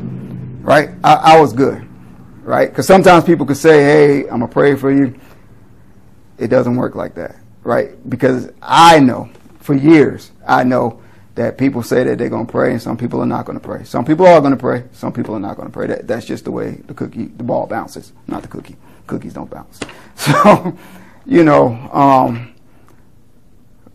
right? 0.63 0.91
I, 1.03 1.13
I 1.13 1.41
was 1.41 1.53
good, 1.53 1.85
right? 2.43 2.69
Because 2.69 2.87
sometimes 2.87 3.25
people 3.25 3.45
could 3.45 3.57
say, 3.57 3.83
"Hey, 3.83 4.21
I'm 4.23 4.39
gonna 4.39 4.47
pray 4.47 4.75
for 4.75 4.91
you." 4.91 5.19
It 6.37 6.47
doesn't 6.47 6.75
work 6.77 6.95
like 6.95 7.15
that, 7.15 7.35
right? 7.63 7.91
Because 8.09 8.49
I 8.61 8.99
know 8.99 9.29
for 9.59 9.73
years, 9.73 10.31
I 10.47 10.63
know 10.63 11.01
that 11.35 11.57
people 11.57 11.83
say 11.83 12.03
that 12.03 12.17
they're 12.17 12.29
gonna 12.29 12.45
pray, 12.45 12.71
and 12.71 12.81
some 12.81 12.95
people 12.95 13.21
are 13.21 13.25
not 13.25 13.45
gonna 13.45 13.59
pray. 13.59 13.83
Some 13.83 14.05
people 14.05 14.25
are 14.25 14.39
gonna 14.39 14.55
pray, 14.55 14.85
some 14.93 15.11
people 15.11 15.35
are 15.35 15.39
not 15.39 15.57
gonna 15.57 15.69
pray. 15.69 15.87
That, 15.87 16.07
that's 16.07 16.25
just 16.25 16.45
the 16.45 16.51
way 16.51 16.81
the 16.85 16.93
cookie, 16.93 17.25
the 17.25 17.43
ball 17.43 17.67
bounces, 17.67 18.13
not 18.27 18.41
the 18.43 18.47
cookie 18.47 18.77
cookies 19.09 19.33
don't 19.33 19.49
bounce. 19.49 19.79
So, 20.19 20.77
you 21.25 21.45
know, 21.45 21.69
um, 21.93 22.53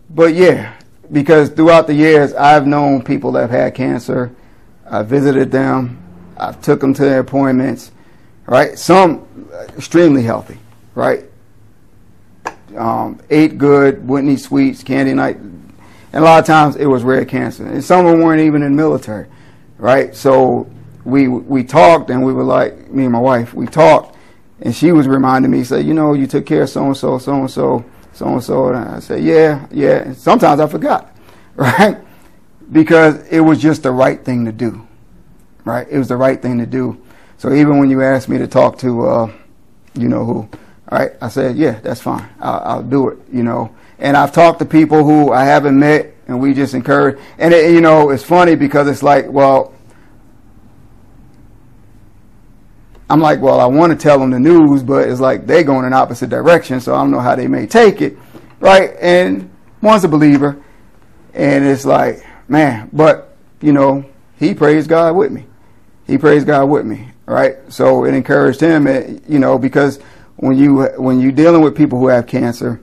but 0.09 0.33
yeah, 0.33 0.75
because 1.13 1.51
throughout 1.51 1.87
the 1.87 1.93
years, 1.93 2.33
I've 2.33 2.67
known 2.67 3.03
people 3.03 3.31
that 3.33 3.43
have 3.43 3.51
had 3.51 3.75
cancer. 3.75 4.35
I 4.89 5.03
visited 5.03 5.53
them. 5.53 6.03
I 6.39 6.53
took 6.53 6.81
them 6.81 6.95
to 6.95 7.03
their 7.03 7.21
appointments. 7.21 7.93
Right, 8.47 8.79
some 8.79 9.27
extremely 9.77 10.23
healthy. 10.23 10.59
Right, 10.95 11.25
um, 12.75 13.21
ate 13.29 13.59
good, 13.59 14.09
wouldn't 14.09 14.33
eat 14.33 14.41
sweets, 14.41 14.83
candy 14.83 15.13
night, 15.13 15.37
and 15.37 15.75
a 16.15 16.21
lot 16.21 16.39
of 16.41 16.47
times 16.47 16.77
it 16.77 16.87
was 16.87 17.03
rare 17.03 17.27
cancer. 17.27 17.67
And 17.67 17.85
some 17.85 18.07
of 18.07 18.13
them 18.13 18.23
weren't 18.23 18.41
even 18.41 18.63
in 18.63 18.75
the 18.75 18.83
military. 18.83 19.27
Right, 19.77 20.17
so 20.17 20.71
we 21.05 21.29
we 21.29 21.65
talked 21.65 22.09
and 22.09 22.25
we 22.25 22.33
were 22.33 22.45
like 22.45 22.91
me 22.91 23.05
and 23.05 23.13
my 23.13 23.21
wife. 23.21 23.53
We 23.53 23.67
talked 23.67 24.14
and 24.61 24.75
she 24.75 24.93
was 24.93 25.09
reminding 25.09 25.51
me, 25.51 25.65
say, 25.65 25.81
you 25.81 25.95
know, 25.95 26.13
you 26.13 26.27
took 26.27 26.47
care 26.47 26.63
of 26.63 26.71
so 26.71 26.87
and 26.87 26.97
so, 26.97 27.19
so 27.19 27.35
and 27.35 27.51
so, 27.51 27.85
so 28.13 28.27
and 28.27 28.43
so. 28.43 28.69
And 28.69 28.77
I 28.77 28.99
said, 29.01 29.23
yeah, 29.23 29.67
yeah. 29.71 30.03
And 30.03 30.17
sometimes 30.17 30.61
I 30.61 30.69
forgot, 30.69 31.15
right? 31.57 31.99
Because 32.71 33.27
it 33.29 33.41
was 33.41 33.61
just 33.61 33.83
the 33.83 33.91
right 33.91 34.25
thing 34.25 34.45
to 34.45 34.53
do, 34.53 34.87
right? 35.65 35.87
It 35.91 35.99
was 35.99 36.09
the 36.09 36.17
right 36.17 36.41
thing 36.41 36.59
to 36.59 36.67
do. 36.67 37.01
So 37.37 37.53
even 37.53 37.79
when 37.79 37.91
you 37.91 38.03
asked 38.03 38.29
me 38.29 38.39
to 38.39 38.47
talk 38.47 38.79
to, 38.79 39.07
uh, 39.07 39.33
you 39.95 40.09
know 40.09 40.25
who, 40.25 40.49
right, 40.91 41.13
I 41.21 41.29
said, 41.29 41.57
yeah, 41.57 41.81
that's 41.81 42.01
fine. 42.01 42.29
I'll, 42.41 42.61
I'll, 42.65 42.83
do 42.83 43.09
it, 43.09 43.19
you 43.31 43.43
know. 43.43 43.75
And 43.99 44.17
I've 44.17 44.33
talked 44.33 44.61
to 44.61 44.65
people 44.65 45.05
who 45.05 45.33
I 45.33 45.45
haven't 45.45 45.79
met, 45.79 46.15
and 46.27 46.41
we 46.41 46.55
just 46.55 46.75
encourage. 46.75 47.19
And 47.39 47.53
it, 47.53 47.73
you 47.73 47.81
know, 47.81 48.11
it's 48.11 48.25
funny 48.25 48.55
because 48.55 48.89
it's 48.89 49.03
like, 49.03 49.27
well, 49.29 49.74
I'm 53.09 53.21
like, 53.21 53.41
well, 53.41 53.61
I 53.61 53.67
want 53.67 53.93
to 53.93 53.99
tell 54.03 54.19
them 54.19 54.31
the 54.31 54.41
news, 54.41 54.83
but 54.83 55.09
it's 55.09 55.21
like 55.21 55.47
they're 55.47 55.63
going 55.63 55.85
in 55.85 55.93
opposite 55.93 56.31
direction, 56.31 56.81
so 56.81 56.95
I 56.95 56.99
don't 56.99 57.11
know 57.11 57.21
how 57.21 57.35
they 57.35 57.47
may 57.47 57.67
take 57.67 58.01
it, 58.01 58.17
right? 58.61 58.95
And 59.01 59.51
one's 59.83 60.05
a 60.05 60.09
believer, 60.09 60.63
and 61.35 61.67
it's 61.67 61.85
like, 61.85 62.25
man, 62.49 62.89
but 62.93 63.37
you 63.61 63.73
know, 63.73 64.05
he 64.39 64.55
praised 64.55 64.89
God 64.89 65.17
with 65.17 65.33
me. 65.33 65.45
He 66.07 66.17
praised 66.17 66.47
God 66.47 66.65
with 66.67 66.87
me, 66.87 67.11
right? 67.27 67.57
So 67.71 68.05
it 68.05 68.15
encouraged 68.15 68.61
him, 68.61 68.87
eh, 68.87 69.19
you 69.29 69.39
know, 69.39 69.59
because 69.59 69.99
when 70.37 70.57
you 70.57 70.85
when 70.97 71.21
you're 71.21 71.33
dealing 71.33 71.61
with 71.61 71.77
people 71.77 71.99
who 71.99 72.09
have 72.09 72.27
cancer, 72.27 72.81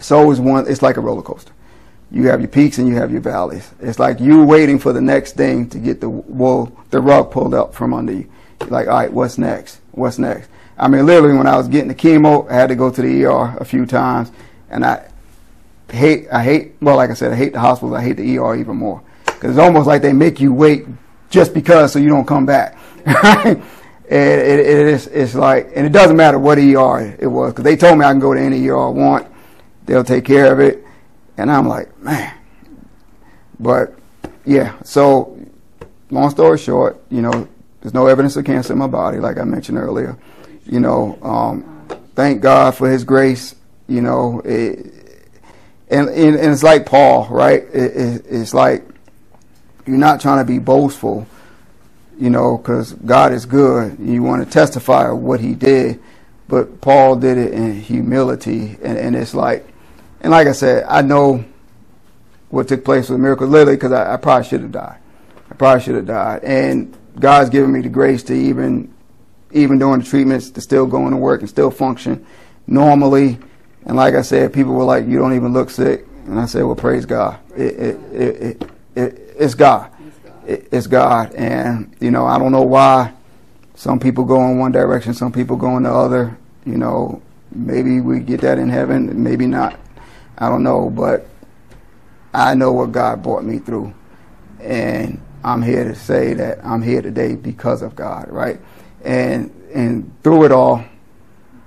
so 0.00 0.30
is 0.32 0.40
one. 0.40 0.68
It's 0.68 0.82
like 0.82 0.96
a 0.96 1.00
roller 1.00 1.22
coaster. 1.22 1.52
You 2.10 2.28
have 2.28 2.40
your 2.40 2.48
peaks 2.48 2.78
and 2.78 2.88
you 2.88 2.96
have 2.96 3.12
your 3.12 3.20
valleys. 3.20 3.70
It's 3.80 3.98
like 3.98 4.18
you 4.18 4.42
waiting 4.42 4.78
for 4.78 4.92
the 4.92 5.00
next 5.00 5.32
thing 5.32 5.68
to 5.70 5.78
get 5.78 6.00
the 6.00 6.08
wool, 6.08 6.76
the 6.90 7.00
rug 7.00 7.30
pulled 7.30 7.52
up 7.54 7.74
from 7.74 7.92
under 7.92 8.12
you 8.12 8.30
like, 8.66 8.88
all 8.88 8.94
right, 8.94 9.12
what's 9.12 9.38
next? 9.38 9.80
What's 9.92 10.18
next? 10.18 10.48
I 10.76 10.88
mean, 10.88 11.06
literally, 11.06 11.36
when 11.36 11.46
I 11.46 11.56
was 11.56 11.68
getting 11.68 11.88
the 11.88 11.94
chemo, 11.94 12.48
I 12.50 12.54
had 12.54 12.68
to 12.68 12.76
go 12.76 12.90
to 12.90 13.02
the 13.02 13.24
ER 13.24 13.56
a 13.58 13.64
few 13.64 13.84
times, 13.86 14.30
and 14.70 14.84
I 14.84 15.08
hate, 15.90 16.28
I 16.30 16.42
hate, 16.42 16.74
well, 16.80 16.96
like 16.96 17.10
I 17.10 17.14
said, 17.14 17.32
I 17.32 17.36
hate 17.36 17.52
the 17.52 17.60
hospitals. 17.60 17.96
I 17.96 18.02
hate 18.02 18.16
the 18.16 18.38
ER 18.38 18.54
even 18.54 18.76
more 18.76 19.02
because 19.26 19.50
it's 19.50 19.58
almost 19.58 19.86
like 19.86 20.02
they 20.02 20.12
make 20.12 20.40
you 20.40 20.52
wait 20.52 20.86
just 21.30 21.54
because 21.54 21.92
so 21.92 21.98
you 21.98 22.08
don't 22.08 22.26
come 22.26 22.46
back. 22.46 22.76
and 23.04 23.60
it, 24.08 24.60
it 24.60 24.86
is, 24.86 25.06
it's 25.08 25.34
like, 25.34 25.70
and 25.74 25.86
it 25.86 25.92
doesn't 25.92 26.16
matter 26.16 26.38
what 26.38 26.58
ER 26.58 27.16
it 27.18 27.26
was 27.26 27.52
because 27.52 27.64
they 27.64 27.76
told 27.76 27.98
me 27.98 28.04
I 28.04 28.10
can 28.10 28.20
go 28.20 28.34
to 28.34 28.40
any 28.40 28.68
ER 28.68 28.76
I 28.76 28.88
want. 28.88 29.26
They'll 29.86 30.04
take 30.04 30.24
care 30.24 30.52
of 30.52 30.60
it, 30.60 30.84
and 31.36 31.50
I'm 31.50 31.66
like, 31.66 31.96
man. 32.00 32.34
But 33.58 33.94
yeah, 34.44 34.74
so 34.82 35.38
long 36.10 36.30
story 36.30 36.58
short, 36.58 37.02
you 37.10 37.22
know, 37.22 37.48
there's 37.80 37.94
no 37.94 38.06
evidence 38.06 38.36
of 38.36 38.44
cancer 38.44 38.72
in 38.72 38.78
my 38.78 38.86
body, 38.86 39.18
like 39.18 39.38
I 39.38 39.44
mentioned 39.44 39.78
earlier. 39.78 40.16
You 40.66 40.80
know, 40.80 41.18
um, 41.22 41.86
thank 42.14 42.42
God 42.42 42.74
for 42.74 42.90
His 42.90 43.04
grace. 43.04 43.54
You 43.86 44.02
know, 44.02 44.40
it, 44.44 44.78
and, 45.88 46.08
and, 46.08 46.36
and 46.36 46.52
it's 46.52 46.62
like 46.62 46.86
Paul, 46.86 47.26
right? 47.30 47.62
It, 47.72 47.96
it, 47.96 48.26
it's 48.28 48.52
like 48.52 48.84
you're 49.86 49.96
not 49.96 50.20
trying 50.20 50.44
to 50.44 50.44
be 50.44 50.58
boastful, 50.58 51.26
you 52.18 52.28
know, 52.28 52.58
because 52.58 52.92
God 52.92 53.32
is 53.32 53.46
good. 53.46 53.98
You 53.98 54.22
want 54.22 54.44
to 54.44 54.50
testify 54.50 55.10
of 55.10 55.18
what 55.18 55.40
He 55.40 55.54
did, 55.54 56.00
but 56.48 56.80
Paul 56.80 57.16
did 57.16 57.38
it 57.38 57.52
in 57.52 57.80
humility, 57.80 58.76
and, 58.82 58.98
and 58.98 59.16
it's 59.16 59.34
like, 59.34 59.66
and 60.20 60.32
like 60.32 60.48
I 60.48 60.52
said, 60.52 60.84
I 60.88 61.02
know 61.02 61.44
what 62.50 62.68
took 62.68 62.84
place 62.84 63.08
with 63.08 63.20
miracle 63.20 63.46
literally 63.46 63.76
because 63.76 63.92
I, 63.92 64.14
I 64.14 64.16
probably 64.16 64.48
should 64.48 64.62
have 64.62 64.72
died 64.72 64.98
I 65.50 65.54
probably 65.54 65.82
should 65.82 65.94
have 65.94 66.06
died. 66.06 66.44
And 66.44 66.94
God's 67.18 67.50
given 67.50 67.72
me 67.72 67.80
the 67.80 67.88
grace 67.88 68.22
to 68.24 68.34
even, 68.34 68.92
even 69.52 69.78
during 69.78 70.00
the 70.00 70.06
treatments, 70.06 70.50
to 70.50 70.60
still 70.60 70.86
go 70.86 71.06
into 71.06 71.16
work 71.16 71.40
and 71.40 71.48
still 71.48 71.70
function 71.70 72.24
normally. 72.66 73.38
And 73.84 73.96
like 73.96 74.14
I 74.14 74.22
said, 74.22 74.52
people 74.52 74.74
were 74.74 74.84
like, 74.84 75.06
"You 75.06 75.18
don't 75.18 75.34
even 75.34 75.52
look 75.52 75.70
sick," 75.70 76.06
and 76.26 76.38
I 76.38 76.46
said, 76.46 76.64
"Well, 76.64 76.76
praise 76.76 77.06
God. 77.06 77.38
It, 77.56 77.74
it, 77.74 78.12
it, 78.12 78.42
it, 78.42 78.70
it 78.94 79.34
it's 79.38 79.54
God. 79.54 79.90
It's 80.46 80.86
God." 80.86 81.34
And 81.34 81.94
you 82.00 82.10
know, 82.10 82.26
I 82.26 82.38
don't 82.38 82.52
know 82.52 82.62
why 82.62 83.12
some 83.74 83.98
people 83.98 84.24
go 84.24 84.44
in 84.48 84.58
one 84.58 84.72
direction, 84.72 85.14
some 85.14 85.32
people 85.32 85.56
go 85.56 85.76
in 85.76 85.84
the 85.84 85.92
other. 85.92 86.36
You 86.66 86.76
know, 86.76 87.22
maybe 87.52 88.00
we 88.00 88.20
get 88.20 88.40
that 88.42 88.58
in 88.58 88.68
heaven, 88.68 89.22
maybe 89.22 89.46
not. 89.46 89.78
I 90.36 90.48
don't 90.48 90.62
know, 90.62 90.90
but 90.90 91.26
I 92.34 92.54
know 92.54 92.72
what 92.72 92.92
God 92.92 93.22
brought 93.22 93.44
me 93.44 93.58
through, 93.58 93.94
and 94.60 95.20
I'm 95.44 95.62
here 95.62 95.84
to 95.84 95.94
say 95.94 96.34
that 96.34 96.64
I'm 96.64 96.82
here 96.82 97.02
today 97.02 97.36
because 97.36 97.82
of 97.82 97.94
God, 97.94 98.28
right? 98.28 98.60
And 99.04 99.50
and 99.72 100.10
through 100.22 100.44
it 100.44 100.52
all, 100.52 100.84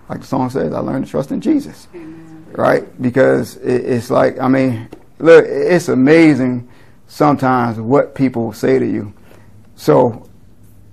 like 0.10 0.22
the 0.22 0.28
song 0.28 0.50
says, 0.50 0.74
I 0.74 0.80
learned 0.80 1.06
to 1.06 1.12
trust 1.12 1.32
in 1.32 1.40
Jesus, 1.40 1.88
Amen. 1.94 2.46
right? 2.52 3.02
Because 3.02 3.58
it, 3.58 3.86
it's 3.86 4.10
like, 4.10 4.40
I 4.40 4.48
mean, 4.48 4.90
look, 5.20 5.46
it's 5.48 5.88
amazing 5.88 6.68
sometimes 7.08 7.80
what 7.80 8.16
people 8.16 8.54
say 8.54 8.80
to 8.80 8.86
you. 8.86 9.14
So, 9.76 10.28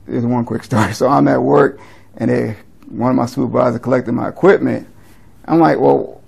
there's 0.07 0.25
one 0.25 0.45
quick 0.45 0.63
story. 0.65 0.93
So 0.93 1.09
I'm 1.09 1.29
at 1.29 1.43
work, 1.43 1.81
and 2.17 2.31
they, 2.31 2.57
one 2.89 3.11
of 3.11 3.17
my 3.17 3.27
supervisors 3.27 3.81
collected 3.81 4.13
my 4.13 4.29
equipment. 4.29 4.87
I'm 5.47 5.59
like, 5.59 5.79
well, 5.79 6.23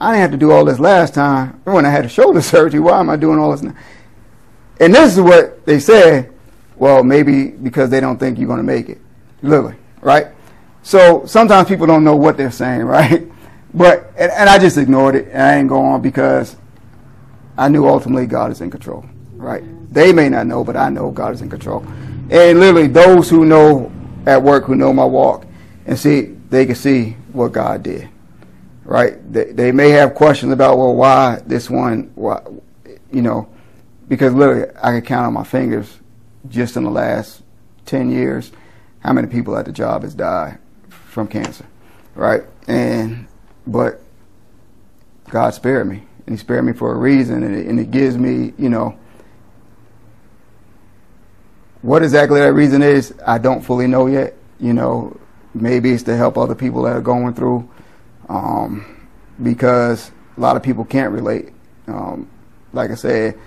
I 0.00 0.12
didn't 0.12 0.20
have 0.22 0.30
to 0.32 0.36
do 0.36 0.52
all 0.52 0.64
this 0.64 0.78
last 0.78 1.14
time 1.14 1.60
when 1.64 1.84
I 1.84 1.90
had 1.90 2.04
a 2.04 2.08
shoulder 2.08 2.40
surgery. 2.42 2.80
Why 2.80 3.00
am 3.00 3.10
I 3.10 3.16
doing 3.16 3.38
all 3.38 3.50
this 3.50 3.62
now? 3.62 3.74
And 4.80 4.94
this 4.94 5.14
is 5.14 5.20
what 5.20 5.64
they 5.66 5.78
said. 5.78 6.32
Well, 6.76 7.04
maybe 7.04 7.48
because 7.48 7.90
they 7.90 8.00
don't 8.00 8.18
think 8.18 8.38
you're 8.38 8.48
going 8.48 8.58
to 8.58 8.64
make 8.64 8.88
it. 8.88 8.98
Literally, 9.42 9.76
right? 10.00 10.28
So 10.82 11.26
sometimes 11.26 11.68
people 11.68 11.86
don't 11.86 12.04
know 12.04 12.16
what 12.16 12.36
they're 12.36 12.50
saying, 12.50 12.82
right? 12.84 13.30
But 13.74 14.12
and, 14.16 14.32
and 14.32 14.48
I 14.48 14.58
just 14.58 14.76
ignored 14.78 15.14
it 15.14 15.28
and 15.28 15.42
I 15.42 15.56
didn't 15.56 15.68
go 15.68 15.80
on 15.80 16.02
because 16.02 16.56
I 17.56 17.68
knew 17.68 17.86
ultimately 17.86 18.26
God 18.26 18.50
is 18.50 18.62
in 18.62 18.70
control, 18.70 19.04
right? 19.34 19.62
They 19.92 20.12
may 20.12 20.28
not 20.28 20.46
know, 20.46 20.64
but 20.64 20.76
I 20.76 20.88
know 20.88 21.10
God 21.10 21.34
is 21.34 21.42
in 21.42 21.50
control. 21.50 21.84
And 22.30 22.60
literally, 22.60 22.86
those 22.86 23.28
who 23.28 23.44
know 23.44 23.92
at 24.26 24.42
work, 24.42 24.64
who 24.64 24.76
know 24.76 24.92
my 24.92 25.04
walk, 25.04 25.46
and 25.86 25.98
see, 25.98 26.36
they 26.48 26.64
can 26.64 26.74
see 26.74 27.16
what 27.32 27.52
God 27.52 27.82
did, 27.82 28.08
right? 28.84 29.32
They, 29.32 29.52
they 29.52 29.72
may 29.72 29.90
have 29.90 30.14
questions 30.14 30.52
about, 30.52 30.78
well, 30.78 30.94
why 30.94 31.42
this 31.46 31.68
one, 31.68 32.12
why, 32.14 32.40
you 33.12 33.22
know, 33.22 33.48
because 34.10 34.34
literally, 34.34 34.68
I 34.82 34.90
can 34.90 35.02
count 35.02 35.26
on 35.28 35.32
my 35.32 35.44
fingers 35.44 36.00
just 36.48 36.76
in 36.76 36.82
the 36.82 36.90
last 36.90 37.42
10 37.86 38.10
years 38.10 38.50
how 38.98 39.12
many 39.12 39.28
people 39.28 39.56
at 39.56 39.66
the 39.66 39.72
job 39.72 40.02
has 40.02 40.14
died 40.14 40.58
from 40.88 41.28
cancer, 41.28 41.64
right? 42.16 42.42
And 42.66 43.28
but 43.68 44.02
God 45.30 45.54
spared 45.54 45.88
me, 45.88 46.02
and 46.26 46.34
He 46.34 46.36
spared 46.36 46.64
me 46.64 46.72
for 46.72 46.92
a 46.92 46.96
reason, 46.96 47.44
and 47.44 47.54
it, 47.54 47.66
and 47.66 47.78
it 47.78 47.92
gives 47.92 48.18
me, 48.18 48.52
you 48.58 48.68
know, 48.68 48.98
what 51.82 52.02
exactly 52.02 52.40
that 52.40 52.52
reason 52.52 52.82
is. 52.82 53.14
I 53.24 53.38
don't 53.38 53.62
fully 53.62 53.86
know 53.86 54.08
yet. 54.08 54.34
You 54.58 54.72
know, 54.72 55.18
maybe 55.54 55.92
it's 55.92 56.02
to 56.02 56.16
help 56.16 56.36
other 56.36 56.56
people 56.56 56.82
that 56.82 56.96
are 56.96 57.00
going 57.00 57.32
through, 57.34 57.70
um, 58.28 59.06
because 59.40 60.10
a 60.36 60.40
lot 60.40 60.56
of 60.56 60.64
people 60.64 60.84
can't 60.84 61.12
relate. 61.12 61.50
Um, 61.86 62.28
like 62.72 62.90
I 62.90 62.94
said, 62.96 63.38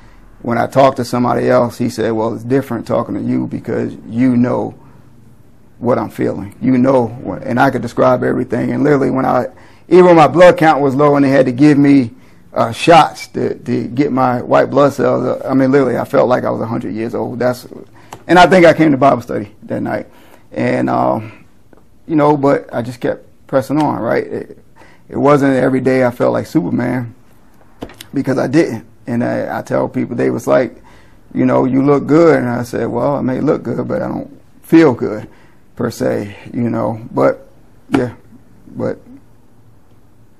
when 0.43 0.57
I 0.57 0.67
talked 0.67 0.97
to 0.97 1.05
somebody 1.05 1.49
else, 1.49 1.77
he 1.77 1.89
said, 1.89 2.11
"Well, 2.11 2.35
it's 2.35 2.43
different 2.43 2.85
talking 2.85 3.15
to 3.15 3.21
you 3.21 3.47
because 3.47 3.95
you 4.07 4.37
know." 4.37 4.75
what 5.83 5.99
I'm 5.99 6.09
feeling. 6.09 6.55
You 6.61 6.77
know, 6.77 7.07
what, 7.07 7.43
and 7.43 7.59
I 7.59 7.69
could 7.69 7.81
describe 7.81 8.23
everything. 8.23 8.71
And 8.71 8.83
literally, 8.83 9.11
when 9.11 9.25
I, 9.25 9.47
even 9.89 10.05
when 10.05 10.15
my 10.15 10.27
blood 10.29 10.57
count 10.57 10.81
was 10.81 10.95
low 10.95 11.17
and 11.17 11.25
they 11.25 11.29
had 11.29 11.45
to 11.45 11.51
give 11.51 11.77
me 11.77 12.11
uh, 12.53 12.71
shots 12.71 13.27
to, 13.27 13.55
to 13.55 13.87
get 13.89 14.11
my 14.11 14.41
white 14.41 14.69
blood 14.69 14.93
cells, 14.93 15.25
uh, 15.25 15.45
I 15.47 15.53
mean, 15.53 15.71
literally, 15.71 15.97
I 15.97 16.05
felt 16.05 16.29
like 16.29 16.45
I 16.45 16.49
was 16.49 16.61
100 16.61 16.93
years 16.93 17.13
old. 17.13 17.39
That's, 17.39 17.67
and 18.27 18.39
I 18.39 18.47
think 18.47 18.65
I 18.65 18.73
came 18.73 18.91
to 18.91 18.97
Bible 18.97 19.21
study 19.21 19.53
that 19.63 19.81
night. 19.81 20.07
And, 20.53 20.89
um, 20.89 21.45
you 22.07 22.15
know, 22.15 22.37
but 22.37 22.73
I 22.73 22.81
just 22.81 23.01
kept 23.01 23.25
pressing 23.47 23.81
on, 23.81 23.99
right? 23.99 24.25
It, 24.25 24.57
it 25.09 25.17
wasn't 25.17 25.55
every 25.55 25.81
day 25.81 26.05
I 26.05 26.11
felt 26.11 26.31
like 26.31 26.47
Superman 26.47 27.13
because 28.13 28.37
I 28.37 28.47
didn't. 28.47 28.87
And 29.07 29.23
I, 29.23 29.59
I 29.59 29.61
tell 29.61 29.89
people, 29.89 30.15
they 30.15 30.29
was 30.29 30.47
like, 30.47 30.81
you 31.33 31.45
know, 31.45 31.65
you 31.65 31.83
look 31.83 32.07
good. 32.07 32.37
And 32.39 32.49
I 32.49 32.63
said, 32.63 32.87
well, 32.87 33.15
I 33.15 33.21
may 33.21 33.41
look 33.41 33.63
good, 33.63 33.87
but 33.87 34.01
I 34.01 34.07
don't 34.07 34.41
feel 34.61 34.93
good 34.93 35.27
per 35.75 35.89
se, 35.91 36.37
you 36.53 36.69
know. 36.69 37.01
But 37.11 37.49
yeah, 37.89 38.15
but 38.67 38.99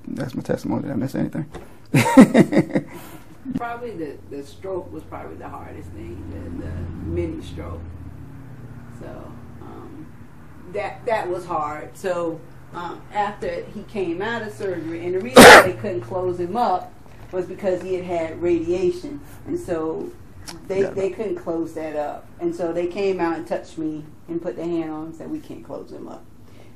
that's 0.08 0.34
my 0.34 0.42
testimony. 0.42 0.82
Did 0.82 0.92
I 0.92 0.94
miss 0.94 1.14
anything? 1.14 1.46
Probably 3.56 3.90
the, 3.90 4.16
the 4.30 4.42
stroke 4.42 4.90
was 4.90 5.02
probably 5.02 5.36
the 5.36 5.48
hardest 5.48 5.90
thing, 5.90 6.16
the, 6.30 6.64
the 6.64 6.72
mini 7.04 7.42
stroke. 7.42 7.82
So 9.00 9.32
um, 9.60 10.06
that 10.72 11.04
that 11.04 11.28
was 11.28 11.44
hard. 11.44 11.94
So 11.96 12.40
um, 12.72 13.02
after 13.12 13.64
he 13.74 13.82
came 13.82 14.22
out 14.22 14.42
of 14.42 14.52
surgery, 14.52 15.04
and 15.04 15.14
the 15.14 15.20
reason 15.20 15.44
they 15.62 15.74
couldn't 15.74 16.00
close 16.00 16.40
him 16.40 16.56
up 16.56 16.92
was 17.34 17.46
because 17.46 17.82
he 17.82 17.94
had 17.94 18.04
had 18.04 18.42
radiation, 18.42 19.20
and 19.46 19.58
so 19.58 20.10
they 20.68 20.82
Yeah. 20.82 20.90
they 20.90 21.10
couldn't 21.10 21.36
close 21.36 21.74
that 21.74 21.96
up. 21.96 22.26
And 22.40 22.54
so 22.54 22.72
they 22.72 22.86
came 22.86 23.20
out 23.20 23.36
and 23.36 23.46
touched 23.46 23.78
me 23.78 24.04
and 24.28 24.40
put 24.40 24.56
their 24.56 24.66
hand 24.66 24.90
on 24.90 25.00
him 25.00 25.06
and 25.08 25.14
said, 25.16 25.30
"We 25.30 25.40
can't 25.40 25.64
close 25.64 25.90
him 25.92 26.08
up." 26.08 26.22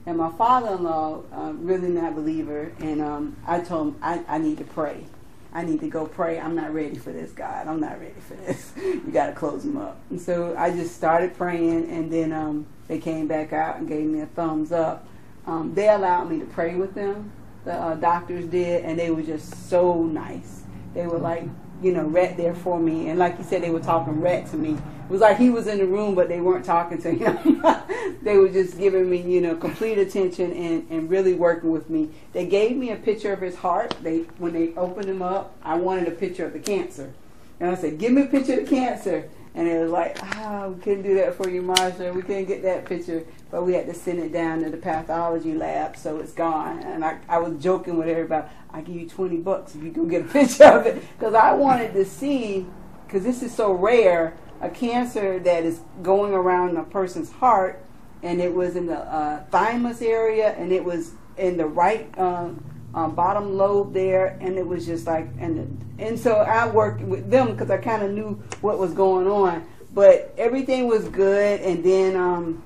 And 0.06 0.16
my 0.16 0.30
father-in-law, 0.30 1.20
um, 1.32 1.66
really 1.66 1.88
not 1.88 2.12
a 2.12 2.14
believer, 2.14 2.72
and 2.80 3.02
um, 3.02 3.36
I 3.46 3.60
told 3.60 3.88
him 3.88 3.96
I, 4.02 4.22
I 4.26 4.38
need 4.38 4.58
to 4.58 4.64
pray. 4.64 5.04
I 5.52 5.64
need 5.64 5.80
to 5.80 5.88
go 5.88 6.06
pray. 6.06 6.38
I'm 6.38 6.54
not 6.54 6.72
ready 6.74 6.96
for 6.96 7.10
this, 7.10 7.32
God. 7.32 7.66
I'm 7.66 7.80
not 7.80 7.98
ready 8.00 8.20
for 8.26 8.34
this. 8.34 8.72
you 8.76 9.10
got 9.12 9.26
to 9.26 9.32
close 9.32 9.64
him 9.64 9.76
up. 9.78 9.98
And 10.10 10.20
so 10.20 10.54
I 10.56 10.70
just 10.70 10.94
started 10.94 11.34
praying, 11.36 11.90
and 11.90 12.10
then 12.12 12.32
um, 12.32 12.66
they 12.86 12.98
came 12.98 13.26
back 13.26 13.52
out 13.52 13.76
and 13.78 13.88
gave 13.88 14.06
me 14.06 14.20
a 14.20 14.26
thumbs 14.26 14.72
up. 14.72 15.06
Um, 15.46 15.74
they 15.74 15.88
allowed 15.88 16.30
me 16.30 16.38
to 16.40 16.44
pray 16.46 16.74
with 16.74 16.94
them. 16.94 17.32
The 17.68 17.74
uh, 17.74 17.94
doctors 17.96 18.46
did, 18.46 18.86
and 18.86 18.98
they 18.98 19.10
were 19.10 19.20
just 19.20 19.68
so 19.68 20.02
nice. 20.02 20.62
They 20.94 21.06
were 21.06 21.18
like, 21.18 21.44
you 21.82 21.92
know, 21.92 22.04
right 22.04 22.34
there 22.34 22.54
for 22.54 22.80
me. 22.80 23.10
And 23.10 23.18
like 23.18 23.36
you 23.36 23.44
said, 23.44 23.62
they 23.62 23.68
were 23.68 23.78
talking 23.78 24.22
rat 24.22 24.46
to 24.52 24.56
me. 24.56 24.70
It 24.70 25.10
was 25.10 25.20
like 25.20 25.36
he 25.36 25.50
was 25.50 25.66
in 25.66 25.76
the 25.76 25.86
room, 25.86 26.14
but 26.14 26.30
they 26.30 26.40
weren't 26.40 26.64
talking 26.64 26.96
to 27.02 27.10
him. 27.10 27.62
they 28.22 28.38
were 28.38 28.48
just 28.48 28.78
giving 28.78 29.10
me, 29.10 29.20
you 29.20 29.42
know, 29.42 29.54
complete 29.54 29.98
attention 29.98 30.50
and, 30.54 30.86
and 30.88 31.10
really 31.10 31.34
working 31.34 31.70
with 31.70 31.90
me. 31.90 32.08
They 32.32 32.46
gave 32.46 32.74
me 32.74 32.90
a 32.92 32.96
picture 32.96 33.34
of 33.34 33.42
his 33.42 33.56
heart. 33.56 33.94
They 34.02 34.20
when 34.38 34.54
they 34.54 34.74
opened 34.74 35.04
him 35.04 35.20
up, 35.20 35.54
I 35.62 35.74
wanted 35.74 36.08
a 36.08 36.12
picture 36.12 36.46
of 36.46 36.54
the 36.54 36.60
cancer. 36.60 37.12
And 37.60 37.70
I 37.70 37.74
said, 37.74 37.98
give 37.98 38.12
me 38.12 38.22
a 38.22 38.28
picture 38.28 38.60
of 38.60 38.66
the 38.66 38.74
cancer. 38.74 39.28
And 39.54 39.68
it 39.68 39.78
was 39.78 39.90
like, 39.90 40.16
ah, 40.22 40.68
we 40.68 40.80
couldn't 40.80 41.02
do 41.02 41.16
that 41.16 41.34
for 41.34 41.50
you, 41.50 41.60
Marsha. 41.60 42.14
We 42.14 42.22
couldn't 42.22 42.46
get 42.46 42.62
that 42.62 42.86
picture. 42.86 43.26
But 43.50 43.64
we 43.64 43.72
had 43.72 43.86
to 43.86 43.94
send 43.94 44.18
it 44.18 44.32
down 44.32 44.62
to 44.62 44.70
the 44.70 44.76
pathology 44.76 45.54
lab, 45.54 45.96
so 45.96 46.18
it's 46.18 46.32
gone. 46.32 46.80
And 46.80 47.04
I, 47.04 47.18
I 47.28 47.38
was 47.38 47.62
joking 47.62 47.96
with 47.96 48.08
everybody. 48.08 48.46
I 48.70 48.82
give 48.82 48.94
you 48.94 49.08
20 49.08 49.38
bucks 49.38 49.74
if 49.74 49.82
you 49.82 49.90
go 49.90 50.04
get 50.04 50.22
a 50.22 50.24
picture 50.28 50.64
of 50.64 50.86
it. 50.86 51.02
Because 51.18 51.34
I 51.34 51.52
wanted 51.52 51.94
to 51.94 52.04
see, 52.04 52.66
because 53.06 53.24
this 53.24 53.42
is 53.42 53.54
so 53.54 53.72
rare, 53.72 54.36
a 54.60 54.68
cancer 54.68 55.38
that 55.38 55.64
is 55.64 55.80
going 56.02 56.34
around 56.34 56.76
a 56.76 56.82
person's 56.82 57.32
heart. 57.32 57.82
And 58.22 58.40
it 58.40 58.52
was 58.52 58.76
in 58.76 58.86
the 58.86 58.98
uh, 58.98 59.44
thymus 59.44 60.02
area, 60.02 60.50
and 60.54 60.72
it 60.72 60.84
was 60.84 61.12
in 61.38 61.56
the 61.56 61.66
right 61.66 62.16
um, 62.18 62.62
um, 62.94 63.14
bottom 63.14 63.56
lobe 63.56 63.92
there, 63.92 64.36
and 64.40 64.58
it 64.58 64.66
was 64.66 64.86
just 64.86 65.06
like, 65.06 65.28
and 65.38 65.78
and 65.98 66.18
so 66.18 66.36
I 66.36 66.68
worked 66.68 67.00
with 67.00 67.30
them 67.30 67.52
because 67.52 67.70
I 67.70 67.78
kind 67.78 68.02
of 68.02 68.10
knew 68.10 68.42
what 68.60 68.78
was 68.78 68.92
going 68.92 69.28
on. 69.28 69.66
But 69.94 70.34
everything 70.36 70.86
was 70.86 71.08
good, 71.08 71.60
and 71.60 71.84
then 71.84 72.16
um, 72.16 72.62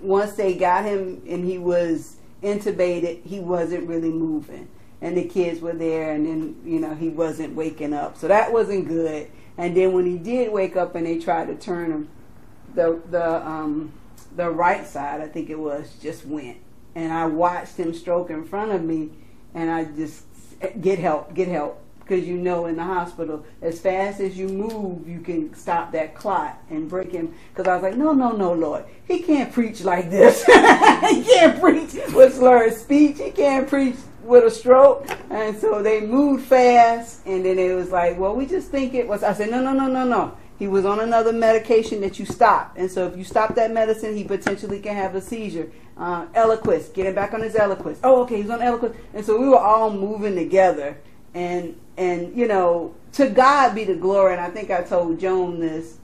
once 0.00 0.32
they 0.32 0.54
got 0.54 0.84
him 0.84 1.22
and 1.28 1.44
he 1.44 1.58
was 1.58 2.16
intubated, 2.42 3.24
he 3.24 3.40
wasn't 3.40 3.88
really 3.88 4.10
moving, 4.10 4.68
and 5.00 5.16
the 5.16 5.24
kids 5.24 5.60
were 5.60 5.72
there, 5.72 6.12
and 6.12 6.26
then 6.26 6.56
you 6.64 6.80
know 6.80 6.94
he 6.94 7.08
wasn't 7.08 7.54
waking 7.54 7.92
up, 7.92 8.16
so 8.16 8.28
that 8.28 8.52
wasn't 8.52 8.88
good. 8.88 9.30
And 9.58 9.76
then 9.76 9.92
when 9.92 10.04
he 10.04 10.18
did 10.18 10.52
wake 10.52 10.76
up, 10.76 10.94
and 10.94 11.06
they 11.06 11.18
tried 11.18 11.46
to 11.46 11.54
turn 11.54 11.90
him, 11.90 12.08
the 12.74 13.00
the 13.10 13.46
um, 13.46 13.92
the 14.34 14.50
right 14.50 14.86
side, 14.86 15.20
I 15.20 15.28
think 15.28 15.50
it 15.50 15.58
was, 15.58 15.96
just 16.02 16.26
went, 16.26 16.58
and 16.94 17.12
I 17.12 17.26
watched 17.26 17.76
him 17.76 17.94
stroke 17.94 18.30
in 18.30 18.44
front 18.44 18.72
of 18.72 18.82
me 18.82 19.10
and 19.56 19.70
I 19.70 19.84
just 19.84 20.24
get 20.80 20.98
help, 20.98 21.34
get 21.34 21.48
help. 21.48 21.82
Because 22.06 22.24
you 22.24 22.36
know, 22.36 22.66
in 22.66 22.76
the 22.76 22.84
hospital, 22.84 23.44
as 23.60 23.80
fast 23.80 24.20
as 24.20 24.38
you 24.38 24.46
move, 24.48 25.08
you 25.08 25.18
can 25.18 25.52
stop 25.54 25.90
that 25.90 26.14
clot 26.14 26.56
and 26.70 26.88
break 26.88 27.10
him. 27.10 27.34
Because 27.52 27.66
I 27.66 27.74
was 27.74 27.82
like, 27.82 27.96
no, 27.96 28.12
no, 28.12 28.30
no, 28.30 28.52
Lord, 28.52 28.84
he 29.08 29.18
can't 29.20 29.52
preach 29.52 29.82
like 29.82 30.08
this. 30.08 30.44
he 30.46 31.24
can't 31.24 31.60
preach 31.60 31.94
with 32.14 32.34
slurred 32.36 32.74
speech. 32.74 33.18
He 33.18 33.32
can't 33.32 33.68
preach 33.68 33.96
with 34.22 34.44
a 34.44 34.50
stroke. 34.50 35.04
And 35.30 35.56
so 35.58 35.82
they 35.82 36.00
moved 36.00 36.44
fast, 36.46 37.26
and 37.26 37.44
then 37.44 37.58
it 37.58 37.74
was 37.74 37.90
like, 37.90 38.18
well, 38.18 38.36
we 38.36 38.46
just 38.46 38.70
think 38.70 38.94
it 38.94 39.08
was. 39.08 39.24
I 39.24 39.32
said, 39.32 39.50
no, 39.50 39.60
no, 39.60 39.72
no, 39.72 39.88
no, 39.88 40.04
no. 40.06 40.36
he 40.58 40.68
was 40.68 40.84
on 40.84 41.00
another 41.00 41.32
medication 41.32 42.00
that 42.02 42.18
you 42.18 42.26
stop. 42.26 42.72
And 42.76 42.90
so 42.90 43.06
if 43.06 43.16
you 43.16 43.24
stop 43.24 43.54
that 43.56 43.70
medicine, 43.72 44.16
he 44.16 44.24
potentially 44.24 44.78
can 44.80 44.94
have 44.94 45.14
a 45.14 45.20
seizure. 45.20 45.70
Uh, 45.96 46.26
Eliquis, 46.28 46.92
getting 46.94 47.14
back 47.14 47.34
on 47.34 47.40
his 47.42 47.54
Eliquis. 47.54 47.98
Oh, 48.04 48.22
okay, 48.22 48.42
he's 48.42 48.50
on 48.50 48.60
Eliquis. 48.60 48.94
And 49.14 49.24
so 49.24 49.38
we 49.40 49.48
were 49.48 49.58
all 49.58 49.90
moving 49.90 50.34
together. 50.34 50.98
And, 51.36 51.78
and, 51.98 52.34
you 52.34 52.48
know, 52.48 52.94
to 53.12 53.28
God 53.28 53.74
be 53.74 53.84
the 53.84 53.94
glory. 53.94 54.32
And 54.32 54.40
I 54.40 54.48
think 54.48 54.70
I 54.70 54.82
told 54.82 55.20
Joan 55.20 55.60
this. 55.60 55.98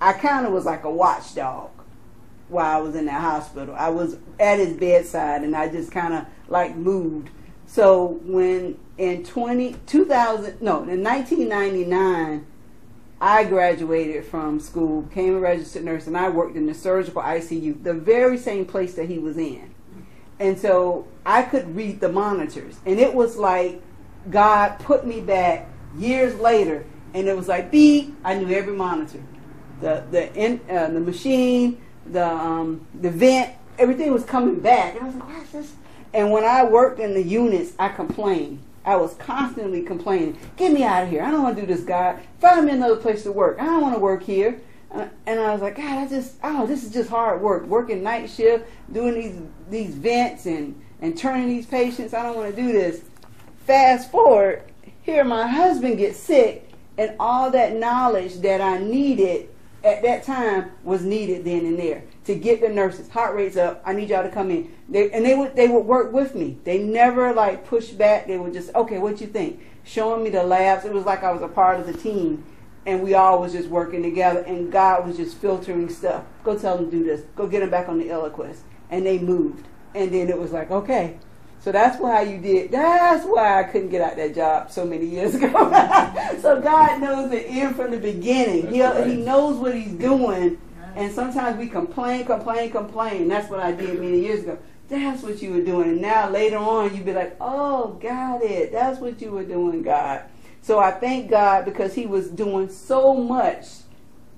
I 0.00 0.14
kind 0.14 0.46
of 0.46 0.52
was 0.52 0.64
like 0.64 0.84
a 0.84 0.90
watchdog 0.90 1.70
while 2.48 2.78
I 2.78 2.80
was 2.80 2.94
in 2.94 3.04
that 3.06 3.20
hospital. 3.20 3.74
I 3.76 3.90
was 3.90 4.16
at 4.40 4.58
his 4.58 4.72
bedside 4.72 5.42
and 5.42 5.54
I 5.54 5.68
just 5.68 5.92
kind 5.92 6.14
of 6.14 6.24
like 6.48 6.74
moved. 6.74 7.28
So 7.66 8.20
when 8.24 8.78
in 8.96 9.24
20, 9.24 9.76
2000, 9.86 10.62
no, 10.62 10.82
in 10.84 11.02
1999, 11.02 12.46
I 13.20 13.44
graduated 13.44 14.24
from 14.24 14.60
school, 14.60 15.02
became 15.02 15.36
a 15.36 15.40
registered 15.40 15.84
nurse, 15.84 16.06
and 16.06 16.16
I 16.16 16.28
worked 16.28 16.56
in 16.56 16.66
the 16.66 16.74
surgical 16.74 17.22
ICU, 17.22 17.82
the 17.82 17.94
very 17.94 18.36
same 18.36 18.64
place 18.64 18.94
that 18.94 19.08
he 19.08 19.18
was 19.18 19.36
in. 19.36 19.74
And 20.38 20.58
so 20.58 21.06
I 21.24 21.42
could 21.42 21.74
read 21.76 22.00
the 22.00 22.10
monitors. 22.10 22.78
And 22.84 22.98
it 22.98 23.14
was 23.14 23.36
like 23.36 23.82
God 24.30 24.78
put 24.80 25.06
me 25.06 25.20
back 25.20 25.68
years 25.96 26.34
later, 26.40 26.84
and 27.12 27.28
it 27.28 27.36
was 27.36 27.48
like 27.48 27.70
beep, 27.70 28.16
I 28.24 28.34
knew 28.34 28.54
every 28.54 28.74
monitor. 28.74 29.22
The, 29.80 30.04
the, 30.10 30.34
in, 30.34 30.60
uh, 30.70 30.88
the 30.88 31.00
machine, 31.00 31.80
the, 32.06 32.26
um, 32.26 32.86
the 33.00 33.10
vent, 33.10 33.54
everything 33.78 34.12
was 34.12 34.24
coming 34.24 34.60
back. 34.60 34.94
And 34.94 35.02
I 35.02 35.06
was 35.06 35.14
like, 35.14 35.28
what's 35.28 35.52
this? 35.52 35.72
And 36.12 36.30
when 36.30 36.44
I 36.44 36.64
worked 36.64 37.00
in 37.00 37.12
the 37.14 37.22
units, 37.22 37.72
I 37.78 37.88
complained 37.88 38.62
I 38.84 38.96
was 38.96 39.14
constantly 39.14 39.82
complaining, 39.82 40.38
get 40.56 40.72
me 40.72 40.84
out 40.84 41.04
of 41.04 41.10
here. 41.10 41.22
I 41.22 41.30
don't 41.30 41.42
want 41.42 41.56
to 41.56 41.62
do 41.62 41.66
this, 41.66 41.82
God. 41.82 42.20
Find 42.40 42.66
me 42.66 42.72
another 42.72 42.96
place 42.96 43.22
to 43.22 43.32
work. 43.32 43.58
I 43.58 43.64
don't 43.64 43.80
want 43.80 43.94
to 43.94 44.00
work 44.00 44.22
here. 44.22 44.60
Uh, 44.92 45.08
and 45.26 45.40
I 45.40 45.52
was 45.52 45.62
like, 45.62 45.76
God, 45.76 45.98
I 45.98 46.06
just, 46.06 46.34
oh, 46.44 46.66
this 46.66 46.84
is 46.84 46.92
just 46.92 47.08
hard 47.08 47.40
work. 47.40 47.64
Working 47.64 48.02
night 48.02 48.30
shift, 48.30 48.68
doing 48.92 49.14
these 49.14 49.40
these 49.70 49.94
vents 49.94 50.46
and, 50.46 50.80
and 51.00 51.16
turning 51.16 51.48
these 51.48 51.66
patients. 51.66 52.12
I 52.12 52.22
don't 52.22 52.36
want 52.36 52.54
to 52.54 52.62
do 52.62 52.72
this. 52.72 53.00
Fast 53.66 54.10
forward, 54.10 54.62
here 55.00 55.24
my 55.24 55.46
husband 55.46 55.96
gets 55.96 56.18
sick, 56.18 56.70
and 56.98 57.16
all 57.18 57.50
that 57.50 57.74
knowledge 57.74 58.40
that 58.40 58.60
I 58.60 58.76
needed 58.76 59.48
at 59.82 60.02
that 60.02 60.22
time 60.22 60.72
was 60.82 61.02
needed 61.02 61.46
then 61.46 61.64
and 61.64 61.78
there 61.78 62.04
to 62.26 62.34
get 62.34 62.60
the 62.60 62.68
nurses. 62.68 63.08
Heart 63.08 63.34
rates 63.34 63.56
up. 63.56 63.82
I 63.86 63.94
need 63.94 64.10
y'all 64.10 64.22
to 64.22 64.28
come 64.28 64.50
in. 64.50 64.70
They, 64.90 65.10
and 65.10 65.24
they 65.24 65.34
would 65.34 65.56
they 65.56 65.68
would 65.68 65.86
work 65.86 66.12
with 66.12 66.34
me. 66.34 66.58
They 66.64 66.78
never 66.78 67.32
like 67.32 67.66
push 67.66 67.88
back. 67.88 68.26
They 68.26 68.36
would 68.36 68.52
just 68.52 68.74
okay, 68.74 68.98
what 68.98 69.22
you 69.22 69.28
think? 69.28 69.60
Showing 69.82 70.22
me 70.22 70.28
the 70.28 70.42
labs. 70.42 70.84
It 70.84 70.92
was 70.92 71.06
like 71.06 71.22
I 71.22 71.32
was 71.32 71.40
a 71.40 71.48
part 71.48 71.80
of 71.80 71.86
the 71.86 71.94
team, 71.94 72.44
and 72.84 73.02
we 73.02 73.14
all 73.14 73.40
was 73.40 73.52
just 73.52 73.70
working 73.70 74.02
together. 74.02 74.40
And 74.40 74.70
God 74.70 75.06
was 75.06 75.16
just 75.16 75.38
filtering 75.38 75.88
stuff. 75.88 76.24
Go 76.42 76.58
tell 76.58 76.76
them 76.76 76.90
do 76.90 77.02
this. 77.02 77.22
Go 77.34 77.46
get 77.46 77.60
them 77.60 77.70
back 77.70 77.88
on 77.88 77.98
the 77.98 78.08
Eliquis. 78.08 78.58
And 78.90 79.06
they 79.06 79.18
moved. 79.18 79.66
And 79.94 80.12
then 80.12 80.28
it 80.28 80.38
was 80.38 80.52
like 80.52 80.70
okay. 80.70 81.18
So 81.64 81.72
that's 81.72 81.98
why 81.98 82.22
you 82.22 82.38
did. 82.38 82.70
That's 82.70 83.24
why 83.24 83.60
I 83.60 83.64
couldn't 83.64 83.88
get 83.88 84.02
out 84.02 84.16
that 84.16 84.34
job 84.34 84.70
so 84.70 84.84
many 84.84 85.06
years 85.06 85.34
ago. 85.34 85.48
so 86.40 86.60
God 86.60 87.00
knows 87.00 87.30
the 87.30 87.40
end 87.40 87.74
from 87.74 87.90
the 87.90 87.98
beginning. 87.98 88.70
He 88.70 88.82
uh, 88.82 89.02
he 89.04 89.16
knows 89.16 89.56
what 89.56 89.74
He's 89.74 89.92
doing 89.92 90.58
and 90.96 91.12
sometimes 91.12 91.58
we 91.58 91.68
complain, 91.68 92.24
complain, 92.24 92.70
complain. 92.70 93.28
That's 93.28 93.50
what 93.50 93.60
I 93.60 93.72
did 93.72 94.00
many 94.00 94.20
years 94.20 94.44
ago. 94.44 94.58
That's 94.88 95.22
what 95.22 95.42
you 95.42 95.52
were 95.52 95.62
doing. 95.62 95.90
And 95.90 96.00
now 96.00 96.30
later 96.30 96.58
on, 96.58 96.94
you'd 96.94 97.04
be 97.04 97.12
like, 97.12 97.36
oh, 97.40 97.98
got 98.00 98.42
it. 98.42 98.70
That's 98.70 99.00
what 99.00 99.20
you 99.20 99.32
were 99.32 99.44
doing, 99.44 99.82
God. 99.82 100.22
So 100.62 100.78
I 100.78 100.92
thank 100.92 101.30
God 101.30 101.64
because 101.64 101.94
He 101.94 102.06
was 102.06 102.30
doing 102.30 102.68
so 102.68 103.14
much 103.14 103.66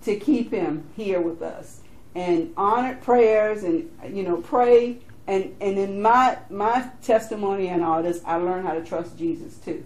to 0.03 0.17
keep 0.17 0.51
him 0.51 0.89
here 0.97 1.21
with 1.21 1.43
us. 1.43 1.81
And 2.15 2.55
honored 2.57 3.03
prayers 3.03 3.63
and, 3.63 3.91
you 4.11 4.23
know, 4.23 4.39
pray. 4.39 4.99
And, 5.27 5.57
and 5.61 5.79
in 5.79 6.01
my, 6.01 6.39
my 6.51 6.91
testimony 7.03 7.69
and 7.69 7.83
all 7.83 8.03
this, 8.03 8.21
I 8.25 8.37
learned 8.37 8.67
how 8.67 8.75
to 8.75 8.85
trust 8.85 9.19
Jesus 9.19 9.57
too. 9.59 9.85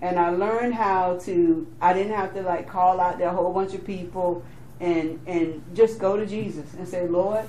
And 0.00 0.18
I 0.18 0.30
learned 0.30 0.74
how 0.74 1.18
to, 1.22 1.66
I 1.80 1.92
didn't 1.92 2.14
have 2.14 2.34
to 2.34 2.42
like 2.42 2.68
call 2.68 3.00
out 3.00 3.18
there 3.18 3.28
a 3.28 3.32
whole 3.32 3.52
bunch 3.52 3.74
of 3.74 3.84
people 3.84 4.44
and 4.80 5.20
and 5.26 5.62
just 5.74 5.98
go 5.98 6.16
to 6.16 6.26
Jesus 6.26 6.74
and 6.74 6.86
say, 6.86 7.06
Lord, 7.08 7.48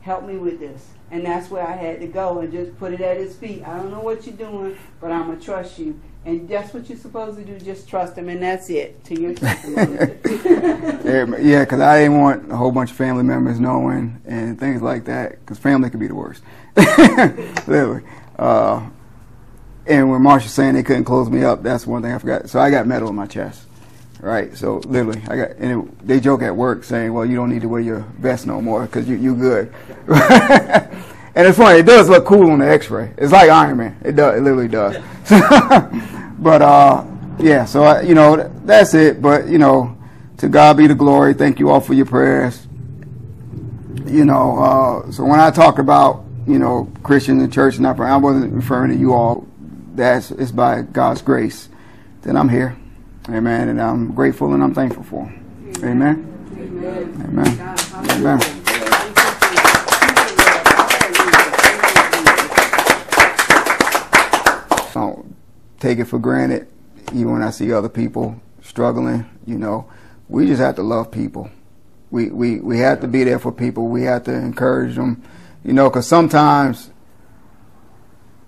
help 0.00 0.24
me 0.24 0.36
with 0.36 0.58
this. 0.60 0.88
And 1.14 1.24
that's 1.24 1.48
where 1.48 1.64
I 1.64 1.76
had 1.76 2.00
to 2.00 2.08
go 2.08 2.40
and 2.40 2.50
just 2.50 2.76
put 2.76 2.92
it 2.92 3.00
at 3.00 3.16
his 3.16 3.36
feet. 3.36 3.62
I 3.64 3.76
don't 3.76 3.92
know 3.92 4.00
what 4.00 4.26
you're 4.26 4.34
doing, 4.34 4.76
but 5.00 5.12
I'm 5.12 5.28
gonna 5.28 5.40
trust 5.40 5.78
you. 5.78 6.00
And 6.24 6.48
that's 6.48 6.74
what 6.74 6.88
you're 6.88 6.98
supposed 6.98 7.38
to 7.38 7.44
do. 7.44 7.56
Just 7.64 7.88
trust 7.88 8.18
him, 8.18 8.28
and 8.28 8.42
that's 8.42 8.68
it. 8.68 9.04
To 9.04 9.20
your 9.20 9.32
testimony. 9.34 9.94
yeah, 11.40 11.60
because 11.60 11.78
I 11.78 12.00
didn't 12.00 12.20
want 12.20 12.50
a 12.50 12.56
whole 12.56 12.72
bunch 12.72 12.90
of 12.90 12.96
family 12.96 13.22
members 13.22 13.60
knowing 13.60 14.20
and 14.26 14.58
things 14.58 14.82
like 14.82 15.04
that. 15.04 15.38
Because 15.38 15.56
family 15.56 15.88
could 15.88 16.00
be 16.00 16.08
the 16.08 16.16
worst, 16.16 16.42
literally. 17.68 18.02
Uh, 18.36 18.84
and 19.86 20.10
when 20.10 20.20
Marsha's 20.20 20.52
saying 20.52 20.74
they 20.74 20.82
couldn't 20.82 21.04
close 21.04 21.30
me 21.30 21.44
up, 21.44 21.62
that's 21.62 21.86
one 21.86 22.02
thing 22.02 22.10
I 22.10 22.18
forgot. 22.18 22.50
So 22.50 22.58
I 22.58 22.72
got 22.72 22.88
metal 22.88 23.08
in 23.08 23.14
my 23.14 23.28
chest 23.28 23.68
right? 24.24 24.56
So 24.56 24.78
literally, 24.78 25.22
I 25.28 25.36
got 25.36 25.50
and 25.58 25.82
it, 25.82 26.06
they 26.06 26.18
joke 26.18 26.42
at 26.42 26.56
work 26.56 26.82
saying, 26.82 27.12
"Well, 27.12 27.26
you 27.26 27.36
don't 27.36 27.50
need 27.50 27.62
to 27.62 27.68
wear 27.68 27.80
your 27.80 28.00
vest 28.18 28.46
no 28.46 28.60
more 28.60 28.86
because 28.86 29.08
you 29.08 29.16
you 29.16 29.36
good." 29.36 29.72
and 30.08 31.46
it's 31.46 31.58
funny; 31.58 31.80
it 31.80 31.86
does 31.86 32.08
look 32.08 32.24
cool 32.24 32.50
on 32.50 32.58
the 32.58 32.68
X-ray. 32.68 33.12
It's 33.18 33.32
like 33.32 33.50
Iron 33.50 33.76
Man. 33.76 33.96
It 34.02 34.16
does. 34.16 34.38
It 34.38 34.42
literally 34.42 34.68
does. 34.68 34.96
but 36.38 36.62
uh, 36.62 37.04
yeah. 37.38 37.66
So 37.66 37.84
I, 37.84 38.00
you 38.00 38.14
know, 38.14 38.50
that's 38.64 38.94
it. 38.94 39.20
But 39.20 39.48
you 39.48 39.58
know, 39.58 39.96
to 40.38 40.48
God 40.48 40.78
be 40.78 40.86
the 40.86 40.94
glory. 40.94 41.34
Thank 41.34 41.60
you 41.60 41.70
all 41.70 41.80
for 41.80 41.92
your 41.92 42.06
prayers. 42.06 42.66
You 44.06 44.24
know, 44.24 44.58
uh, 44.58 45.10
so 45.12 45.24
when 45.24 45.38
I 45.40 45.50
talk 45.50 45.78
about 45.78 46.24
you 46.46 46.58
know 46.58 46.90
Christians 47.02 47.42
and 47.42 47.52
church, 47.52 47.74
and 47.74 47.82
not 47.82 48.00
I 48.00 48.16
wasn't 48.16 48.52
referring 48.54 48.90
to 48.90 48.96
you 48.96 49.12
all. 49.12 49.46
That's 49.94 50.32
it's 50.32 50.50
by 50.50 50.82
God's 50.82 51.22
grace 51.22 51.68
that 52.22 52.36
I'm 52.36 52.48
here. 52.48 52.76
Amen. 53.28 53.70
And 53.70 53.80
I'm 53.80 54.12
grateful 54.14 54.52
and 54.52 54.62
I'm 54.62 54.74
thankful 54.74 55.02
for 55.02 55.32
Amen. 55.82 56.30
Amen. 56.56 57.22
Amen. 57.24 57.78
Amen. 58.10 58.40
Don't 64.92 65.34
take 65.80 65.98
it 65.98 66.04
for 66.04 66.18
granted, 66.18 66.68
even 67.12 67.32
when 67.32 67.42
I 67.42 67.50
see 67.50 67.72
other 67.72 67.88
people 67.88 68.40
struggling. 68.62 69.28
You 69.46 69.58
know, 69.58 69.90
we 70.28 70.46
just 70.46 70.60
have 70.60 70.76
to 70.76 70.82
love 70.82 71.10
people. 71.10 71.50
We 72.10 72.30
we 72.30 72.60
we 72.60 72.78
have 72.78 73.00
to 73.00 73.08
be 73.08 73.24
there 73.24 73.38
for 73.38 73.52
people. 73.52 73.88
We 73.88 74.02
have 74.02 74.24
to 74.24 74.32
encourage 74.32 74.96
them. 74.96 75.22
You 75.64 75.72
know, 75.72 75.88
because 75.88 76.06
sometimes 76.06 76.90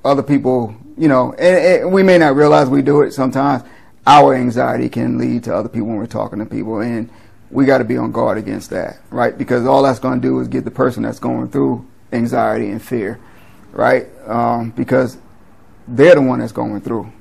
other 0.05 0.23
people, 0.23 0.77
you 0.97 1.09
know, 1.09 1.33
and, 1.33 1.83
and 1.83 1.93
we 1.93 2.03
may 2.03 2.19
not 2.19 2.37
realize 2.37 2.69
we 2.69 2.83
do 2.83 3.03
it 3.03 3.13
sometimes 3.13 3.63
our 4.07 4.35
anxiety 4.35 4.89
can 4.89 5.19
lead 5.19 5.45
to 5.45 5.55
other 5.55 5.69
people 5.69 5.89
when 5.89 5.97
we're 5.97 6.07
talking 6.07 6.39
to 6.39 6.47
people, 6.47 6.81
and 6.81 7.11
we 7.51 7.65
got 7.65 7.79
to 7.79 7.85
be 7.85 7.97
on 7.97 8.13
guard 8.13 8.39
against 8.39 8.71
that, 8.71 8.99
right? 9.11 9.37
Because 9.37 9.67
all 9.67 9.83
that's 9.83 9.99
going 9.99 10.21
to 10.21 10.27
do 10.27 10.39
is 10.41 10.49
get 10.49 10.65
the 10.65 10.71
person 10.71 11.03
that's 11.03 11.19
going 11.19 11.49
through 11.51 11.87
anxiety 12.13 12.71
and 12.71 12.83
fear, 12.83 13.21
right? 13.73 14.07
Um, 14.27 14.71
because 14.71 15.19
they're 15.89 16.15
the 16.15 16.23
one 16.23 16.39
that's 16.39 16.53
going 16.53 16.81
through, 16.81 17.13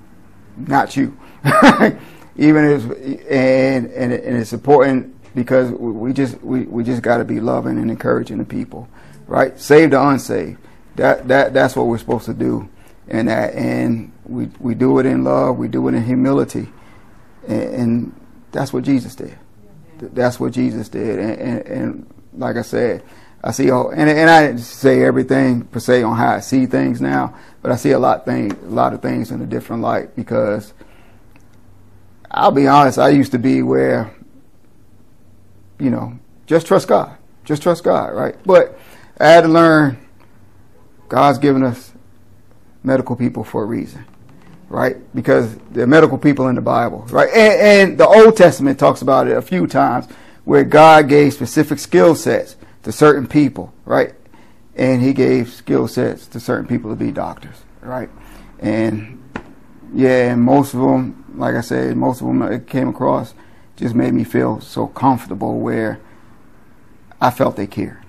not 0.58 0.96
you. 0.96 1.18
Even 2.38 2.66
if 2.66 2.84
and, 3.30 3.88
and 3.92 4.12
and 4.12 4.38
it's 4.38 4.52
important 4.52 5.16
because 5.36 5.72
we 5.72 6.12
just 6.12 6.42
we, 6.42 6.62
we 6.64 6.84
just 6.84 7.02
got 7.02 7.18
to 7.18 7.24
be 7.24 7.40
loving 7.40 7.78
and 7.78 7.90
encouraging 7.90 8.40
the 8.40 8.46
people, 8.46 8.90
right? 9.28 9.58
Save 9.60 9.92
the 9.92 10.06
unsaved. 10.06 10.60
That 10.96 11.28
that 11.30 11.54
that's 11.54 11.76
what 11.76 11.88
we're 11.88 11.98
supposed 11.98 12.26
to 12.26 12.34
do, 12.34 12.68
and 13.08 13.30
that 13.30 13.54
and 13.54 14.12
we 14.28 14.50
we 14.60 14.76
do 14.76 15.00
it 15.00 15.06
in 15.06 15.24
love. 15.24 15.58
We 15.58 15.68
do 15.68 15.88
it 15.88 15.96
in 15.96 16.04
humility, 16.04 16.68
and, 17.48 17.62
and 17.62 18.22
that's 18.52 18.74
what 18.74 18.84
Jesus 18.84 19.16
did. 19.16 19.38
That's 20.00 20.40
what 20.40 20.54
Jesus 20.54 20.90
did. 20.90 21.20
And, 21.20 21.40
and, 21.40 21.66
and 21.68 22.14
like 22.34 22.58
I 22.58 22.62
said, 22.62 23.04
I 23.44 23.52
see 23.52 23.70
all, 23.70 23.90
and, 23.90 24.10
and 24.10 24.30
I 24.30 24.48
didn't 24.48 24.62
say 24.62 25.04
everything 25.04 25.66
per 25.66 25.80
se 25.80 26.04
on 26.04 26.18
how 26.18 26.36
I 26.36 26.40
see 26.40 26.66
things 26.66 27.00
now, 27.00 27.38
but 27.62 27.72
I 27.72 27.76
see 27.76 27.92
a 27.92 28.00
lot 28.00 28.26
thing, 28.26 28.52
a 28.52 28.70
lot 28.70 28.94
of 28.94 29.02
things 29.02 29.32
in 29.32 29.42
a 29.42 29.46
different 29.46 29.82
light 29.82 30.16
because 30.16 30.74
I'll 32.32 32.52
be 32.52 32.68
honest, 32.68 32.98
I 32.98 33.10
used 33.10 33.32
to 33.34 33.40
be 33.40 33.62
where, 33.62 34.14
you 35.80 35.90
know, 35.90 36.18
just 36.48 36.68
trust 36.68 36.88
God, 36.88 37.18
just 37.44 37.62
trust 37.62 37.84
God, 37.84 38.14
right? 38.14 38.36
But 38.46 38.78
I 39.20 39.28
had 39.28 39.42
to 39.42 39.48
learn 39.48 39.98
God's 41.08 41.38
given 41.38 41.64
us 41.64 41.94
medical 42.84 43.16
people 43.16 43.44
for 43.44 43.64
a 43.64 43.66
reason 43.66 44.06
right? 44.76 44.98
Because 45.16 45.56
they're 45.72 45.88
medical 45.88 46.18
people 46.18 46.50
in 46.50 46.56
the 46.56 46.62
Bible, 46.62 47.06
right? 47.10 47.30
And, 47.34 47.54
and, 47.62 47.98
the 47.98 48.06
Old 48.06 48.36
Testament 48.36 48.78
talks 48.78 49.02
about 49.02 49.26
it 49.26 49.38
a 49.38 49.42
few 49.42 49.68
times 49.68 50.06
where 50.44 50.66
God 50.66 51.08
gave 51.08 51.32
specific 51.34 51.80
skill 51.80 52.14
sets 52.14 52.58
to 52.84 52.92
certain 52.92 53.26
people, 53.26 53.74
right? 53.86 54.14
And 54.76 55.02
He 55.02 55.14
gave 55.14 55.48
skill 55.54 55.88
sets 55.88 56.28
to 56.28 56.42
certain 56.42 56.68
people 56.68 56.90
to 56.90 56.98
be 56.98 57.14
doctors, 57.14 57.56
right? 57.80 58.10
And 58.60 59.24
yeah, 59.94 60.34
and 60.34 60.42
most 60.42 60.74
of 60.74 60.82
them, 60.82 61.24
like 61.38 61.56
I 61.56 61.62
said, 61.62 61.96
most 61.96 62.20
of 62.20 62.28
them 62.28 62.66
came 62.66 62.90
across 62.90 63.34
just 63.78 63.96
made 63.96 64.14
me 64.14 64.26
feel 64.26 64.60
so 64.60 64.88
comfortable 64.88 65.58
where 65.58 66.02
I 67.22 67.32
felt 67.32 67.56
they 67.56 67.68
cared. 67.68 68.04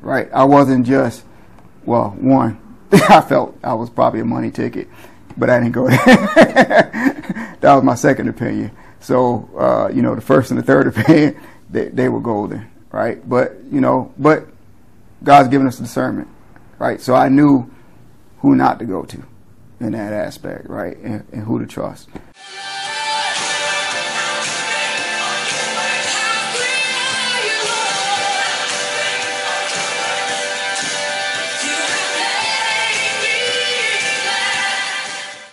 Right? 0.00 0.28
I 0.32 0.42
wasn't 0.42 0.84
just, 0.84 1.24
well, 1.84 2.10
one, 2.18 2.60
I 2.92 3.20
felt 3.20 3.56
I 3.62 3.74
was 3.74 3.88
probably 3.88 4.18
a 4.18 4.24
money 4.24 4.50
ticket, 4.50 4.88
but 5.36 5.50
I 5.50 5.58
didn't 5.60 5.72
go 5.72 5.88
there. 5.88 5.98
that 7.60 7.74
was 7.74 7.82
my 7.82 7.94
second 7.94 8.28
opinion. 8.28 8.70
So, 9.00 9.48
uh, 9.58 9.90
you 9.92 10.02
know, 10.02 10.14
the 10.14 10.20
first 10.20 10.50
and 10.50 10.58
the 10.58 10.64
third 10.64 10.86
opinion, 10.96 11.40
they, 11.70 11.88
they 11.88 12.08
were 12.08 12.20
golden, 12.20 12.70
right? 12.90 13.26
But, 13.28 13.56
you 13.70 13.80
know, 13.80 14.12
but 14.18 14.46
God's 15.22 15.48
given 15.48 15.66
us 15.66 15.78
discernment, 15.78 16.28
right? 16.78 17.00
So 17.00 17.14
I 17.14 17.28
knew 17.28 17.70
who 18.38 18.54
not 18.54 18.78
to 18.80 18.84
go 18.84 19.04
to 19.04 19.22
in 19.80 19.92
that 19.92 20.12
aspect, 20.12 20.68
right? 20.68 20.96
And, 20.98 21.24
and 21.32 21.44
who 21.44 21.58
to 21.58 21.66
trust. 21.66 22.08